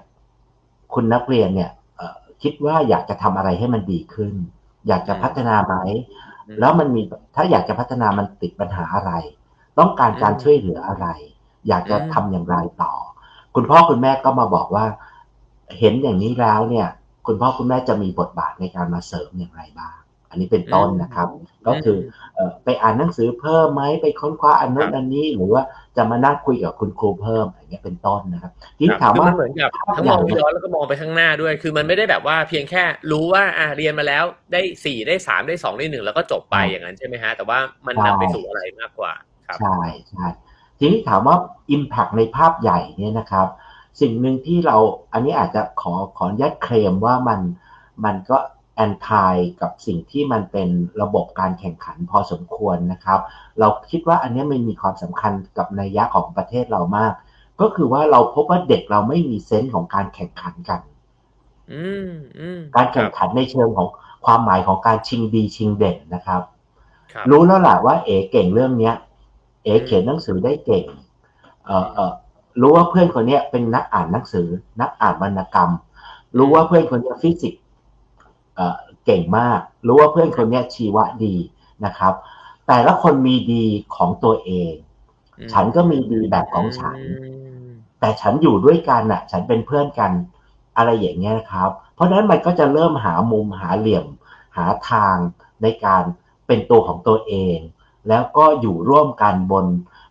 [0.94, 1.70] คุณนักเรียนเนี่ย
[2.42, 4.32] คิดว่าอยากจะทำอะไรให้มันดีขึ้น
[4.88, 5.74] อยากจะพัฒนาไหม
[6.60, 7.00] แล้วมันมี
[7.34, 9.12] ถ้าอยากจะพัฒนามันติดปัญหาอะไร
[9.78, 11.06] ต้องการการช่วยเหลืออะไร
[11.68, 12.92] อยากจะทำอย่างไรต่อ
[13.54, 14.86] คุณพ่อคุณแม่ก็มาบอกว่า
[15.78, 16.88] เห็นอย่างนี้แล้วเนี่ย
[17.26, 19.98] คุณพ่อคุณแม่จะมีบทบาทในการมาเสริมอย่างไรบ้าง
[20.30, 21.28] อันนี้เป็นต้นนะครับ
[21.66, 21.98] ก็คือ
[22.64, 25.62] ไปอ่านหนังสือเพิ่มไหมไปค้นคว้าอันนู้นอันนี้หรือว่า
[25.96, 39.12] จะมานั่งคุยกับคุณครูเพิ่มอย่างเงี้ยเป็นต้นนะครับที่ถามว่าเหมือนกับทั้งมองย้อนแล้วก็มองไปข้างหน้าด้วย คือมันไม่ได้แบบว่าเพียงแค่รู้ว่าอ่าเรียนมาแล้วได้สี่ได้สามได้สองได้หนึ่งแล้วก็จบไปอย่างนั้นใช่ไหมฮะแต่ว่ามันนำไปสู่อะไรมากกว่า
[39.60, 40.26] ใช่ใช่
[40.78, 41.36] ทีนี้ถามว่า
[41.74, 43.46] Impact ในภาพใหญ่เนี่ยนะครับ
[44.00, 44.76] สิ่งหนึ่งที่เรา
[45.12, 47.40] อันนี้อาจจะขอขออนุญาตเคลมว่ามัน
[48.04, 48.38] มันก็
[48.78, 50.68] แอนทายกับสิ่งที่มันเป็น
[51.02, 53.20] ระบบการแข่งขันพอสมควรนะครับ
[53.60, 57.12] เราคิดว่าอันนี้มันมีความสำคัญกับนัยยะของประเทศเรามาก
[57.60, 60.80] ก็คือว่าเราพบว่าเด็กเราไม่มีเซนส์ของการแข่งขันกัน
[62.76, 63.88] การแข่งขันในเชิงของ
[64.26, 66.42] ความหมายของการชิงดีชิงเด่นนะครับ
[67.30, 68.94] รู้แล้วแหละว่า เอ๋เก่งเรื่องเนี้ย
[69.64, 70.84] เอ๋เขียนหนังสือได้เก่ง
[71.66, 72.12] เออเออ
[72.60, 74.46] รู้ว่าเพื่อนคนนี้เป็นนักอ่านหนังสือ
[74.80, 75.70] นักอ่านวรรณกรรม
[76.36, 77.62] รู้ว่าเพื่อนคนนี้ฟิสิกส์
[79.04, 81.34] เก่งมาก รู้ว่าเพื่อนคนนี้ชีวะดี
[81.84, 82.14] นะครับ
[82.66, 83.64] แต่ละคนมีดี
[83.96, 84.72] ของตัวเอง
[85.52, 86.98] ฉันก็มีดีแบบของฉัน
[88.00, 90.12] แต่ฉันอยู่ด้วยกันอะ ฉันเป็นเพื่อนกัน
[90.76, 94.06] อะไรอย่างเงี้ยครับ เพราะฉะนั้นมันก็จะเริ่มหามุมหาเหลี่ยม
[94.56, 95.16] หาทาง
[95.62, 96.02] ในการ
[96.46, 97.58] เป็นตัวของตัวเอง
[98.08, 99.66] แล้วก็อยู่ร่วมกันบน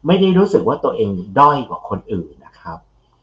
[0.05, 2.77] ไม่ได้รู้สึกว่าตัวเองด้อยกว่าคนอื่นนะครับ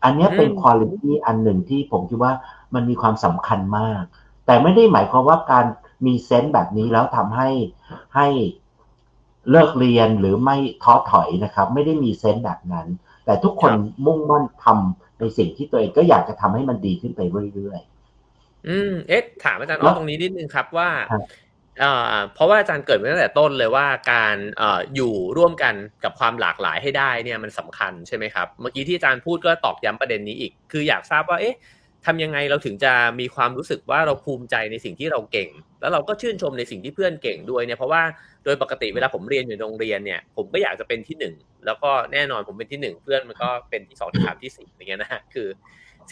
[0.04, 2.32] อันนี้เป็น quality อันหนึ่งที่ผมคิดว่า
[2.74, 4.02] มันมีความสำคัญมาก
[4.46, 5.66] แต่ไม่ได้หมายความว่าการ
[6.06, 7.48] มี sense แบบนี้แล้วทำให้
[8.16, 8.26] ให้
[9.50, 12.86] เลิกเรียนหรือไม่ท้อถอยนะครับ ไม่ได้มี sense แบบนั้น
[13.24, 13.72] แต่ทุกคน
[14.06, 17.20] มุ่งมั่นทำในสิ่งที่ตัวเองก็อยากจะทำให้มันดีขึ้นไป
[17.54, 20.90] เรื่อยๆอืมเอ๊ะถามอาจารย์อ้อตรงนี้นิดนึงครับว่า
[21.82, 25.74] อ่าเพราะว่าอาจารย์เกิดมาตั้งแต่ต้นเลยว่าการเอ่ออยู่ร่วมกัน
[26.04, 31.56] กับความหลากหลายให้ได้เนี่ยมันสำคัญใช่ไหมครับ เมื่อกี้ที่อาจารย์พูดก็ตอกย้ำประเด็นนี้อีก คืออยากทราบว่า เอ๊ะ
[32.06, 35.48] ทำยังไงเราถึงจะมีความรู้สึกว่าเราภูมิใจในสิ่งที่เราเก่ง
[35.80, 38.02] แล้วเราก็ชื่นชมในสิ่งที่เพื่อนเก่งด้วยเนี่ยเพราะว่า
[38.44, 41.34] โดยปกติเวลาผมเรียนอยู่โรงเรียนเนี่ยผมก็อยากจะเป็นที่หนึ่ง
[41.66, 45.48] แล้วก็แน่นอนผมเป็นที่หนึ่งเพื่อนมันก็เป็นที่สองที่สามที่สี่อย่างเงี้ยนะคือ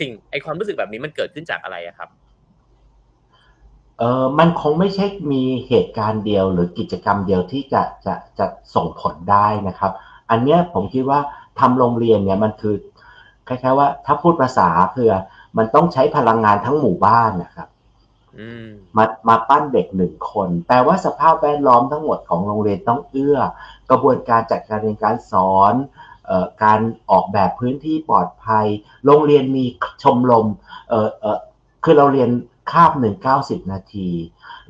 [0.01, 2.09] สิ่งไอความรู้สึกแบบนี้มันเกิดขึ้นจากอะไรครับ
[3.99, 9.93] เออมันคงไม่ใช่มีเหตุการณ์เดียวหรือกิจกรรมเดียวที่จะจะจะส่งผลได้นะครับ
[10.30, 11.20] อันเนี้ยผมคิดว่า
[11.61, 12.74] ทำโรงเรียนเนี่ยมันคือ
[13.49, 15.09] คล้ายๆว่าถ้าพูดภาษาคือ
[15.57, 17.68] มันต้องใช้พลังงานทั้งหมู่บ้านนะครับ
[18.96, 23.38] มามาปั้นเด็กหนึ่งคน แปลว่าสภาพแวดล้อมทั้งหมดของโรงเรียนต้องเอื้อ
[23.90, 25.74] กระบวนการจัดการเรียนการสอน
[26.30, 26.80] ออการ
[27.11, 28.66] ออกแบบพื้นที่ปลอดภัย
[29.05, 29.64] โรงเรียนมี
[30.03, 30.46] ชมรม
[30.88, 31.38] เออเออ
[31.84, 32.30] คือเราเรียน
[32.72, 34.09] คาบหนึ่งเก้าสิบนาที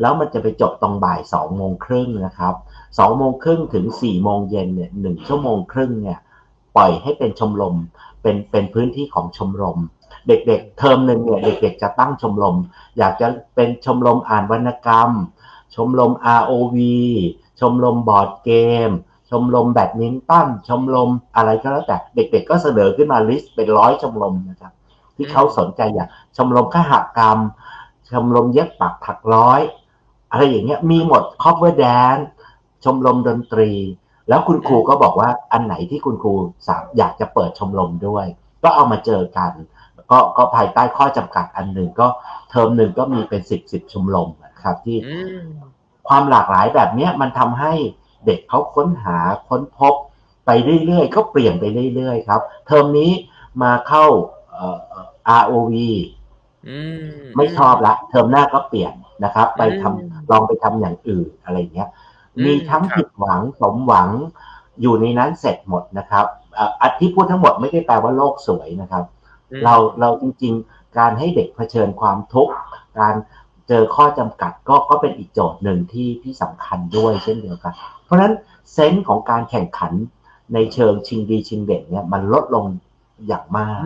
[0.00, 2.54] แล้วมันจะไปจบตรงบ่ายสองโมงครึ่งนะครับ
[2.98, 6.18] สองโมงครึ่งถึงสี่โมงเย็นเนี่ยหนึ่งชั่วโมงครึ่งเนี่ย
[6.76, 7.76] ปล่อยให้เป็นชมรม
[8.22, 9.78] เป็นเป็นพื้นที่ของชมรม
[10.28, 12.56] เด็กๆ เทอมหนึ่งเนี่ยเด็กๆจะตั้งชมรม
[12.98, 15.10] อยากจะเป็นชมรมอ่านวรรณกรรม
[15.74, 16.76] ชมรม ROV
[17.60, 18.52] ชมรมบอร์ดเก
[18.88, 18.90] ม
[19.30, 24.72] ชมรมแบดมินตันชมรมอะไรก็แล้วแต่เด็ก ๆ ก็เสนอขึ้นมาลิสต์เป็นร้อยชมรมนะครับ
[25.16, 27.38] ที่เขาสนใจอย่ากชมรมขหกรรม
[28.10, 29.60] ชมรมเย็บปักถักร้อย
[30.30, 32.24] อะไรอย่างเงี้ยมีหมด cover dance
[32.84, 33.70] ชมรมดนตรี
[34.28, 36.34] แล้วคุณครูก็บอกว่าอันไหนที่คุณครู
[36.68, 38.26] สามอยากจะเปิดชมรมด้วย
[38.62, 39.52] ก็เอามาเจอกัน
[40.12, 42.08] ก็ก็ภายใต้ข้อจำกัดอันหนึ่งก็
[42.50, 44.98] เทอมหนึ่งก็มีเป็นสิบสิบชมรมนะครับ ที่
[46.08, 47.72] ความหลากหลายแบบนี้มันทำให้
[48.26, 49.94] เด็กเขาค้นหาค้นพบ
[50.46, 50.50] ไป
[50.84, 53.10] เรื่อยๆก็เปลี่ยนไปเรื่อยๆครับ เทอมนี้
[53.62, 54.04] มาเข้า
[55.40, 55.74] ROV
[57.36, 58.92] ไม่ชอบละเทอมหน้าก็เปลี่ยน
[59.24, 61.88] นะครับ ไปทำลองไปทำอย่างอื่นอะไรเงี้ย
[62.44, 64.08] มีทั้งผิดหวังสมหวัง
[64.80, 66.26] อยู่ในนั้นเสร็จหมดนะครับ
[66.80, 69.04] อันที่พูดทั้งหมดไม่ได้แปลว่าโลกสวยนะครับ
[69.64, 72.54] เราเราจริงๆ การให้เด็กเผชิญความทุกข์
[73.00, 73.14] การ
[73.68, 77.72] เจอข้อจำกัดก็ก็เป็นอีกโจทย์หนึ่งที่ที่สำคัญด้วยเช่นเดียวกัน
[78.04, 78.32] เพราะฉะนั้น
[78.72, 79.92] เซนส์ของการแข่งขัน
[80.54, 82.64] ในเชิงชิงดีชิงเด่นเนี่ยมันลดลง
[83.26, 83.80] อย่างมาก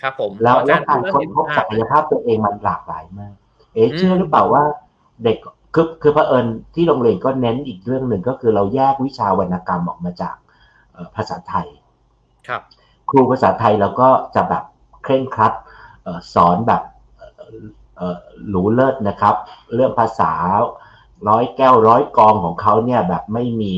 [0.00, 3.34] ครับผมแล้วแล้วการค้นพบศักยภาพตัวเองมันหลากหลายมาก
[3.74, 4.62] เอ๋เชื่อหรือเปล่าว่า
[5.24, 5.36] เด็ก
[5.74, 10.36] คือคือเผอิญที่โรงเรียนก็เน้นอีกเรื่องหนึ่งก็คือเราแยกวิชาวรรณกรรมออกมาจาก
[11.14, 11.66] ภาษาไทย
[12.48, 12.62] ครับ
[13.10, 14.79] ครูภาษาไทยเราก็จะแบบเค
[15.10, 15.52] ร่งครัด
[16.34, 16.82] สอนแบบ
[18.48, 19.34] หรูเลิศนะครับ
[19.74, 20.32] เรื่องภาษา
[21.28, 23.74] ร้อยแก้วร้อยกองของเขาเนี่ยแบบไม่มี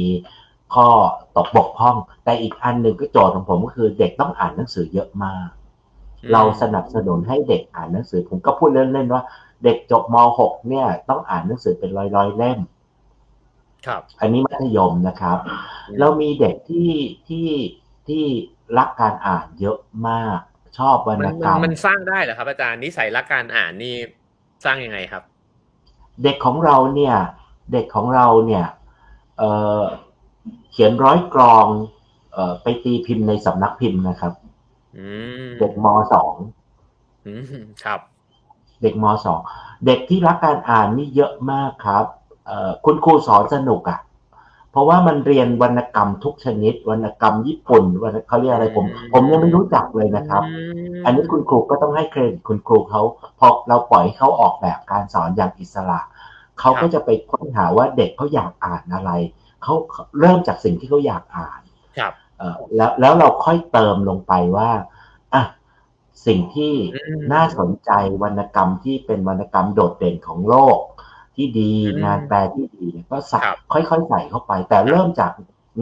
[0.75, 0.89] ข้อ
[1.37, 5.49] ตกบกพร่อง แต่อีกอันหนึ่งก็โจทย์ของผมก็คือเด็กต้องอ่านหนังสือเยอะมาก
[6.33, 9.23] เราสนับสนุนให้เด็กอ่านหนังสือ ผมก็พูดเล่นๆว่า
[9.65, 12.59] เด็กจบม .6 เนี่ย ต้องอ่านหนังสือเป็นร้อยๆเล่ม
[13.87, 15.39] ครับ อันนี้มัธยมนะครับ
[16.01, 16.93] เรามีเด็กที่
[17.29, 17.49] ที่
[18.09, 18.25] ที่
[18.79, 19.79] รักการอ่านเยอะ
[20.09, 20.39] มาก
[20.79, 23.95] ชอบวรรณกรรมมันสร้างได้เหรอครับ อาจารย์นิสัยรักการอ่านนี่
[24.65, 25.23] สร้างยังไงครับ
[26.23, 27.15] เด็กของเราเนี่ย
[27.73, 28.65] เด็กของเราเนี่ย
[29.39, 31.67] เเขียนร้อยกรอง
[32.33, 34.33] เอไปตีพิมพ์ในสำนักพิมพ์นะครับ
[35.61, 36.35] เด็กมสอง
[37.85, 38.01] ครับ
[38.83, 39.41] เด็กมสอง
[39.87, 42.05] เด็กที่รักการอ่านนี่เยอะมากครับ
[42.85, 43.99] คุณครูสอนสนุกอะ่ะ
[44.73, 50.43] เพราะว่ามันเรียนวรรณกรรมทุกชนิด วรรณกรรมญี่ปุ่นวรรณเขาเรียกอะไรผม ผมยังไม่รู้จักเลยนะครับ
[51.05, 53.03] อันนี้คุณครูก็ต้องให้เครดิตคุณครูเขา
[53.39, 56.01] พอเราปล่อยให้เขาออกแบบการสอนอย่างอิสระ
[56.61, 59.11] เขาก็จะไปค้นหาว่าเด็กเขาอยากอ่านอะไร
[59.63, 59.75] เขา
[60.21, 61.61] เริ่มจากสิ่งที่เขาอยากอ่าน
[61.99, 62.13] ครับ
[62.77, 64.71] แล้วแล้วเราค่อยเติมลงไปว่า
[65.35, 65.43] อะ
[66.27, 66.75] สิ่งที่
[67.33, 67.91] น่าสนใจ
[68.23, 70.79] วรรณกรรมที่เป็นวรรณกรรมโดดเด่นของโลก
[71.37, 71.73] ที่ดี
[72.05, 73.41] งานแปลที่ดีก็ใส่
[73.73, 75.33] ค่อยๆใส่เข้าไป แต่เริ่มจาก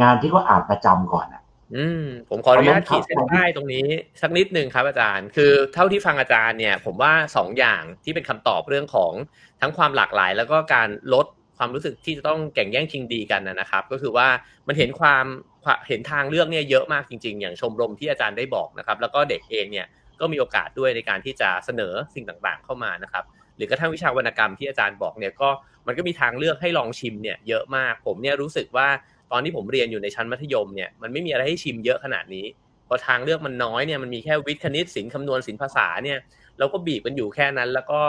[0.02, 1.42] งานที่เขาอ่านประจำก่อนอะ
[1.76, 3.86] อืม ผมขออนุญาตขีดเส้นใต้ตรงนี้
[4.20, 9.12] สักนิดหนึ่งครับอาจารย์ คือเท่าที่ฟังอาจารย์เนี่ย ผมว่าสองอย่างที่เป็นคำตอบเรื่องของ
[9.60, 11.26] ทั้งความหลากหลาย แล้วก็การลด
[11.58, 14.28] ความรู้สึกที่จะต้องแข่งแย่งชิงดีกันนะครับ ก็คือว่า
[14.68, 15.24] มันเห็นความ
[15.88, 19.86] เห็นทางเลือกเนี่ยเยอะมากจริง ๆ อย่างชมรมที่อาจารย์ได้บอกนะครับ แล้วก็เด็กเองเนี่ย
[20.20, 25.48] ก็มีโอกาสด้วยในการที่จะเสนอสิ่งต่างๆเข้ามานะครับห รือกระทั่งวิชาวรรณกรรมที่อาจารย์บอกเนี่ยก็
[25.86, 28.88] มันก็มีทางเลือกให้ลองชิมเนี่ยเยอะมากผมเนี่ยรู้สึกว่า
[29.32, 32.46] ตอนที่ผมเรียนอยู่ในชั้นมัธยมเนี่ยมันไม่มีอะไรให้ชิมเยอะขนาดนี้
[32.88, 36.18] พอทางเลือกมันน้อยเนี่ยมันมีแค่วิทย์คณิตศิลป์คำนวณศิลป์ภาษาเนี่ย
[36.58, 38.00] เราก็บีบกันอยู่แค่นั้น แล้วก็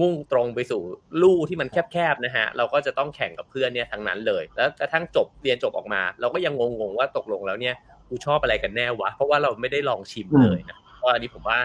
[0.00, 0.82] มุ่งตรงไปสู่
[1.20, 7.74] ลู่ที่มันแคบๆนะฮะเราก็จะต้องแข่งกับเพื่อนเนี่ยทั้งนั้นเลย แล้วกระทั่งจบเรียนจบออกมา เราก็ยังงงๆว่าตกลงแล้วเนี่ย
[8.08, 11.58] กูชอบอะไรกันแน่วะเพราะว่าเราไม่ได้ลองชิมเลยนะเพราะอันนี้ผมว่า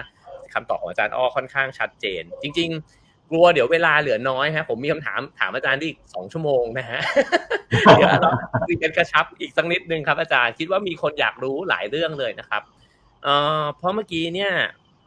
[0.54, 2.99] คำตอบของอาจารย์อ้อค่อนข้างชัดเจน จริง ๆ
[3.30, 7.00] กลัวเดี๋ยวเวลาเหลือน้อยฮะผมมีคำถามถามอาจารย์อีกสองชั่วโมงนะฮะ
[7.98, 8.30] เดี๋ยวเรา
[8.68, 12.62] คุยกันกระชับอีกสักนิดนึงครับ อาจารย์คิดว่ามีคนอยากรู้หลายเรื่องเลยนะครับ
[13.22, 14.52] เอ่อเพราะเมื่อกี้เนี่ย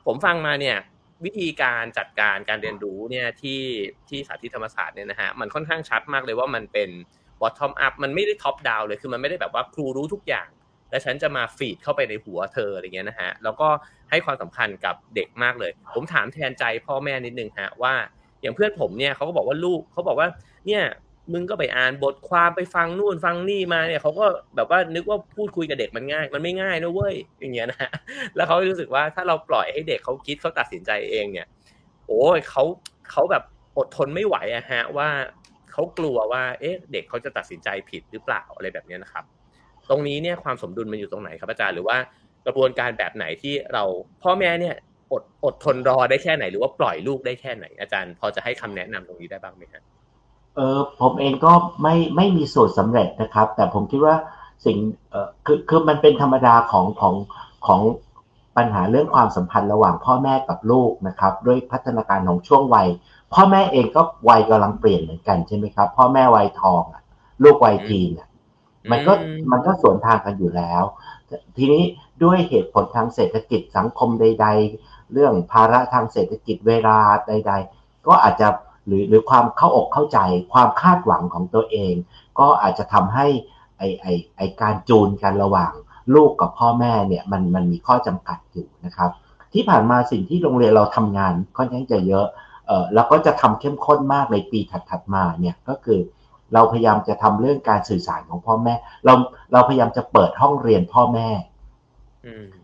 [0.06, 0.78] ผมฟังมาเนี่ย
[1.26, 3.62] วิธีการจัดการการเรียนรู้เนี่ยที่
[4.10, 6.90] ที่สาธิตธรรมศาสตร์เนี่ยนะฮะมันค่อนข้างชัดมากเลยว่ามันเป็น
[7.42, 10.50] bottom up มันไม่ได้ top down เลยคือมันไม่ได้แบบว่าครูรู้ทุกอย่าง
[10.94, 13.68] แล้วฉันจะมาฟีดเข้าไปในหัวเธออะไรเงี้ยนะฮะแล้วก็
[14.10, 17.94] ให้ความสำคัญกับเด็กมากเลย ผมถามแทนใจพ่อแม่นิดนึงฮะว่า
[18.42, 20.28] อย่างเพื่อนผมเนี่ยเขาก็บอกว่าลูกเขาบอกว่า
[20.68, 20.84] เนี่ย
[21.34, 24.26] มึงก็ไปอ่านบทความไปฟังนู่นฟังนี่มาเนี่ยเขาก็
[24.56, 27.90] แบบว่านึกว่าพูดคุยกับเด็กมันง่าย มันไม่ง่ายนะเว้ยอย่างเงี้ยนะ
[28.36, 31.48] แล้วเขารู้สึกว่าถ้าเราปล่อยให้เด็กเขาคิดเขาตัดสินใจเองเนี่ย
[32.08, 32.64] โอ้ยเขา
[33.12, 33.44] เขาแบบ
[33.78, 35.10] อดทนไม่ไหวอะฮะว่า
[35.72, 39.24] เขากลัวว่า เอ๊ะ เด็กเขาจะตัดสินใจผิดหรือเปล่าอะไรแบบนี้นะครับ
[39.90, 41.98] ตรงนี้เนี่ยความสมดุลมันอยู่ตรงไหนครับอาจารย์หรือว่า
[42.46, 43.84] กระบวนการแบบไหนที่เรา
[44.24, 44.76] พ่อแม่เนี่ย
[45.12, 49.84] อดอดทนรอได้แค่ไหน หรือว่าปล่อยลูกได้แค่ไหน อาจารย์พอจะให้คำแนะนำตรงนี้ได้บ้างไหมครับ
[50.56, 54.16] เออผมเองก็ไม่ไม่มีสูตรสำเร็จนะครับ แต่ผมคิดว่า
[54.66, 54.78] สิ่ง
[55.10, 57.16] เออคือคือมันเป็นธรรมดาของของ
[57.68, 57.82] ของ
[58.58, 62.88] ปัญหาเรื่องความสัมพันธ์ระหว่างพ่อแม่กับลูกนะครับ ด้วยพัฒนาการของช่วงวัย
[63.34, 67.04] พ่อแม่เองก็วัยกำลังเปลี่ยนเหมือนกันใช่ไหมครับ พ่อแม่วัยทองอะ
[67.44, 68.28] ลูกวัยทีนอะ
[68.92, 69.14] มันก็
[69.52, 70.84] มันก็สวนทางกันอยู่แล้ว
[71.58, 71.84] ทีนี้
[72.24, 74.48] ด้วยเหตุผลทางเศรษฐกิจสังคมใด
[74.80, 78.48] ๆ เรื่องภาระทางเศรษฐกิจเวลาใด ๆ ก็อาจจะ
[78.88, 80.20] หรือหรือความเข้าอกเข้าใจ
[80.54, 81.94] ความคาดหวังของตัวเอง
[82.40, 83.28] ก็อาจจะทำให้
[83.78, 84.08] ไอไอ
[84.38, 85.74] ไอการจูนกันระหว่าง
[86.16, 89.12] ลูกกับพ่อแม่เนี่ยมันมันมีข้อจำกัดอยู่นะครับ
[89.54, 92.26] ที่ผ่านมาสิ่งที่โรงเรียนเราทำงานค่อนข้างจะเยอะ
[92.68, 94.60] เออแล้วก็จะทำเข้มข้นมากในปี
[94.90, 96.00] ถัดๆมาเนี่ยก็คือ
[96.54, 98.74] เราพยายามจะทำเรื่องการสื่อสารของพ่อแม่
[99.06, 99.14] เรา
[99.54, 101.30] เราพยายามจะเปิดห้องเรียนพ่อแม่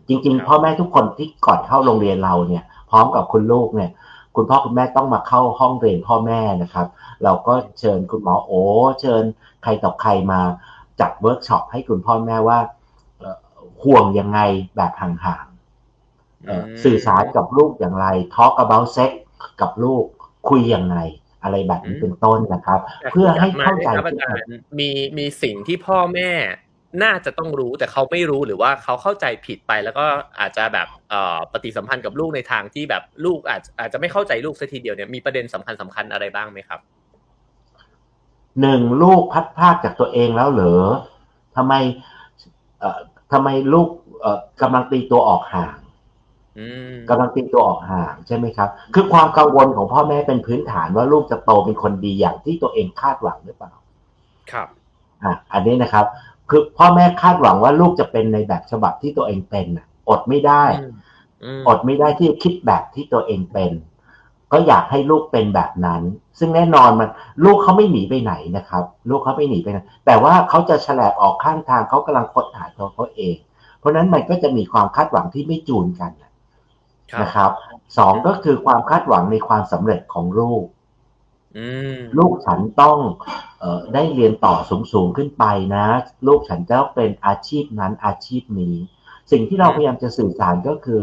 [0.08, 3.90] จริง ๆ พ่อแม่ทุกคนที่ก่อนเข้าโรงเรียนเราเนี่ย พร้อมกับคุณลูกเนี่ย
[4.36, 6.86] คุณพ่อคุณแม่ต้องมาเข้าห้องเรียนพ่อแม่นะครับ
[7.24, 8.52] เราก็เชิญคุณหมอโอ
[9.00, 9.22] เชิญ
[9.62, 10.40] ใครต่อใครมา
[11.00, 12.58] จัดเวิร์กช็อปให้คุณพ่อแม่ว่า
[13.82, 14.40] ห่วงยังไง
[14.76, 19.12] แบบห่างๆสื่อสารกับลูกอย่างไร talk about sex
[19.60, 20.04] กับลูก
[20.48, 20.96] คุยยังไง
[21.42, 22.80] อะไรแบบนี้เป็นต้นนะครับ
[23.12, 23.88] เพื่อให้เข้าใจ
[24.78, 26.30] มีมีสิ่งที่พ่อแม่
[27.02, 30.06] น่าจะต้องรู้แต่เขาไม่รู้หรือว่าเขาเข้าใจผิดไปแล้วก็
[30.40, 30.88] อาจจะแบบ
[31.52, 36.80] ปฏิสัมพันธ์กับลูกในทางที่แบบลูกอาจอาจจะไม่เข้าใจลูกสักทีเดียวเนี่ยมีประเด็นสำคัญสำคัญอะไรบ้างไหมครับ
[38.60, 40.84] หนึ่งลูกพัดพากจากตัวเองแล้วเหรอ
[41.56, 41.74] ทำไม
[42.80, 42.98] เอ่อ
[43.32, 43.88] ทำไมลูก
[44.20, 45.74] เอ่อกำลังตีตัวออกห่าง
[47.08, 53.72] กำลังตีตัวออกห่างใช่ไหมครับ คือความกังวลของพ่อแม่เป็นพื้นฐานว่าลูกจะโตเป็นคนดีอย่างที่ตัวเองคาดหวังหรือเปล่า
[54.52, 54.68] ครับ
[55.24, 56.06] อะอันนี้นะครับ
[56.50, 59.66] คือพ่อแม่คาดหวังว่าลูกจะเป็นในแบบฉบับที่ตัวเองเป็น
[60.08, 60.64] อดไม่ได้
[61.68, 63.72] อดไม่ได้ที่จะคิดแบบที่ตัวเองเป็น
[64.52, 66.02] ก็อยากให้ลูกเป็นแบบนั้น
[66.38, 67.08] ซึ่งแน่นอนมัน
[67.44, 73.36] ลูกเขาไม่หนีไปไหนนะครับ ลูกเขาไม่หนีไปไหนแต่ว่าเขาจะแฉลบออกข้างทางเขากำลังค้นหาตัวเขาเอง
[73.78, 77.50] เพราะนั้นมันก็จะมีความคาดหวังที่ไม่จูนกันนะครับ
[77.98, 80.64] สองก็คือความคาดหวังในความสำเร็จของลูก
[82.18, 82.98] ลูกฉันต้อง
[83.62, 84.54] ออได้เรียนต่อ
[84.92, 85.44] สูงๆขึ้นไป
[85.74, 85.86] นะ
[86.26, 88.76] ลูกฉันจะเป็นอาชีพนั้นอาชีพนี้
[89.30, 91.00] สิ่งที่เราพยายามจะสื่อสารก็คือ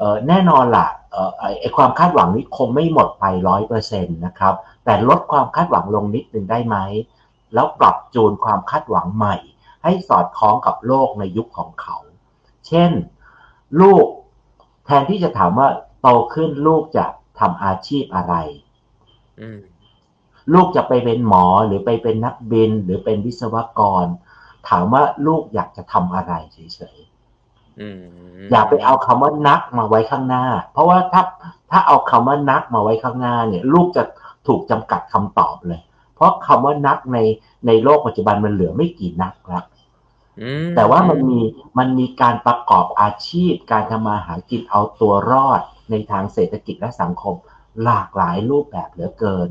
[0.00, 0.88] ออแน่นอนละ่ะ
[1.60, 4.54] ไอความคาดหวังนี้คงไม่หมดไปร้อยเปอร์เซ็นต์นะครับ
[4.84, 6.76] แต่ลดความคาดหวังลงนิดหนึ่งได้ไหม
[7.54, 9.36] แล้วปรับจูนความคาดหวังใหม่
[9.82, 11.96] ให้สอดคล้องกับโลกในยุคของเขา
[12.66, 12.90] เช่น
[13.80, 15.68] ลูกแทนที่จะถามว่า
[16.02, 17.04] โตขึ้นลูกจะ
[17.40, 18.34] ทำอาชีพอะไร
[20.52, 24.06] ลูกจะไปเป็นหมอหรือไปเป็นนักบิน หรือเป็นวิศวกร
[24.68, 31.22] ถามว่าลูกอยากจะทำอะไรเฉยๆอย่าไปเอาคำว่านักมาไว้ข้างหน้า เพราะว่าถ้า
[31.70, 34.02] ถ้าเอาคำว่านักมาไว้ข้างหน้า เนี่ย ลูกจะ
[34.46, 35.80] ถูกจำกัดคำตอบเลย
[36.14, 37.18] เพราะคำว่านักใน
[37.66, 39.64] ในโลกปัจจุบันมันเหลือไม่กี่นักแล้ว
[40.76, 41.40] แต่ว่ามันมี
[41.78, 45.60] มันมีการประกอบอาชีพ การทำมาหากินเอาตัวรอด
[45.90, 47.34] ในทางเศรษฐกิจและสังคม
[47.84, 49.48] หลากหลายรูปแบบเหลือเกิน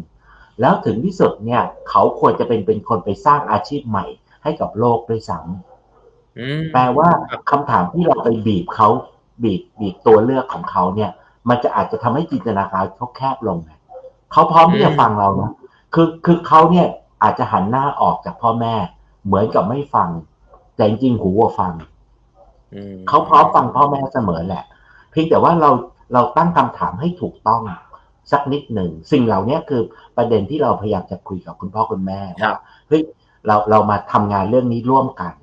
[0.61, 4.05] แล้วถึงที่สุดเนี่ยเขาควรจะเป็นเป็นคนไปสร้างอาชีพใหม่
[4.43, 7.09] ให้กับโลกด้วยซ้ำแปลว่า
[7.49, 8.89] คำถามที่เราไปบีบเขา
[9.43, 11.11] บีบบีบตัวเลือกของเขาเนี่ย
[11.49, 13.71] มันจะอาจจะทำให้จินตนาการเขาแคบลงไง
[14.31, 15.51] เขาพร้อมที่จะฟังเรานะ
[15.93, 16.87] คือคือเขาเนี่ย
[17.23, 18.75] อาจจะหันหน้าออกจากพ่อแม่
[19.25, 20.09] เหมือนกับไม่ฟัง
[20.75, 21.73] แต่จริงหูว่าฟัง
[23.07, 24.63] เขาพร้อมฟังพ่อแม่เสมอแหละ
[25.11, 25.69] เพียงแต่ว่าเรา
[26.13, 27.61] เราตั้งคำถามให้ถูกต้อง
[28.31, 29.81] สักนิดหนึ่ง สิ่งเหล่านี้คือ
[30.17, 33.01] ประเด็นที่เราพยายามจะคุยกับคุณพ่อคุณแม่ว่าเฮ้ย
[33.47, 35.33] เราเรามาทำงานเรื่องนี้ร่วมกัน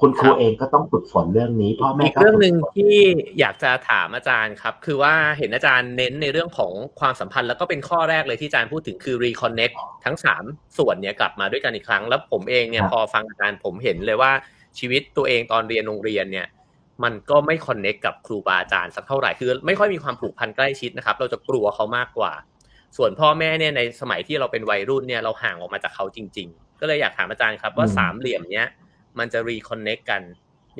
[0.00, 2.94] คุณครูเองก็ต้องฝึกฝนเรื่องนี้พ่อแม่อีกเรื่องหนึ่งที่
[3.38, 9.74] อยากจะถามอาจารย์ครับ คือว่าเห็นอาจารย์เน้นในเรื่องของความสัมพันธ์ แล้วก็เป็นข้อแรกเลยที่อาจารย์พูดถึงคือ reconnect
[10.04, 10.44] ทั้งสาม
[10.78, 14.32] ส่วนเนี่ยกลับมาด้วยกันอีกครั้ง แล้วผมเองเนี่ยพอฟังอาจารย์ผมเห็นเลยว่า
[14.78, 16.46] ชีวิตตัวเองตอนเรียนโรงเรียนเนี่ย
[17.04, 22.32] มันก็ไม่คอนเน็กกับครูบาอาจารย์สักเท่าไหร่คือ ไม่ค่อยมีความผูกพันใกล้ชิดนะครับ เราจะกลัวเขามากกว่า
[22.96, 28.68] ส่วนพ่อแม่เนี่ยในสมัยที่เราเป็นวัยรุ่นเนี่ยเราห่างออกมาจากเขาจริง ๆ ก็เลยอยากถามอาจารย์ครับว่าสามเหลี่ยมเนี้ย
[29.18, 30.22] มันจะรีคอนเน็กกัน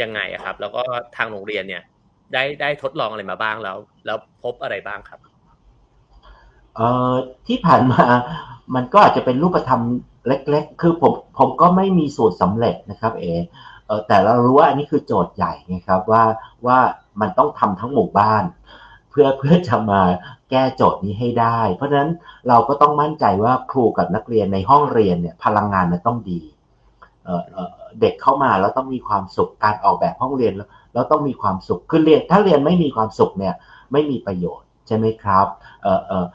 [0.03, 0.83] ยังไงครับ แล้วก็
[1.17, 1.83] ทางโรงเรียนเนี่ย
[2.33, 3.77] ได้ได้ทดลองอะไรมาบ้างแล้ว
[4.07, 5.21] แล้วพบอะไรบ้างครับ
[6.77, 7.15] เอ่อ
[7.47, 8.03] ที่ผ่านมา
[8.75, 9.83] มันก็อาจจะเป็นรูปธรรม
[10.29, 13.76] เล็ก ๆ คือผมผมก็ไม่มีสูตรสำเร็จนะครับ เอเออ
[14.09, 16.25] แต่เรารู้ว่าอันนี้คือโจทย์ใหญ่นะครับว่า
[16.67, 16.79] ว่า
[17.21, 18.45] มันต้องทำทั้งหมู่บ้าน
[19.11, 20.01] เพื่อเพื่อจะมา
[20.51, 22.11] แก้โจทย์นี้ให้ได้ เพราะฉะนั้น
[22.49, 27.27] เราก็ต้องมั่นใจว่าครูกับนักเรียนในห้องเรียนเนี่ยพลังงานมันต้องดี
[28.01, 30.53] เด็กเข้ามาแล้วต้องมีความสุขการออกแบบห้องเรียน
[30.95, 33.55] แล้วต้องมีความสุขคือเรียนถ้าเรียนไม่มีความสุขเนี่ย
[33.93, 35.47] ไม่มีประโยชน์ใช่ไหมครับ
[35.83, 36.27] เออเออ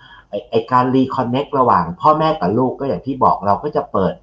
[0.52, 4.14] ไอการ reconnect ระหว่างพ่อแม่กับลูกก็อย่างที่บอกเราก็จะเปิด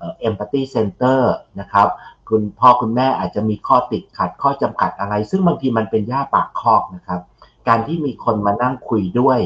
[0.00, 1.88] empathy centerนะครับ
[2.28, 7.20] คุณพ่อคุณแม่อาจจะมีข้อติดขัดข้อจำกัดอะไร ซึ่งบางทีมันเป็นย่าปากคอกนะครับ
[7.68, 9.38] การที่มีคนมานั่งคุยด้วย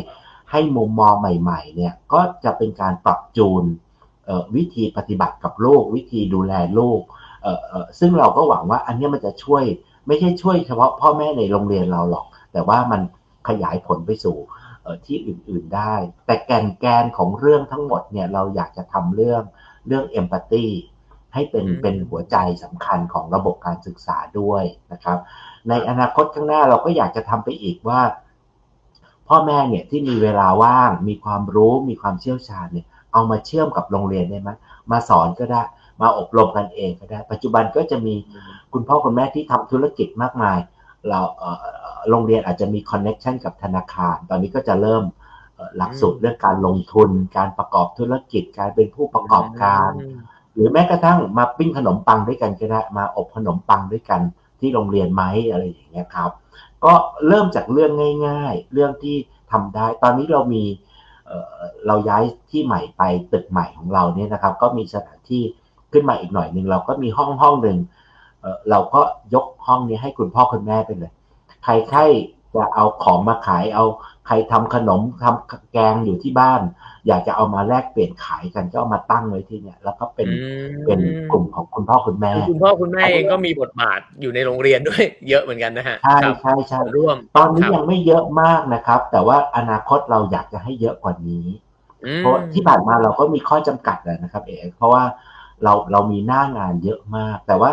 [0.51, 3.64] ให้มุมมองใหม่ ๆ เนี่ยก็จะเป็นการปรับจูน
[4.57, 7.01] วิธีปฏิบัติกับลูกวิธีดูแลลูก
[7.99, 9.64] ซึ่งเราก็หวังว่าอันนี้มันจะช่วย
[10.07, 13.01] ไม่ใช่ช่วยเฉพาะพ่อแม่ในโรงเรียนเราหรอก แต่ว่ามัน
[13.49, 14.39] ขยายผลไปสู่
[15.05, 15.95] ที่อื่นๆได้
[16.26, 19.43] แต่แกนแกนของเรื่องทั้งหมดเนี่ยเราอยากจะทำเรื่อง
[19.87, 20.66] เรื่องเอมพัตตี
[21.35, 25.18] ให้เป็นเป็นหัวใจสำคัญของระบบการศึกษาด้วยนะครับ
[25.68, 28.01] ในอนาคตข้างหน้าเราก็อยากจะทำไปอีกว่า
[29.28, 34.51] พ่อแม่เนี่ยที่มีเวลาว่าง มีความรู้มีความเชี่ยวชาญเนี่ยเอามาเชื่อมกับโรงเรียนได้ไหม
[34.91, 35.62] มาสอนก็ได้
[36.01, 38.14] มาอบรมกันเองก็ได้ ปัจจุบันก็จะมี
[38.72, 40.59] คุณพ่อคุณแม่ที่ทำธุรกิจมากมาย
[41.09, 41.20] เรา
[42.11, 45.05] โรงเรียนอาจจะมีคอนเน็ชันกับธนาคาร ตอนนี้ก็จะเริ่ม
[45.76, 49.91] หลักสูตรเรื่องการลงทุน การประกอบธุรกิจ การเป็นผู้ประกอบการ
[50.55, 54.20] หรือแม้กระทั่งมาปิ้งขนมปังด้วยกันก็ได้มาอบขนมปังด้วยกัน
[54.61, 56.30] ที่โรงเรียนไหมอะไรอย่างเงี้ยครับ
[56.84, 56.94] ก็
[57.28, 57.92] เริ่มจากเรื่อง
[58.26, 59.16] ง่าย ๆ เรื่องที่
[59.53, 60.64] ทำได้ ตอนนี้เรามี
[61.86, 65.42] เราย้ายที่ใหม่ไปตึกใหม่ของเราเนี่ยนะครับ ก็มีสถานที่
[65.92, 67.78] ขึ้นมาอีกหน่อยหนึ่งเราก็มีห้องห้องหนึ่ง
[68.70, 69.00] เราก็
[69.34, 71.12] ยกห้องนี้ให้คุณพ่อคุณแม่ไปเลย
[71.64, 72.00] ใครใคร
[72.55, 73.84] จะเอาของมาขายเอา
[74.26, 76.61] ใครทำขนมทำแกงอยู่ที่บ้าน
[77.09, 80.28] อยากจะเอามาแลกเปลี่ยนขายกันก็เอามาตั้งไว้ที่เนี่ย แล้วก็เป็น
[80.86, 81.00] เป็น
[81.32, 91.46] กลุ่มของคุณพ่อคุณแม่ คุณพ่อคุณแม่เองก็มีบทบาทอยู่ในโรงเรียนด้วย เยอะเหมือนกันนะฮะใช่ใช่ใช่ร่วม ตอนนี้ยังไม่เยอะมากนะครับ แต่ว่าอนาคตเราอยากจะให้เยอะกว่านี้
[92.18, 95.03] เพราะที่ผ่านมาเราก็มีข้อจำกัดนะครับ เอกเพราะว่า
[95.62, 97.70] เราเรามีหน้างานเยอะมาก แต่ว่า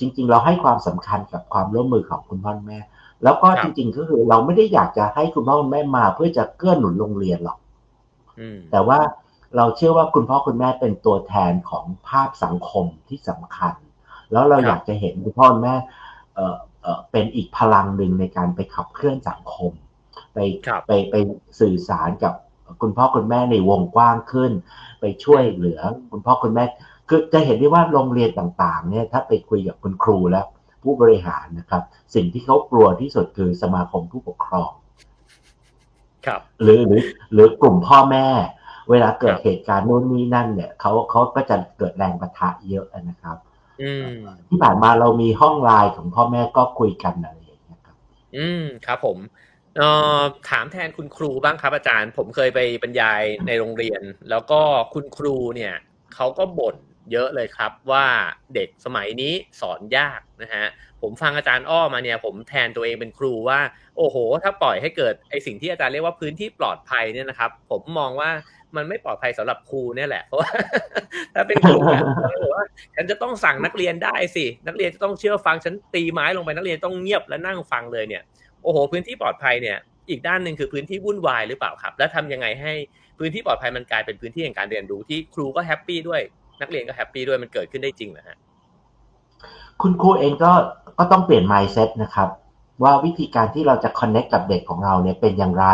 [0.00, 2.78] จริง ๆ เราให้ความสำคัญกับความร่วมมือของคุณพ่อแม่
[3.24, 7.58] แล้วก็จริง ๆ ก็คือเราไม่ได้อยากจะให้คุณพ่อคุณแม่มา เพื่อจะเกื้อหนุนโรงเรียนหรอก
[8.70, 8.98] แต่ว่า
[9.56, 13.74] เราเชื่อว่าคุณพ่อคุณแม่เป็นตัวแทนของภาพสังคมที่สำคัญ
[14.32, 15.76] แล้วเราอยากจะเห็นคุณพ่อคุณแม่
[16.34, 16.56] เออ
[17.12, 19.72] เป็นอีกพลังหนึ่งในการไปขับเคลื่อนสังคม
[20.34, 20.38] ไป
[20.86, 21.14] ไปไป
[21.60, 22.34] สื่อสารกับ
[22.82, 24.52] คุณพ่อคุณแม่ในวงกว้างขึ้น
[25.00, 26.64] ไปช่วยเหลือคุณพ่อคุณแม่
[27.08, 30.46] คือจะเห็นได้ว่าโรงเรียนต่างๆ เนี่ยถ้าไปคุยกับคุณครูแล้ว
[30.82, 31.82] ผู้บริหารนะครับ
[32.14, 34.70] สิ่งที่เขากลัวที่สุดคือสมาคมผู้ปกครอง
[36.26, 37.02] ครับหรือหรือ
[37.32, 38.26] หรือกลุ่มพ่อแม่
[38.90, 43.36] เวลาเกิดเหตุการณ์นู้นนี้นั่นเนี่ยเขาเขาก็จะเกิดแรงประทะเยอะนะครับ
[44.48, 47.96] ที่ผ่านมาเรามีห้องไลน์ของพ่อแม่ก็คุยกันอะไรอย่างเงี้ยครับ
[48.36, 49.18] อืมครับ ผม
[49.76, 54.60] เอ่อถามแทนคุณครูบ้างครับอาจารย์ ผมเคยไปบรรยายในโรงเรียน แล้วก็
[54.94, 55.74] คุณครูเนี่ย
[56.14, 56.76] เขาก็บ่น
[57.12, 58.04] เยอะเลยครับว่า
[58.54, 60.66] เด็กสมัยนี้สอนยากนะฮะ
[61.02, 63.60] ผมฟังอาจารย์อ้อมาเนี่ยผมแทนตัวเองเป็นครูว่า
[63.96, 68.30] โอ้โห ถ้าปล่อยให้เกิดไอสิ่งที่อาจารย์เรียกว่าพื้นที่ปลอดภัยเนี่ยนะครับ ผมมองว่า
[68.76, 70.50] มันไม่ปลอดภัยสำหรับครูเนี่ยแหละเพราะว่า
[71.34, 71.76] ถ้าเป็นครู
[72.54, 72.64] ว่า
[72.96, 78.22] ฉันจะต้องสั่งนักเรียนได้สิ นักเรียนจะต้องเชื่อฟังฉันตีไม้ลงไปนักเรียนต้องเงียบและนั่งฟังเลยเนี่ย
[78.62, 79.78] โอ้โห พื้นที่ปลอดภัยเนี่ย
[80.10, 82.72] อีกด้านหนึ่งคือพื้นที่วุ่นวายหรือเปล่าครับ แล้วทำยังไงให้
[83.18, 86.22] พื้นที่ปลอดภัยมันกลายเป็นพื้นที่แห่งการเรียนรู้ที่ครูก็ happy ด้วย
[86.60, 88.36] นักเรียนก็ happy ด้วยมันเกิดขึ้นได้จริงนะฮะ
[89.82, 90.52] คุณครูเองก็
[90.98, 92.28] ก็ต้องเปลี่ยน mindset นะครับ
[92.82, 95.66] ว่าวิธีการที่เราจะ connect กับเด็กของเราเนี่ยเป็นอย่างไร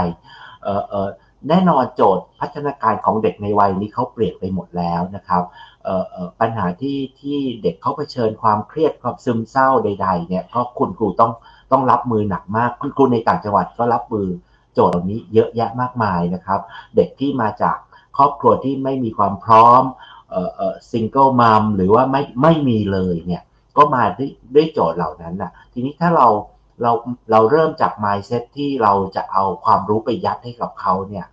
[0.62, 1.08] เออเออ
[1.48, 5.42] แน่นอนโจทย์พัฒนาการของเด็กในวัยนี้เขาเปลี่ยนไปหมดแล้วนะครับ
[5.84, 11.32] เออเออปัญหาที่ที่เด็กเขาเผชิญความเครียดความซึมเศร้าใด ๆ เนี่ยก็คุณครูต้อง
[11.72, 14.26] ต้องรับมือหนักมากคุณครูในต่างจังหวัดก็รับมือ
[14.74, 16.60] โจทย์เหล่านี้เยอะแยะมากมายนะครับ
[16.96, 17.76] เด็กที่มาจาก
[18.16, 19.82] ครอบครัวที่ไม่มีความพร้อม
[20.90, 23.42] ซิงเกิลมัมหรือว่าไม่ไม่มีเลยเนี่ย
[23.76, 26.28] ก็มาด้วยด้วยโจทย์เหล่านั้นนะทีนี้ถ้าเรา
[26.82, 26.92] เรา
[27.30, 31.26] เราเริ่มจาก mindset ที่เราจะเอาความรู้ไปยัดให้กับเขาเนี่ย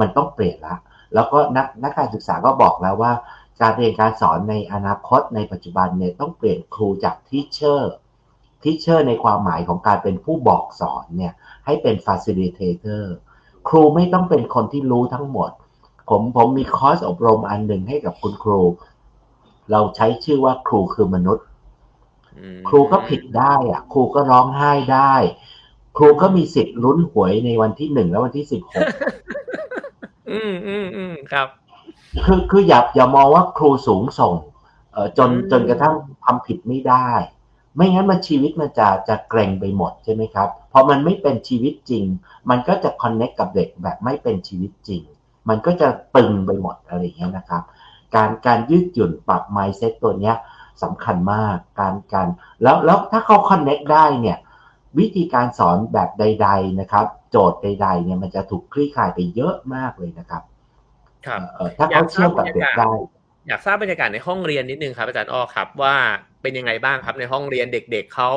[0.00, 0.76] มันต้องเปลี่ยนละ
[1.14, 3.12] แล้วก็นักนักการศึกษาก็บอกแล้วว่า
[3.60, 7.94] การเรียนการสอนในอนาคตในปัจจุบันเนี่ยต้องเปลี่ยนครูจากทีเชอร์
[8.62, 11.32] ทีเชอร์ในความหมายของการเป็นผู้บอกสอนเนี่ย
[11.66, 13.04] ให้เป็น facilitator
[13.68, 15.50] ครูไม่ต้องเป็นคนที่รู้ทั้งหมด
[16.10, 18.60] ผมผมมีคอร์สอบรมอันหนึ่งให้กับคุณครู
[19.70, 21.46] เราใช้ชื่อว่าครูคือมนุษย์
[22.68, 25.14] ครูก็ผิดได้อะ ครูก็ร้องไห้ได้
[25.96, 28.86] ครูก็มีสิทธิ์ลุ้นหวยในวันที่หนึ่งและวันที่สิบหก
[30.30, 31.48] อืมอืมอืมครับ
[32.24, 34.34] คือคืออย่าอย่ามองว่าครูสูงส่ง
[34.92, 35.94] เอ่อจนจนกระทั่ง
[36.24, 37.08] ทำผิดไม่ได้
[37.76, 42.04] ไม่งั้นมันชีวิตมันจะจะเกรงไปหมดใช่ไหมครับพอมันไม่เป็นชีวิตจริง
[42.50, 45.02] มันก็จะคอนเน็กกับเด็กแบบไม่เป็นชีวิตจริง
[45.50, 47.62] มันก็จะตึงไปหมดอะไรอย่างเงี้ยนะครับ
[48.14, 50.36] การการยืดหยุ่นปรับไมซ์เซ็ตตัวเนี้ย
[50.82, 52.26] สำคัญมากการการ
[52.62, 54.38] แล้วแล้วถ้าเขาคอนเน็กได้เนี่ย
[54.98, 60.42] วิธีการสอนแบบใด ๆนะครับ โจทย์ใด ๆ เนี่ยมันจะถูกคลี่คลายไปเยอะมากเลยนะครับ
[61.26, 61.40] ครับ
[61.78, 62.92] ถ้าเขาเชื่อมกับเด็กได้
[63.48, 65.96] อยากทราบบรรยากาศในห้องเรียนนิดนึงครับอาจารย์อ้อครับว่า
[66.42, 68.30] เป็นยังไงบ้างครับในห้องเรียนเด็ก ๆเขา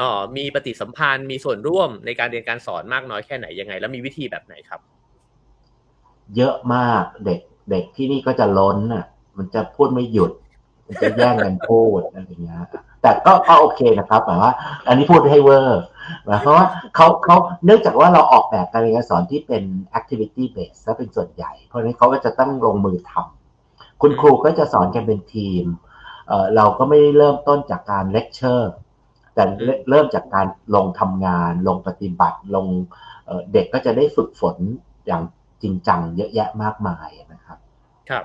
[0.00, 4.80] อ๋อมีปฏิสัมพันธ์มีส่วนร่วมในการเรียนการสอนมากน้อยแค่ไหนยังไง แล้วมีวิธีแบบไหนครับ
[6.36, 9.04] เยอะมากเด็กเด็กที่นี่ก็จะล้นอะ
[9.36, 10.32] มันจะพูดไม่หยุด
[10.86, 12.58] มันจะแย่งกันพูดอะไรอย่างเงี้ย
[13.02, 14.52] แต่ก็ก็โอเคนะครับหมายว่า
[14.88, 15.82] อันนี้พูดให้เวอร์
[16.24, 19.62] หมายความว่าเขาเขาเนื่องจากว่าเราออกแบบการเรียนการสอนที่เป็น
[19.98, 25.64] activity based ซะเป็นส่วนใหญ่ เพราะนั้นเขาก็จะต้องลงมือทำคุณครูก็จะสอนกันเป็นทีม
[26.28, 28.72] เเราก็ไม่ได้เริ่มต้นจากการเลคเชอร์
[29.34, 29.42] แต่
[29.90, 32.66] เริ่มจากการลงทำงาน ลงปฏิบัติลง
[33.52, 34.56] เด็กก็จะได้ฝึกฝน
[35.06, 35.22] อย่าง
[35.62, 37.58] จริงจังเยอะแยะมากมายนะครับ
[38.10, 38.24] ครับ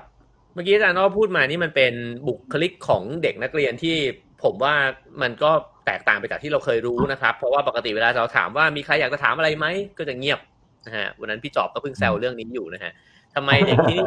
[0.54, 1.92] เมื่อกี้อาจารย์ก็พูดมานี่มันเป็น
[2.28, 3.96] บุคลิกของเด็กนักเรียนที่
[4.42, 4.74] ผมว่า
[5.22, 5.50] มันก็
[5.86, 9.66] แตกต่างไปจากที่เราเคยรู้นะครับ เพราะว่าปกติเวลาเราถามว่ามีใครอยากจะถามอะไรไหม
[9.98, 10.40] ก็จะเงียบ
[10.86, 12.92] นะฮะวันนั้นพี่จอบก็เพิ่งแซวเรื่องนี้อยู่นะฮะ
[13.34, 13.98] ทำไมเด็กที่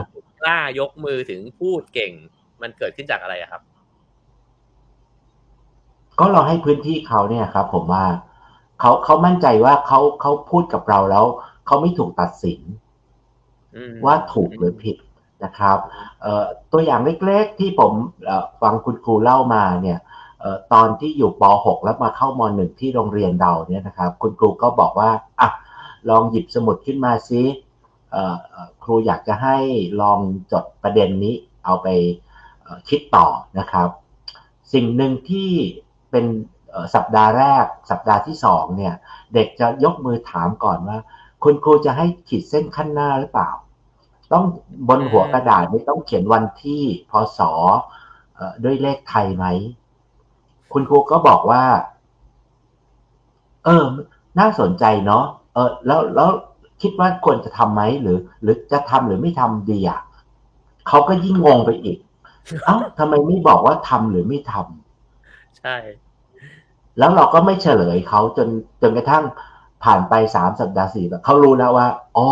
[0.41, 2.11] กล้ายกมือถึงพูดเก่ง
[2.61, 3.61] มันเกิดขึ้นจากอะไรครับ
[6.19, 8.05] ก็เราให้พื้นที่เขาเนี่ยครับ ผมว่า
[8.79, 11.25] เขาเขามั่นใจว่าเขาเขาพูดกับเราแล้ว
[11.67, 12.59] เขาไม่ถูกตัดสิน
[14.05, 14.97] ว่าถูกหรือผิด
[15.43, 15.77] นะครับ
[16.71, 17.93] ตัวอย่างเล็กๆที่ผม
[18.61, 19.99] ฟังคุณครูเล่ามาเนี่ย
[20.73, 25.49] ตอนที่อยู่ป .6 แล้วมาเข้าม .1 ที่โรงเรียนเราเนี่ยนะครับ คุณครูก็บอกว่าอะ
[26.09, 27.41] ลองหยิบสมุดขึ้นมาซิ
[28.83, 29.57] ครูอยากจะให้
[30.01, 30.19] ลอง
[30.51, 31.87] จดประเด็นนี้เอาไป
[32.89, 33.27] คิดต่อ
[33.59, 33.89] นะครับ
[34.73, 35.49] สิ่งหนึ่งที่
[36.11, 36.25] เป็น
[36.95, 38.93] สัปดาห์แรก สัปดาห์ที่สองเนี่ย
[39.33, 40.97] เด็กจะยกมือถามก่อนว่า
[41.43, 43.49] คุณครูจะให้ขีดเส้นขั้นหน้าหรือเปล่า
[44.33, 44.45] ต้อง
[44.87, 47.39] บนหัวกระดาษไม่ต้องเขียนวันที่พศ
[48.63, 49.45] ด้วยเลขไทยไหม
[50.73, 51.63] คุณครูก็บอกว่า
[53.65, 53.83] เออ
[54.39, 56.29] น่าสนใจเนาะเออ แล้วแล้ว
[56.81, 60.01] คิดว่าควรจะทำไหมหรือ หรือจะทำหรือไม่ทำดีอะ
[60.87, 61.97] เขาก็ยิ่งงงไปอีก
[62.65, 65.75] เอ้าทำไมไม่บอกว่าทำหรือไม่ทำใช่
[66.97, 68.47] แล้วเราก็ไม่เฉลยเขาจน
[68.81, 69.23] จนกระทั่ง
[69.83, 72.27] ผ่านไปสามสัปดาห์สี่เขารู้แล้วว่าอ๋อ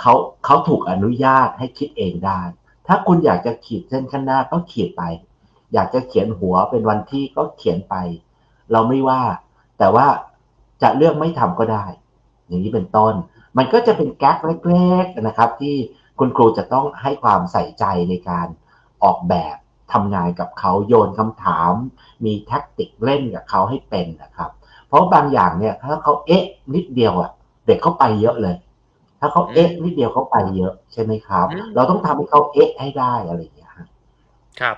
[0.00, 0.14] เขา
[0.44, 2.40] เขาถูกอนุญาตให้คิดเองได้
[2.86, 5.02] ถ้าคุณอยากจะขีดเส้นข้างหน้าก็ขีดไป
[5.74, 7.94] อยากจะเขียนหัวเป็นวันที่ก็เขียนไป
[8.72, 9.22] เราไม่ว่า
[9.78, 10.06] แต่ว่า
[10.82, 11.84] จะเลือกไม่ทำก็ได้
[12.46, 13.14] อย่างนี้เป็นต้น
[13.56, 15.74] มันก็จะเป็นแก๊กเล็กๆนะครับ ที่
[16.18, 18.46] คุณครูจะต้องให้ความใส่ใจในการ
[19.04, 19.56] ออกแบบ
[19.92, 21.72] ทำงานกับเขาโยนคำถาม
[22.24, 24.50] มีแท็กติกเล่นกับเขาให้เป็นนะครับ
[24.86, 26.44] เพราะบางอย่างเนี่ยถ้าเขาเอ๊ะ
[26.74, 27.30] นิดเดียวอะ
[27.66, 28.54] เด็กเขาไปเยอะเลย
[29.24, 33.70] ถ้าเขาเอ๊ะนิดเดียวเขาไปเยอะใช่ไหมครับ เราต้องทำให้เขาเอ๊ะให้ได้อะไรอย่างเงี้ย
[34.60, 34.76] ครับ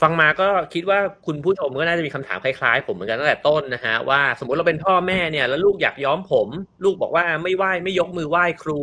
[0.00, 6.48] ฟังมาก็คิดว่าคุณผู้ชมก็น่าจะมีคำถามคล้ายๆ ผมเหมือนกันตั้งแต่ต้นนะฮะว่าสมมติเราเป็นพ่อแม่เนี่ย แล้วลูกอยากย้อมผม
[6.84, 8.80] ลูกบอกว่าไม่ไหว้ไม่ยกมือไหว้ครู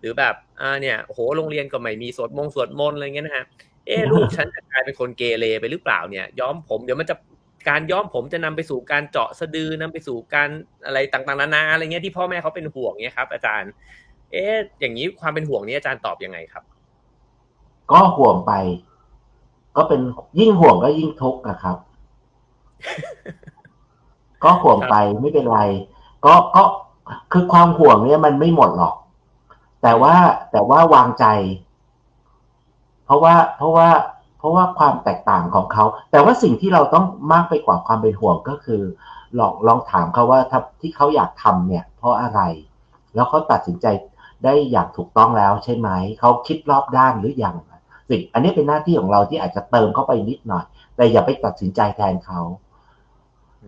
[0.00, 3.44] หรือแบบอ่าเนี่ยโหโรงเรียนก็ไม่มีสวดมงสวดมนต์อะไรเงี้ยนะฮะ
[3.86, 7.14] เออลูกฉันจะกลายเป็นคนเกเรไปหรือเปล่าเนี่ยย้อมผมเดี๋ยวมันจะ
[7.68, 10.48] การย้อมผมจะนำไปสู่การเจาะสะดือนำไปสู่การ
[10.86, 13.70] อะไรต่างๆนานาอะไรเงี้ยที่พ่อแม่เขาเป็นห่วงเนี้ยครับ อาจารย์
[14.32, 16.64] เอ๊ะอย่างนี้ความเป็นห่วงนี้อาจารย์ตอบยังไงครับ
[17.92, 18.52] ก็ห่วงไป
[19.76, 20.00] ก็เป็น
[20.38, 21.76] ยิ่งห่วงก็ยิ่งทุกข์นะครับ
[24.44, 25.60] ก็ห่วงไปไม่เป็นไร
[26.24, 26.62] ก็ก็
[27.32, 28.94] คือความห่วงเนี่ยมันไม่หมดหรอก
[29.82, 30.14] แต่ว่า
[30.52, 31.26] แต่ว่าวางใจ
[33.04, 33.88] เพราะว่าเพราะว่า
[34.38, 38.82] เพราะว่าความแตกต่างของเขา แต่ว่าสิ่งที่เราต้องมากไปกว่าความเป็นห่วงก็คือ
[39.38, 40.40] ลองลองถามเขาว่า
[40.80, 42.40] ที่เขาอยากทำเนี่ย เพราะอะไร
[43.14, 43.86] แล้วเขาตัดสินใจ
[44.44, 45.88] ได้อย่างถูกต้องแล้วใช่ไหม
[46.20, 47.56] เขาคิดรอบด้านหรือยัง
[48.08, 50.64] สิ่งอันนี้เป็นหน้าที่ของเราที่อาจจะเติมเข้าไปนิดหน่อย
[50.96, 52.40] แต่อย่าไปตัดสินใจแทนเขา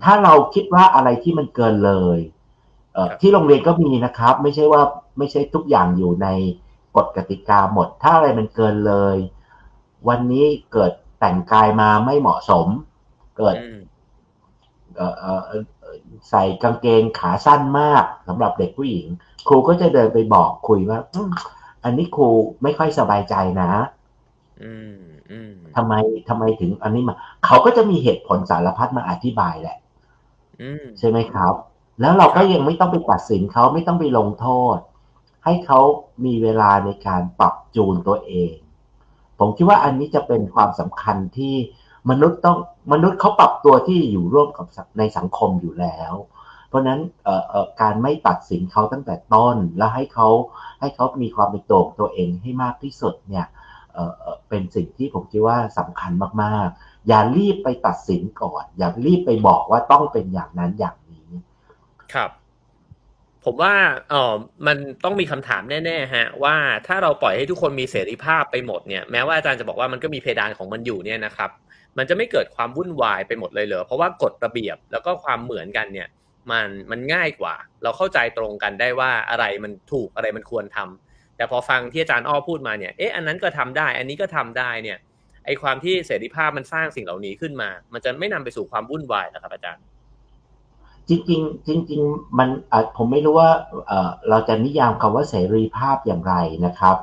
[0.05, 2.19] ถ้าเราคิดว่าอะไรที่มันเกินเลย
[2.95, 4.83] เอ่อที่โรงเรียนก็มีนะครับ ไม่ใช่ว่า
[5.19, 6.29] ไม่ใช่ทุกอย่างอยู่ใน
[6.97, 9.17] กฎกติกาหมด ถ้าอะไรมันเกินเลย
[10.09, 12.67] วันนี้เกิดแต่งกายมาไม่เหมาะสม
[13.39, 13.57] เกิด
[16.31, 19.07] ใส่กางเกงขาสั้นมากสำหรับเด็กผู้หญิง
[19.49, 20.99] ครูก็จะเดินไปบอกคุยว่า
[21.85, 22.29] อันนี้ครู
[22.63, 23.71] ไม่ค่อยสบายใจนะ
[25.77, 25.95] ทำไม
[26.29, 29.77] ทำไมถึงอันนี้มา เขาก็จะมีเหตุผลสารพัดมาอธิบายแหละ
[30.99, 31.55] ใช่ไหมครับ
[32.01, 34.47] แล้วเราก็ยังไม่ต้องไปตัดสินเขาไม่ต้องไปลงโท
[34.77, 34.79] ษ
[35.45, 35.81] ให้เขา
[36.25, 38.55] มีเวลาในการปรับจูนตัวเอง
[39.41, 41.55] ผมคิดว่าอันนี้จะเป็นความสำคัญที่
[42.11, 42.59] มนุษย์ต้อง
[42.93, 44.67] มนุษย์เขาปรับตัวที่อยู่ร่วมกับ
[44.99, 46.13] ในสังคมอยู่แล้ว
[46.69, 47.01] เพราะนั้น
[47.81, 50.29] การไม่ตัดสินเขาตั้งแต่ต้น แล้วให้เขา
[50.81, 53.47] ให้เขามีความเป็นตัวตัวเองให้มากที่สุดเนี่ย
[54.49, 56.13] เป็นสิ่งที่ผมคิดว่าสำคัญ
[56.43, 61.31] มากๆ อย่ารีบไปตัดสินก่อน อย่ารีบไปบอกว่าต้องเป็นอย่างนั้นอย่างนี้
[62.15, 62.31] ครับ
[63.45, 63.75] ผมว่า
[64.11, 64.35] เออ
[64.67, 71.51] มันต้องมีคำถามแน่ๆฮะว่าถ้าเราปล่อยให้ทุกคนมีเสรีภาพไปหมดเนี่ยแม้ว่าอาจารย์จะบอกว่ามันก็มีเพดานของมันอยู่เนี่ยนะครับ
[71.99, 76.09] มันจะไม่เกิดความวุ่นวายไปหมดเลยเหรอเพราะว่ากฎระเบียบแล้วก็ความเหมือนกันเนี่ย
[76.51, 84.99] มันมันง่ายกว่า เราเข้าใจตรงกันได้ว่าอะไรมันถูกอะไรมันควรทำแต่พอฟังที่อาจารย์อ้อพูดมาเนี่ยเอ๊ะอันนั้นก็ทำได้ อันนี้ก็ทำได้เนี่ย
[85.47, 89.85] ไอความที่เสรีภาพมันสร้างสิ่งเหล่านี้ขึ้นมา มันจะไม่นำไปสู่ความวุ่นวายนะครับอาจารย์
[91.11, 92.01] จริงๆจริง
[92.39, 92.49] มัน
[92.97, 93.51] ผมไม่รู้ว่า
[94.29, 96.35] เราจะนิยามคำว่าเสรีภาพอย่างไร
[96.67, 96.97] นะครับ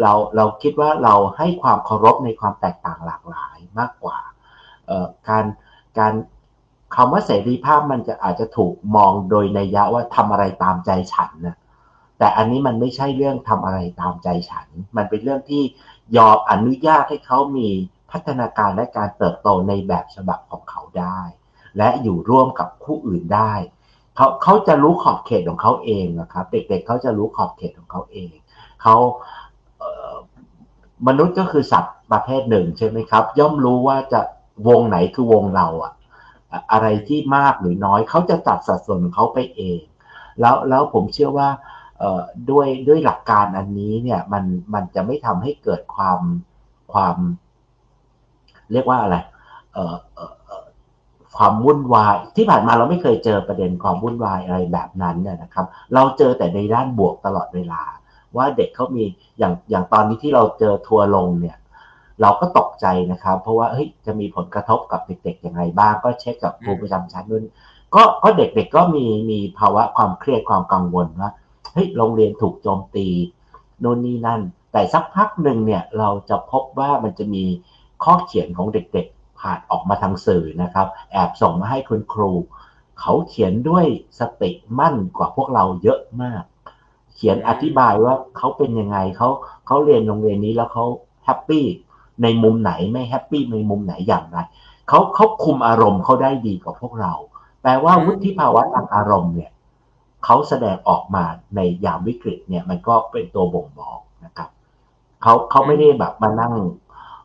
[0.00, 4.18] เราเราคิดว่าเราให้ความเคารพในความแตกต่างหลากหลายมากกว่า
[5.28, 5.44] การ
[5.98, 6.14] การ
[6.96, 11.56] คำว่าเสรีภาพมันจะอาจจะถูกมองโดยในยยะว่าทำอะไรตามใจฉันนะ
[12.18, 15.62] แต่อันนี้มันไม่ใช่เรื่องทำอะไรตามใจฉัน มันเป็นเรื่องที่
[16.16, 17.68] ยอมอนุญาตให้เขามี
[18.10, 21.20] พัฒนาการและการเติบโตในแบบฉบับของเขาได้
[21.78, 23.52] และอยู่ร่วมกับผู้อื่นได้
[24.16, 28.30] เขาเขาจะรู้ขอบเขตของเขาเองนะครับ เด็กๆเเขาจะรู้ขอบเขตของเขาเอง
[28.82, 28.96] เขา
[31.06, 34.20] มนุษย์ก็คือสัตว์ประเภทหนึ่งใช่ไหมครับ ย่อมรู้ว่าจะ
[34.68, 35.92] วงไหนคือวงเราอะ
[36.72, 39.80] อะไรที่มากหรือน้อยเขาจะตัดสัดส่วนของเขาไปเอง
[40.40, 41.48] แล้วแล้วผมเชื่อว่า
[42.50, 44.44] ด้วยด้วยหลักการอันนี้เนี่ยมัน
[44.74, 46.20] มันจะไม่ทำให้เกิดความ
[46.92, 47.16] ความ
[48.72, 49.16] เรียกว่าอะไร
[51.36, 57.82] ความวุ่นวาย ที่ผ่านมาเราไม่เคยเจอประเด็นความวุ่นวายอะไรแบบนั้นเนี่ยนะครับ เราเจอแต่ในด้านบวกตลอดเวลา
[58.36, 59.04] ว่าเด็กเขามี
[59.38, 61.56] อย่างอย่างตอนนี้ที่เราเจอทัวลงเนี่ย
[62.22, 67.44] เราก็ตกใจนะครับ เพราะว่าเฮ้ยจะมีผลกระทบกับเด็กๆยังไงบ้าง ก็เช็คกับครูประจำชั้นนู่น
[67.94, 71.30] ก็ก็เด็กๆก็มีมีภาวะความเครียดความกังวลว่า
[71.72, 73.06] เฮ้ยโรงเรียนถูกโจมตี
[73.80, 74.40] โน่นนี่นั่น
[74.72, 77.44] แต่สักพักหนึ่งเนี่ยเราจะพบว่ามันจะมี
[78.04, 79.13] ข้อเขียนของเด็กๆ
[79.44, 82.32] ผ่านออกมาทางสื่อนะครับ แอบส่งมาให้คุณครู
[83.00, 83.86] เขาเขียนด้วย
[84.20, 86.42] สติมั่นกว่าพวกเราเยอะมาก
[87.14, 89.28] เขียนอธิบายว่าเขาเป็นยังไงเขา
[89.66, 90.84] เขาเรียนโรงเรียนนี้แล้วเขา
[91.24, 91.64] happy
[92.22, 94.38] ในมุมไหนไม่ happy ในมุมไหนอย่างไร
[94.88, 97.12] เขาเขาคุมอารมณ์เขาได้ดีกว่าพวกเรา
[97.62, 99.50] แปลว่าวุฒิภาวะทางอารมณ์เนี่ย
[100.24, 101.24] เขาแสดงออกมา
[101.56, 104.48] ในยามวิกฤตเนี่ยมันก็เป็นตัวบ่งบอกนะครับ
[105.22, 106.54] เขาเขาไม่ได้แบบมานั่ง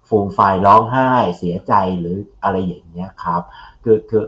[0.10, 3.42] ฟูมฟายร้องไห้เสียใจหรืออะไรอย่างเงี้ยครับ
[3.84, 4.24] คือคือ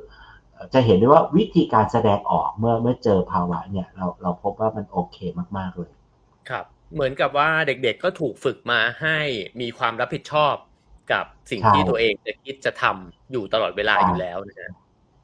[0.73, 5.17] จะเห็นได้ว่าวิธีการแสดงออกเมื่อเมื่อเจอภาวะเนี่ยเราเราพบว่ามันโอเค
[5.57, 5.91] มาก ๆ เลย
[6.49, 9.17] ครับ เหมือนกับว่าเด็กๆก็ถูกฝึกมาให้
[9.61, 10.55] มีความรับผิดชอบ
[11.11, 14.73] กับสิ่งที่ตัวเองจะคิดจะทำอยู่ตลอดเวลาอยู่แล้วนะ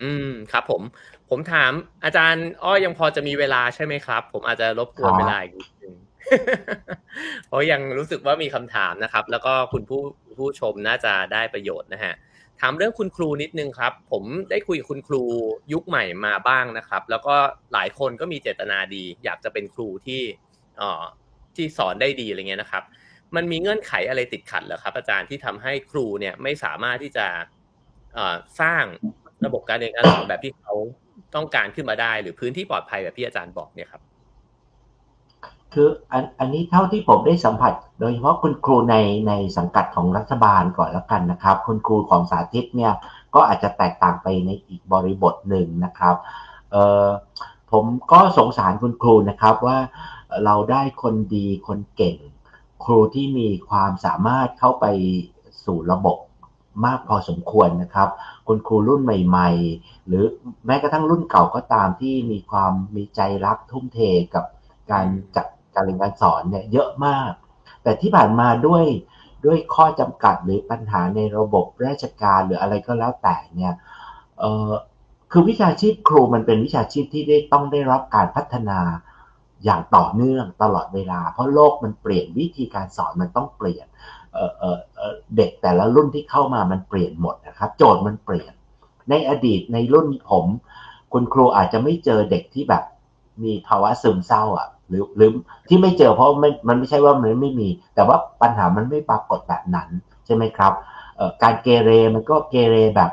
[0.03, 0.81] อืมครับ ผม
[1.29, 1.71] ผมถาม
[2.03, 5.93] อาจารย์อ้อยังพอจะมีเวลาใช่ไหมครับ ผมอาจจะรบกวนเวลาอีกนิดนึง
[7.47, 10.01] เพราะยังรู้สึกว่ามีคำถามนะครับ แล้วก็คุณผู้
[10.38, 12.13] ผู้ชมน่าจะได้ประโยชน์นะฮะ
[12.61, 15.23] ถามเรื่องคุณครูนิดนึงครับ ผมได้คุยกับคุณครู
[15.73, 17.36] ยุคใหม่มาบ้างนะครับ แล้วก็
[17.73, 20.21] หลายคนก็มีเจตนาดี อยากจะเป็นครูที่
[20.82, 21.03] อ่อ
[21.55, 22.84] ที่สอนได้ดีอะไรเงี้ยนะครับ
[23.36, 27.28] มันมีเงื่อนไขอะไรติดขัดเหรอครับ อาจารย์ที่ทำให้ครูเนี่ยไม่สามารถที่จะ
[28.61, 28.84] สร้าง
[29.45, 30.73] ระบบการเรียนการสอนแบบที่เขา
[31.36, 34.01] ต้องการขึ้นมาได้ หรือพื้นที่ปลอดภัยแบบที่อาจารย์บอกเนี่ยครับ
[35.74, 38.95] คืออันอันนี้เท่าที่ผมได้สัมผัส โดยเฉพาะคุณครูใน
[39.28, 42.93] ในสังกัดของรัฐบาลก่อนแล้วกันนะครับ คุณครูของสาธิตเนี่ย
[43.36, 46.15] ก็อาจจะแตกต่างไปในอีกบริบทหนึ่งนะครับ
[46.72, 47.07] เอ่อ
[47.72, 49.78] ผมก็สงสารคุณครูนะครับว่า
[50.45, 52.18] เราได้คนดีคนเก่ง
[52.86, 54.86] ครูที่มีความสามารถเข้าไป
[55.65, 56.18] สู่ระบบ
[56.86, 58.09] มากพอสมควรนะครับ
[58.47, 59.49] คุณครูรุ่นใหม่
[59.80, 60.24] ๆ หรือ
[60.65, 63.99] แม้กระทั่งรุ่นเก่าก็ตามที่มีความมีใจรักทุ่มเท
[64.36, 64.45] กับ
[64.91, 65.47] การจัด
[65.78, 67.32] การเรียนการสอนเนี่ยเยอะมาก
[67.84, 68.84] แต่ที่ผ่านมาด้วย
[69.45, 73.73] ด้วยข้อจำกัดหรือปัญหาในระบบราชการหรืออะไรก็แล้วแต่เนี่ย
[74.39, 74.71] เออ
[75.32, 78.80] คือวิชาชีพครูมันเป็นวิชาชีพที่ได้ต้องได้รับการพัฒนา
[79.63, 83.86] อย่างต่อเนื่องตลอดเวลา เพราะโลกมันเปลี่ยนวิธีการสอนมันต้องเปลี่ยน
[84.34, 88.53] เเด็กแต่ละรุ่นที่เข้ามามันเปลี่ยนหมดนะครับ โจทย์มันเปลี่ยน
[89.09, 90.45] ในอดีตในรุ่นผม
[91.13, 92.84] คุณครูอาจจะไม่เจอเด็กที่แบบ
[93.43, 95.29] มีภาวะซึมเศร้าอะ หรือหรือ
[95.67, 99.89] ที่ไม่เจอเพราะมันมันไม่ใช่ว่ามันไม่มี แต่ว่าปัญหามันไม่ปรากฏแบบนั้น
[100.25, 100.73] ใช่ไหมครับ
[101.43, 103.11] การเกเรมันก็เกเรแบบ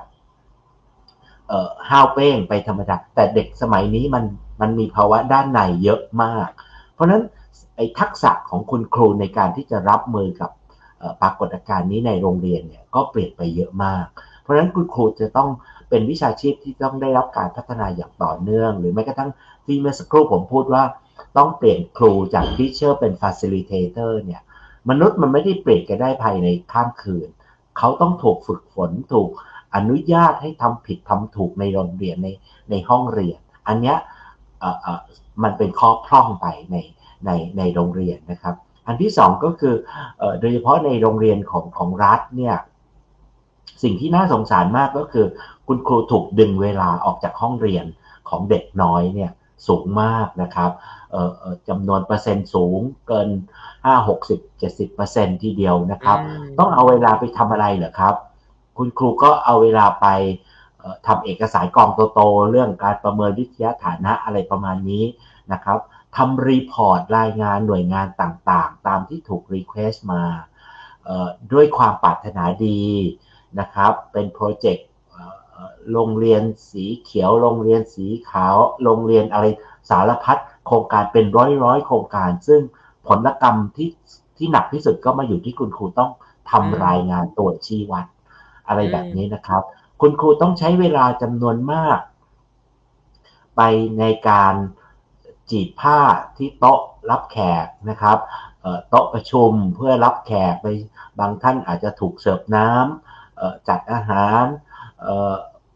[1.90, 4.24] ห้าวเป้งไปธรรมดาแต่เด็กสมัยนี้มัน
[4.60, 6.48] มันมีภาวะด้านในเยอะมาก
[6.94, 7.22] เพราะฉะนั้น
[7.76, 10.50] ไอ้ทักษะของคุณครูในการที่จะรับมือกับ
[11.22, 14.06] ปรากฏการณ์นี้ในโรงเรียนเนี่ยก็เปลี่ยนไปเยอะมาก
[14.40, 15.48] เพราะฉะนั้นคุณครูจะต้อง
[15.88, 19.30] เป็นวิชาชีพที่ต้องได้รับการพัฒนาอย่างต่อเนื่อง หรือแม้กระทั่ง
[19.66, 20.82] ที่เมื่อสักครู่ผมพูดว่า
[21.36, 24.42] ต้องเปลี่ยนครูจาก teacher เป็น facilitator เนี่ย
[24.90, 27.28] มนุษย์มันไม่ได้เปลี่ยนกันได้ภายในข้ามคืน
[27.78, 29.30] เขาต้องถูกฝึกฝนถูก
[29.74, 32.28] อนุญาตให้ทำผิดทำถูกในโรงเรียนใน
[32.70, 33.38] ในห้องเรียน
[33.68, 33.96] อันเนี้ย
[35.42, 36.76] มันเป็นข้อพร่องไปใน
[37.26, 38.54] ในในโรงเรียนนะครับ
[38.86, 39.74] อันที่สองก็คือ
[40.40, 42.56] โดยเฉพาะในโรงเรียนของของรัฐเนี่ย
[43.82, 45.26] สิ่งที่น่าสงสารมากก็คือ
[45.66, 47.84] คุณครูถูกดึงเวลาออกจากห้องเรียน
[48.28, 49.30] ของเด็กน้อยเนี่ย
[49.66, 50.70] สูงมากนะครับ
[51.68, 52.78] จำนวนเปอร์เซ็นต์สูง
[53.08, 53.28] เกิน
[53.74, 56.18] 5 60 70เปอร์เซ็นต์ทีเดียวนะครับ
[56.58, 58.14] ต้องเอาเวลาไปทำอะไรเหรอครับ
[58.76, 60.06] คุณครูก็เอาเวลาไป
[61.06, 65.04] ทำเอกสารกองโตๆเรื่องการประเมินวิทยาฐานะอะไรประมาณนี้
[65.52, 65.78] นะครับ
[66.16, 70.22] ทำ report รายงานหน่วยงานต่างๆ ตามที่ถูก request มา
[71.52, 72.82] ด้วยความปรารถนาดี
[73.60, 74.86] นะครับ เป็นโปรเจกต์
[75.92, 79.44] โรงเรียนสีเขียว โรงเรียนสีขาว โรงเรียนอะไร
[79.90, 82.60] สารพัดโครงการเป็นร้อยร้อยโครงการ ซึ่ง
[83.06, 83.90] ผลกรรมที่
[84.36, 86.10] ที่หนักที่สุดก็มาอยู่ที่คุณครูต้อง
[86.50, 88.06] ทำรายงานตรวจชี้วัด
[88.66, 89.62] อะไรแบบนี้นะครับ
[90.00, 91.98] คุณครูต้องใช้เวลาจำนวนมาก
[93.56, 93.60] ไป
[93.98, 94.54] ในการ
[95.50, 96.00] จีบผ้า
[96.36, 96.80] ที่โต๊ะ
[97.10, 98.18] รับแขกนะครับ
[98.88, 100.66] โต๊ะประชุมเพื่อรับแขกไป
[101.18, 104.44] บางท่านอาจจะถูกเสิร์ฟน้ำจัดอาหาร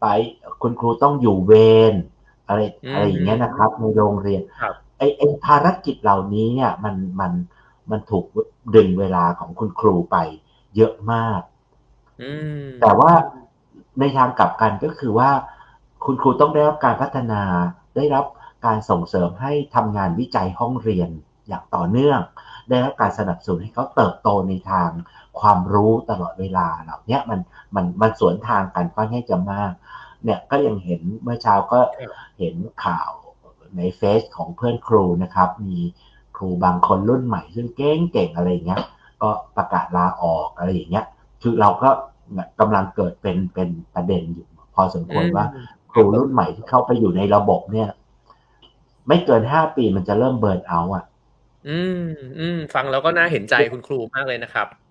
[0.01, 0.05] ไป
[0.61, 1.53] คุณครูต้องอยู่เว
[1.91, 1.93] ร
[2.47, 2.59] อะไร
[2.93, 4.41] อะไรอย่างเงี้ยนะครับ ในโรงเรียน
[4.97, 7.31] ไอ้ไอ้ภารกิจเหล่านี้เนี่ยมันมัน
[7.91, 8.25] มันถูก
[8.75, 10.17] ดึงเวลาของคุณครูไป
[10.75, 11.41] เยอะมาก
[12.81, 13.11] แต่ว่า
[13.99, 15.29] ในทางกลับกันก็คือว่า
[16.05, 17.41] คุณครูต้องได้รับการพัฒนา
[17.95, 18.25] ได้รับ
[18.65, 21.09] การส่งเสริมให้ทำงานวิจัยห้องเรียน
[21.47, 22.19] อย่างต่อเนื่อง
[22.69, 24.89] ได้รับการสนับสนุนให้เขาเติบโตในทาง
[25.41, 27.39] ความรู้ตลอดเวลาเหล่านี้มัน
[27.75, 29.71] มันมันสวนทางกันค่อนข้างจะมาก
[30.23, 31.79] เนี่ยก็ยังเห็นเมื่อเช้าก็
[32.39, 33.09] เห็นข่าว
[33.77, 35.79] ในเฟซของเพื่อนครูนะครับ มี
[36.37, 38.81] ครูบางคนรุ่นใหม่ซึ่งเก่งเก่งอะไรเงี้ย
[39.21, 41.05] ก็ประกาศลาออกอะไรอย่างเงี้ย
[41.41, 41.89] คือเราก็
[42.59, 45.45] กำลังเกิดเป็นเป็นประเด็นอยู่พอสมควรว่า
[45.91, 47.89] ครูรุ่นใหม่ที่เข้าไปอยู่ในระบบเนี่ย
[49.07, 51.03] ไม่เกินห้าปีมันจะเริ่มเบิร์นเอาอะ
[51.69, 52.05] อืม
[52.39, 54.88] อืมฟังแล้วก็น่าเห็นใจคุณครูมากเลยนะครับเอ่อ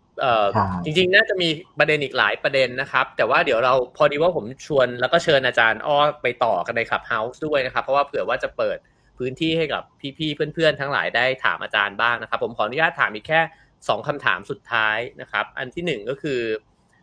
[0.84, 8.78] จริงๆ น่าจะมีประเด็นอีกหลายประเด็นนะครับ แต่ว่าเดี๋ยวเราพอดีว่าผมชวนแล้วก็เชิญอาจารย์อ้อไปต่อกันในขับเฮาส์ด้วยนะครับ เพราะว่าเผื่อว่าจะเปิด
[9.18, 9.82] พื้นที่ให้กับ
[10.18, 13.40] พี่ๆ เพื่อนๆ ทั้งหลายได้ถามอาจารย์บ้างนะครับ ผมขออนุญาตถามอีกแค่
[13.88, 16.40] สองคำถามสุดท้ายนะครับ อันที่หนึ่งก็คือ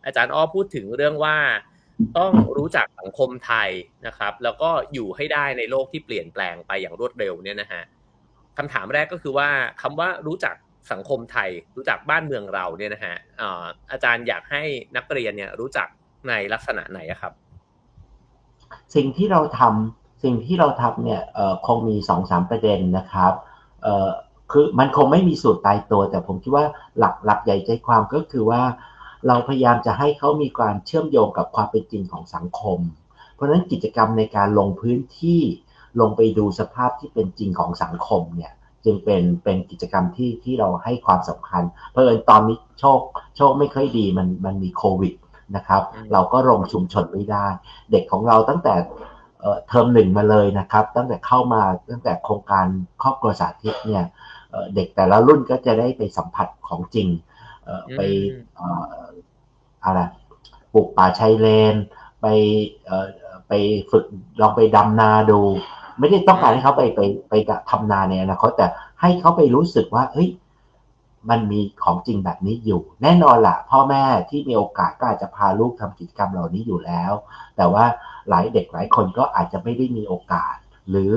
[0.06, 1.36] อาจารย์อ้อพูดถึงเรื่องว่า
[2.18, 3.70] ต้องรู้จักสังคมไทย
[4.06, 7.82] นะครับ แล้วก็อยู่ให้ได้ในโลกที่เปลี่ยนแปลงไปอย่างรวดเร็วเนี่ยนะฮะ
[8.58, 9.48] คำถามแรกก็คือว่า
[9.82, 10.54] คำว่ารู้จัก
[10.92, 13.16] สังคมไทย รู้จักบ้านเมืองเราเนี่ยนะฮะ
[13.90, 14.62] อาจารย์อยากให้
[14.96, 15.88] นักเรียนเนี่ยรู้จัก
[16.28, 17.32] ในลักษณะไหนครับ
[18.94, 21.22] สิ่งที่เราทำสิ่งที่เราทำเนี่ย
[21.66, 23.32] คงมีสองสามประเด็นนะครับ
[24.52, 26.64] คือมันคงไม่มีสูตรตายตัว แต่ผมคิดว่า
[26.98, 28.62] หลักหลักใหญ่ใจความก็คือว่า
[29.26, 32.78] เราพยายามจะให้เขามีการเชื่อมโยงกับความเป็นจริงของสังคม
[33.34, 35.40] เพราะฉะนั้นกิจกรรมในการลงพื้นที่
[36.00, 38.52] ลงไปดูสภาพที่เป็นจริงของสังคมเนี่ย
[38.86, 43.00] จึงเป็นเป็นกิจกรรมที่ที่เราให้ความสำคัญ เพราะเอิญตอนนี้โชค
[43.36, 45.14] โชคไม่ค่อยดีมันมันมีโควิด
[45.56, 45.82] นะครับ
[46.12, 47.46] เราก็ลงชุมชนไม่ได้
[47.90, 48.74] เด็กของเราตั้งแต่
[49.68, 52.66] เทอมหนึ่งมาเลยนะครับ ตั้งแต่เข้ามาตั้งแต่โครงการ
[53.02, 54.04] ครอบครัวสาธิตเนี่ย
[54.74, 57.08] เด็กแต่ละรุ่นก็จะได้ไปสัมผัสของจริง
[57.96, 58.00] ไป
[59.84, 60.00] อะไร
[60.72, 61.74] ปลูกป่าชายเลน
[62.20, 62.26] ไป
[63.48, 63.52] ไป
[63.90, 64.04] ฝึก
[64.40, 65.40] ลองไปดำนาดู
[65.98, 67.00] ไม่ได้ต้องการให้เขาไปไป
[67.30, 67.34] ไป
[67.70, 68.66] ทำนาในอนาคตแต่
[69.00, 70.28] ให้เขาไปรู้สึกว่า เฮ้ย
[71.30, 77.12] มันมีของจริงแบบนี้อยู่ แน่นอนละ่ะ พ่อแม่ที่มีโอกาสก็อาจจะพาลูกทำกิจกรรมเหล่านี้อยู่แล้ว
[77.56, 77.84] แต่ว่า
[78.28, 80.56] หลายเด็กหลายคนก็อาจจะไม่ได้มีโอกาส
[80.90, 81.12] หรือ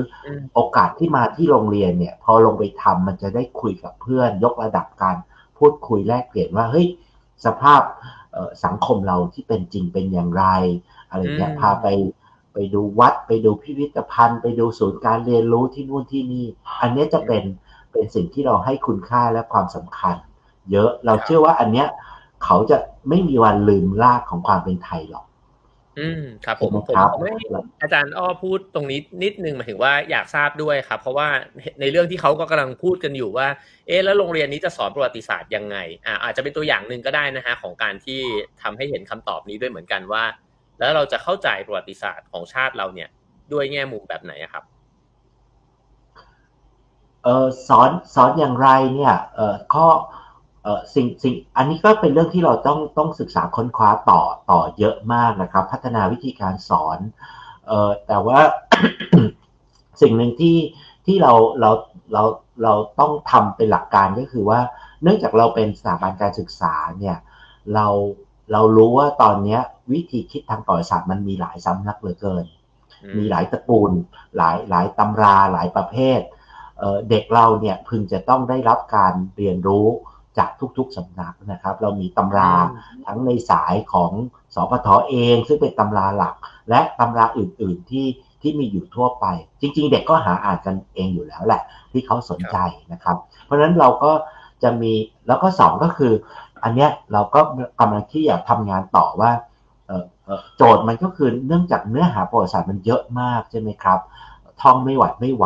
[0.56, 5.16] โอกาสที่มาที่โรงเรียนเนี่ย พอลงไปทำมันจะได้คุยกับเพื่อน ยกระดับการ
[5.58, 6.88] พูดคุยแลกเปลี่ยนว่าเฮ้ย
[7.46, 7.82] สภาพ
[8.66, 10.46] สังคมเราที่เป็นจริงเป็นอย่างไร
[11.10, 11.88] อะไรเงี้ยพาไป
[12.19, 12.19] ไป
[12.74, 16.46] ดูวัดไปดูพิพิธภัณฑ์ ไปดูศูนย์การเรียนรู้ที่นู่นที่นี่
[16.82, 17.44] อันนี้จะเป็น
[17.92, 20.16] เป็นสิ่งที่เราให้คุณค่าและความสำคัญ
[20.72, 21.88] เยอะเราเชื่อว่าอันเนี้ย
[22.44, 22.78] เขาจะ
[23.10, 25.26] ไม่มีวันลืมรากของความเป็นไทยหรอก
[26.00, 27.34] อืมครับผมผมผมไม่
[27.82, 31.28] อาจารย์อ้อพูดตรงนี้นิดนึงหมายถึงว่าอยากทราบด้วยครับ เพราะว่า
[31.82, 33.48] ในเรื่องที่เขาก็กำลังพูดกันอยู่ว่า
[33.88, 38.20] เอ๊แล้วโรงเรียนนี้จะสอนประวัติศาสตร์ยังไงอ่าอาจจะเป็นตัวอย่างหนึ่งก็ได้นะฮะของการที่
[38.62, 40.24] ทำให้เห็นคำตอบนี้ด้วยเหมือนกันว่า
[40.80, 43.10] แล้วเราจะเข้าใจประวัติศาสตร์ของชาติเราเนี่ย
[43.54, 44.64] ด้วยแง่มุมแบบไหนครับ
[47.24, 49.88] เออสอนสอนอย่างไรเนี่ยเออข้อ
[50.64, 57.00] เออสิ่งสิ่งอันนี้ก็เป็นเรื่องที่เราต้องต้องศึกษาค้นคว้าต่อต่อเยอะมากนะครับ พัฒนาวิธีการสอน
[57.68, 58.40] เออแต่ว่า
[60.02, 60.58] สิ่งหนึ่งที่
[61.06, 61.72] ที่เราเรา
[62.14, 62.24] เรา
[62.64, 64.60] เราต้องทำเป็นหลักการก็คือว่า
[65.04, 67.18] เนื่องจากเราเป็นสถาบันการศึกษาเนี่ย
[67.76, 67.88] เรา
[68.52, 69.60] เรารู้ว่าตอนนี้
[69.92, 72.46] วิธีคิดทางประวัติศาสตร์มันมีหลายซ้ำนักเหลือเกิน
[73.18, 73.92] มีหลายตระกูล
[74.38, 76.20] หลายหลายตำราหลายประเภท
[77.10, 79.88] เด็กเราเนี่ยพึงจะต้องได้รับการเรียนรู้
[80.38, 82.52] จากทุกๆสำนักนะครับ เรามีตำรา
[83.06, 84.12] ทั้งในสายของ
[84.56, 86.36] สพทเอง ซึ่งเป็นตำราหลัก
[86.70, 88.08] และตำราอื่น ๆที่
[88.42, 89.26] ที่มีอยู่ทั่วไป
[89.62, 91.62] จริง ๆ เด็กก็หาอ่านกันเองอยู่แล้วแหละ
[91.92, 92.58] ที่เขาสนใจ
[92.94, 94.12] นะครับ เพราะฉะนั้นเราก็
[94.64, 94.94] จะมี
[95.28, 96.14] แล้วก็สองก็คือ
[96.64, 97.42] อันเนี้ยเราก็
[97.80, 99.32] กำลังที่อยากทำงานต่อว่า
[100.58, 104.00] โจทย์มันก็คือเนื่องจากเนื้อหาประวัติศาสตร์มันเยอะมากใช่ไหมครับ
[104.62, 105.46] ท่องไม่ไหวไม่ไหว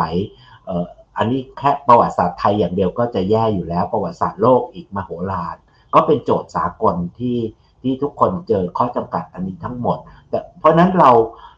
[1.16, 5.56] อันนี้แค่ประวัติศาสตร์ไทยอย่างเดียวก็จะแย่อยู่แล้วประวัติศาสตร์โลกอีกมโหฬาร
[5.94, 7.38] ก็เป็นโจทย์สากลที่
[7.82, 11.10] ที่ทุกคนเจอข้อจำกัดอันนี้ทั้งหมด แต่เพราะนั้นเรา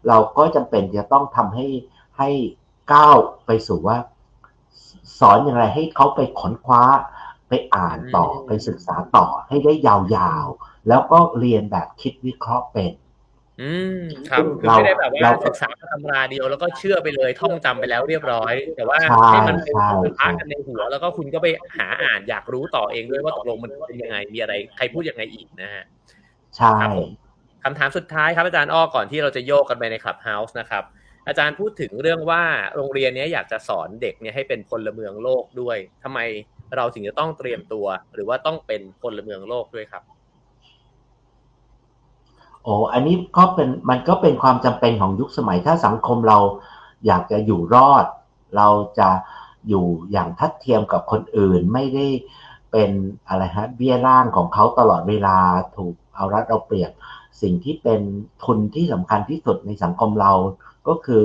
[0.08, 1.66] เราก็จำเป็นจะต้องทำให้
[2.18, 2.28] ให้
[2.92, 3.16] ก้าว
[3.46, 3.96] ไปสู่ว่า
[5.20, 6.82] สอนอย่างไรให้เขาไปขนคว้า
[7.48, 12.92] ไปอ่านต่อไปศึกษาต่อให้ได้ยาวๆ แล้วก็เรียนแบบคิดวิเคราะห์เป็น
[13.62, 14.00] อืม
[14.30, 18.96] ครับคือไม่ได้แบบว่าศึกษาตำราเดียวแล้วก็เชื่อไปเลยท่องจำไปแล้วเรียบร้อย แต่ว่า
[19.30, 19.74] ให้มันเป็น
[20.18, 21.46] พากันในหัว แล้วก็คุณก็ไป
[21.76, 25.84] หาอ่านอยากรู้ต่อเองด้วยว่าตกลงมันเป็นยังไงมีอะไร ใครพูดยังไงอีกนะฮะ
[26.56, 26.74] ใช่
[27.64, 30.84] คำถามสุดท้ายครับอาจารย์อ้อก่อนที่เราจะโยกกันไปในคลับเฮาส์นะครับ
[31.28, 32.42] อาจารย์พูดถึงเรื่องว่า
[32.76, 36.20] โรงเรียนนี้อยากจะสอนเด็กเนี่ยให้เป็นพลเมืองโลกด้วยทำไม
[36.76, 40.02] เราถึงจะต้องเตรียมตัว หรือว่าต้องเป็นพลเมืองโลกด้วยครับ
[42.62, 46.38] โอ้อันนี้ก็เป็นมันก็เป็นความจำเป็นของยุคสมัยถ้าสังคมเรา
[47.06, 48.06] อยากจะอยู่รอด
[48.56, 48.68] เรา
[48.98, 49.08] จะ
[49.68, 52.06] อยู่อย่างทัดเทียมกับคนอื่นไม่ได้
[52.72, 52.90] เป็น
[53.28, 55.36] อะไรฮะเบี้ยร่างของเขาตลอดเวลา
[55.76, 56.90] ถูกเอารัดเอาเปรียบ
[57.42, 58.00] สิ่งที่เป็น
[58.44, 60.32] ทุนที่สำคัญที่สุดในสังคมเรา
[60.88, 61.22] ก็คือ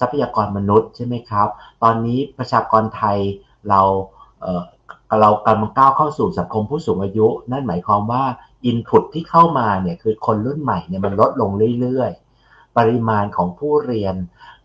[0.00, 1.48] ทรัพยากรมนุษย์ใช่ไหมครับ
[1.82, 3.18] ตอนนี้ประชากรไทย
[3.68, 3.80] เรา
[5.20, 8.24] เรากำลังก้าวเข้าสู่สังคมผู้สูงอายุ นั่นหมายความว่า
[8.64, 14.14] อินพุตที่เข้ามาเนี่ยคือคนรุ่นใหม่เนี่ยมันลดลงเรื่อยๆ ปริมาณของผู้เรียน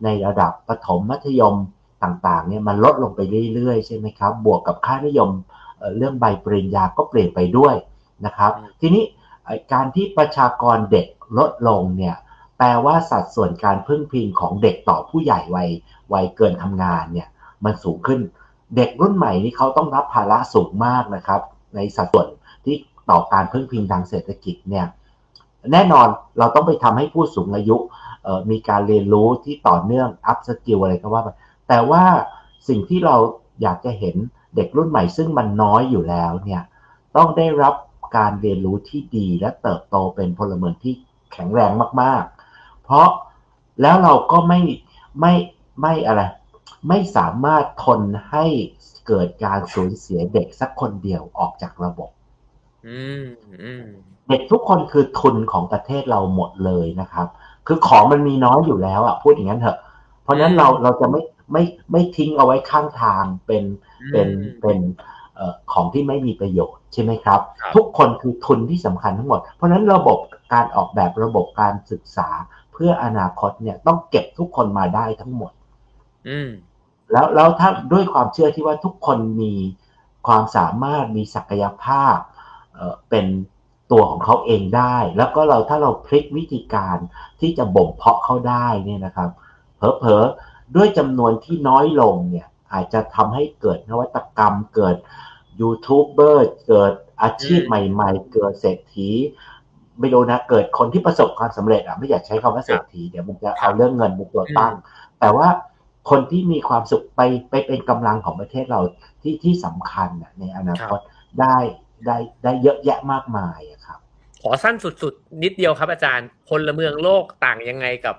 [0.03, 1.55] ในระดับประถมมัธยม
[2.03, 3.21] ต่างๆเนี่ยมันลดลงไป
[3.53, 5.29] เรื่อยๆ ใช่ไหมครับ บวกกับค่านิยม
[5.97, 7.75] เรื่องใบปริญญาก็เปลี่ยนไปด้วย
[8.25, 8.51] นะครับ
[8.81, 9.03] ทีนี้
[9.73, 11.07] การที่ประชากรเด็ก
[11.37, 12.15] ลดลงเนี่ย
[12.57, 15.69] แปลว่าสัดส่วนการพึ่งพิงของเด็กต่อผู้ใหญ่วัย
[16.13, 17.27] วัยเกินทำงานเนี่ย
[17.65, 18.19] มันสูงขึ้น
[18.75, 21.41] เด็กรุ่นใหม่นี่เขาต้องรับภาระสูงมากนะครับ
[21.75, 22.27] ในสัดส่วน
[22.65, 22.75] ที่
[23.09, 24.85] ต่อการพึ่งพิงทางเศรษฐกิจเนี่ย
[25.71, 26.07] แน่นอน
[26.39, 27.77] เราต้องไปทำให้ผู้สูงอายุ
[28.51, 31.29] มีการเรียนรู้ที่ต่อเนื่อง upskill อะไรก็ว่าไป
[31.67, 32.03] แต่ว่า
[32.67, 33.15] สิ่งที่เรา
[33.61, 34.15] อยากจะเห็น
[34.55, 36.61] เด็กรุ่นใหม่ซึ่งมันน้อยอยู่แล้วเนี่ย
[37.15, 37.73] ต้องได้รับ
[38.17, 40.93] การเรียนรู้ที่ดีและเติบโตเป็นพลเมืองที่
[41.33, 41.71] แข็งแรง
[42.01, 42.23] มาก
[42.53, 43.07] ๆ เพราะ
[43.81, 44.59] แล้วเราก็ไม่
[45.19, 45.33] ไม่
[45.81, 46.21] ไม่อะไร
[46.87, 48.45] ไม่สามารถทนให้
[49.07, 52.09] เกิดการสูญเสียเด็กสักคนเดียวออกจากระบบ
[54.29, 57.27] เด็กทุกคนคือทุนของประเทศเราหมดเลยนะครับ
[57.67, 59.77] คือของมันมีน้อยอยู่แล้วอะพูดอย่างนั้นเถอะ
[60.23, 61.21] เพราะฉะนั้นเราเราจะไม่
[61.51, 63.63] ไม่ไม่ทิ้งเอาไว้ข้างทางเป็น
[64.11, 64.27] เป็น
[64.61, 64.77] เป็น
[65.71, 70.17] ของที่ไม่มีประโยชน์ใช่ไหมครับครับทุกคนคือทุนที่สำคัญทั้งหมด เพราะฉะนั้นระบบ
[70.53, 72.29] การออกแบบระบบการศึกษา
[72.73, 75.56] เพื่ออนาคตเนี่ยต้องเก็บทุกคนมาได้ทั้งหมดอืม
[77.11, 79.53] แล้วแล้วถ้าด้วยความเชื่อที่ว่าทุกคนมี
[80.27, 82.17] ความสามารถมีศักยภาพ
[82.75, 83.25] เอ่อเป็น
[83.91, 86.97] ตัวของเขาเองได้ แล้วก็เราถ้าเราพลิกวิธีการ
[87.39, 89.29] ที่จะบ่มเพาะเขาได้เนี่ยนะครับ
[89.77, 94.95] เผลอๆด้วยจำนวนที่น้อยลงเนี่ยอาจจะทำให้เกิดนวัตกรรม เกิด
[95.61, 99.09] ยูทูบเบอร์เกิดอาชีพอืมใหม่ ๆ เกิดเศรษฐี
[99.99, 104.73] ไม่รู้นะเกิดคนที่ประสบความสำเร็จอะไม่อยากใช้คำว่าเศรษฐีเดี๋ยวมันจะเอาเรื่องเงินเป็นตัวตั้ง
[105.19, 105.47] แต่ว่า
[106.09, 108.79] คนที่มีความสุขไปไปเป็นกำลังของประเทศเรา
[109.21, 110.99] ที่ที่สำคัญน่ะในอนาคต
[111.39, 111.57] ได้
[112.05, 113.99] ได้ได้เยอะแยะมากมายอะครับ
[114.41, 118.15] ขอสั้นสุดๆ นิดเดียวครับอาจารย์พลเมืองโลกต่างยังไงกับ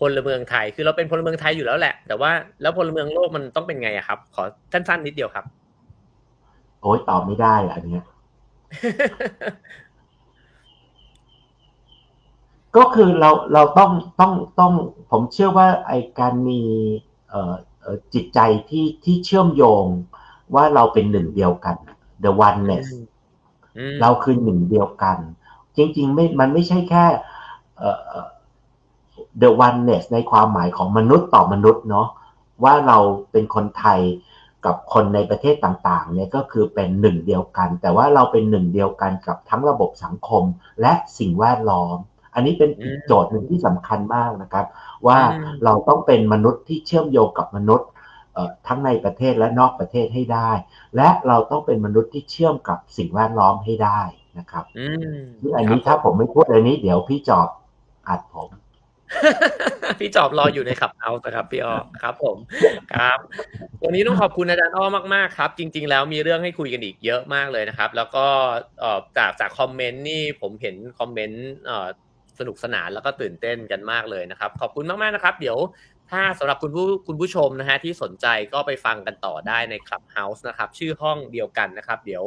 [0.00, 2.30] พลเมืองไทย คือเราเป็นพลเมืองไทยอยู่แล้วแหละ แต่ว่า
[2.62, 4.42] แล้วพลเมืองโลกมันต้องเป็นไงอะครับ ขอ
[4.72, 5.44] สั้นๆนิดเดียวครับ
[6.80, 8.04] โอ้ยตอบไม่ได้อะอันเนี้ย
[12.76, 13.90] ก็คือเราเราต้อง
[14.20, 14.72] ต้องต้อง
[15.10, 17.15] ผมเชื่อว่าไอการมีเอ่อเอ่อ
[18.14, 18.40] จิตใจ
[18.70, 19.84] ที่ที่เชื่อมโยง
[20.54, 21.76] ว่าเราเป็นหนึ่งเดียวกัน
[22.24, 22.86] the oneness
[23.78, 25.18] อืมเราคือหนึ่งเดียวกัน
[25.76, 27.04] จริง ๆ ไม่มันไม่ใช่แค่
[27.78, 28.28] เอ่อเอ่อ
[29.42, 32.08] the oneness ในความหมายของมนุษย์ต่อมนุษย์เนาะ
[32.64, 32.98] ว่าเรา
[33.32, 34.00] เป็นคนไทย
[34.64, 40.44] กับคนในประเทศต่างๆเนี่ยก็คือเป็นหนึ่งเดียวกัน แต่ว่าเราเป็นหนึ่งเดียวกันกับทั้งระบบสังคม
[40.80, 41.96] และสิ่งแวดล้อม
[42.36, 44.66] อันนี้เป็นอีกโจทย์หนึ่งที่สำคัญมากนะครับ
[45.06, 45.18] ว่า
[45.64, 47.88] เราต้องเป็นมนุษย์ที่เชื่อมโยงกับมนุษย์
[48.34, 50.50] เอ่อทั้งในประเทศและนอกประเทศให้ได้
[50.96, 54.00] และเราต้องเป็นมนุษย์ที่เชื่อมกับสิ่งแวดล้อมให้ได้
[54.38, 57.48] นะครับอืมซึ่งอันนี้คถ้ารับผมไม่พูดอันนี้เดี๋ยวพี่จอบ
[58.08, 58.50] อัดผม
[59.98, 62.36] พี่จอบรออยู่ในขับเอานะครับพี่อ้อครับ ผม
[62.92, 63.18] ครับ
[63.84, 64.84] วันนี้ต้องขอบคุณอาจารย์อ้อ
[65.14, 68.26] มากๆครับ จริง ๆ แล้วมีเรื่องให้คุยกันอีกเยอะมากเลยนะครับ แล้วก็
[68.80, 71.88] เอ่อจากจากคอมเมนต์นี่ผมเห็นคอมเมนต์เอ่อ
[72.38, 75.58] สนุกสนานแล้วก็ตื่นเต้นกันมากเลยนะครับ ขอบคุณมาก ๆ นะครับ เดี๋ยว
[76.10, 82.24] ถ้าสำหรับคุณผู้คุณผู้ชมนะฮะที่สนใจก็ไปฟังกันต่อได้ใน Clubhouse นะครับ ชื่อห้องเดียวกันนะครับ เดี๋ยว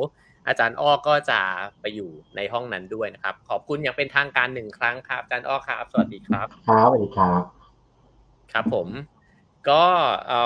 [0.48, 1.40] อาจารย์อ้อก็จะ
[1.82, 7.42] ไปอยู่ในห้องนั้นด้วยนะครับ ขอบคุณอย่างเป็นทางการหนึ่งครั้งครับอาจารย์อ้อครับ สวัสดีครับ ครับสวัสดีครับ
[8.54, 8.88] ครับผม
[9.68, 9.84] ก็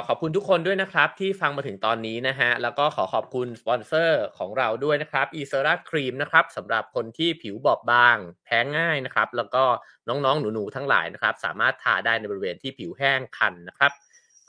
[0.08, 9.64] ขอบคุณทุกคนด้วยนะครับ ที่ฟังมาถึงตอนนี้นะฮะ แล้วก็ขอขอบคุณสปอนเซอร์ของเราด้วยนะครับ e s e r a Cream นะครับสำหรับคนที่ผิวบอบบาง แพ้ง่ายนะครับ แล้วก็
[10.08, 13.92] น้องๆ หนูๆ ทั้งหลายนะครับ สามารถทาได้ในบริเวณที่ผิวแห้งคันนะครับ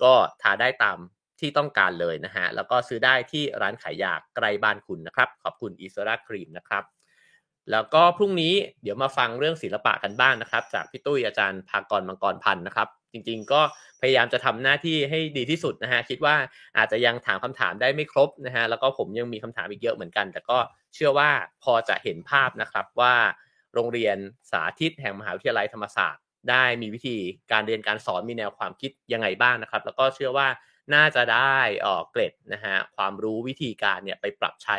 [0.02, 0.12] ก็
[0.42, 0.98] ทาได้ตาม
[1.40, 6.84] ที่ต้องการเลยนะฮะ แล้วก็ซื้อได้ที่ร้านขายยาใกล้บ้านคุณนะครับ ขอบคุณ e s e r a Cream นะครับ
[7.70, 13.60] แล้วก็พรุ่งนี้เดี๋ยวมาฟังเรื่องศิลปะกันบ้างนะครับ จากพี่ตุ้ยอาจารย์ภากรมังกรพันธ์นะครับ จริงๆ ก็
[14.00, 16.34] พยายามจะทำหน้าที่ให้ดีที่สุดนะฮะคิดว่า
[16.78, 20.58] อาจจะยังถามคำถามได้ไม่ครบนะฮะแล้วก็ผมยังมีคำถามอีกเยอะเหมือนกัน แต่ก็
[20.94, 21.30] เชื่อว่า
[21.62, 23.14] พอจะเห็นภาพนะครับว่า
[23.74, 24.16] โรงเรียน
[24.50, 27.16] สาธิตแห่งมหาวิทยาลัยธรรมศาสตร์ ได้มีวิธี
[27.52, 30.48] การเรียนการสอนมีแนวความคิดยังไงบ้างนะครับ แล้วก็เชื่อว่า
[30.94, 34.78] น่าจะได้เอ่อเกร็ดนะฮะความรู้วิธีการเนี่ยไปปรับใช้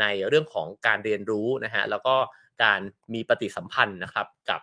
[0.00, 2.14] ในเรื่องของการเรียนรู้นะฮะแล้วก็
[2.64, 2.80] การ
[3.14, 4.60] มีปฏิสัมพันธ์นะครับกับ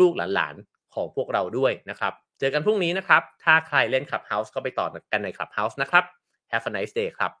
[0.00, 6.04] ลูกๆหลานๆของพวกเราด้วยนะครับ เจอกันพรุ่งนี้นะครับ ถ้าใครเล่น Clubhouse ก็ไปต่อกันใน Clubhouse นะครับ
[6.52, 7.32] Have a nice day ครับ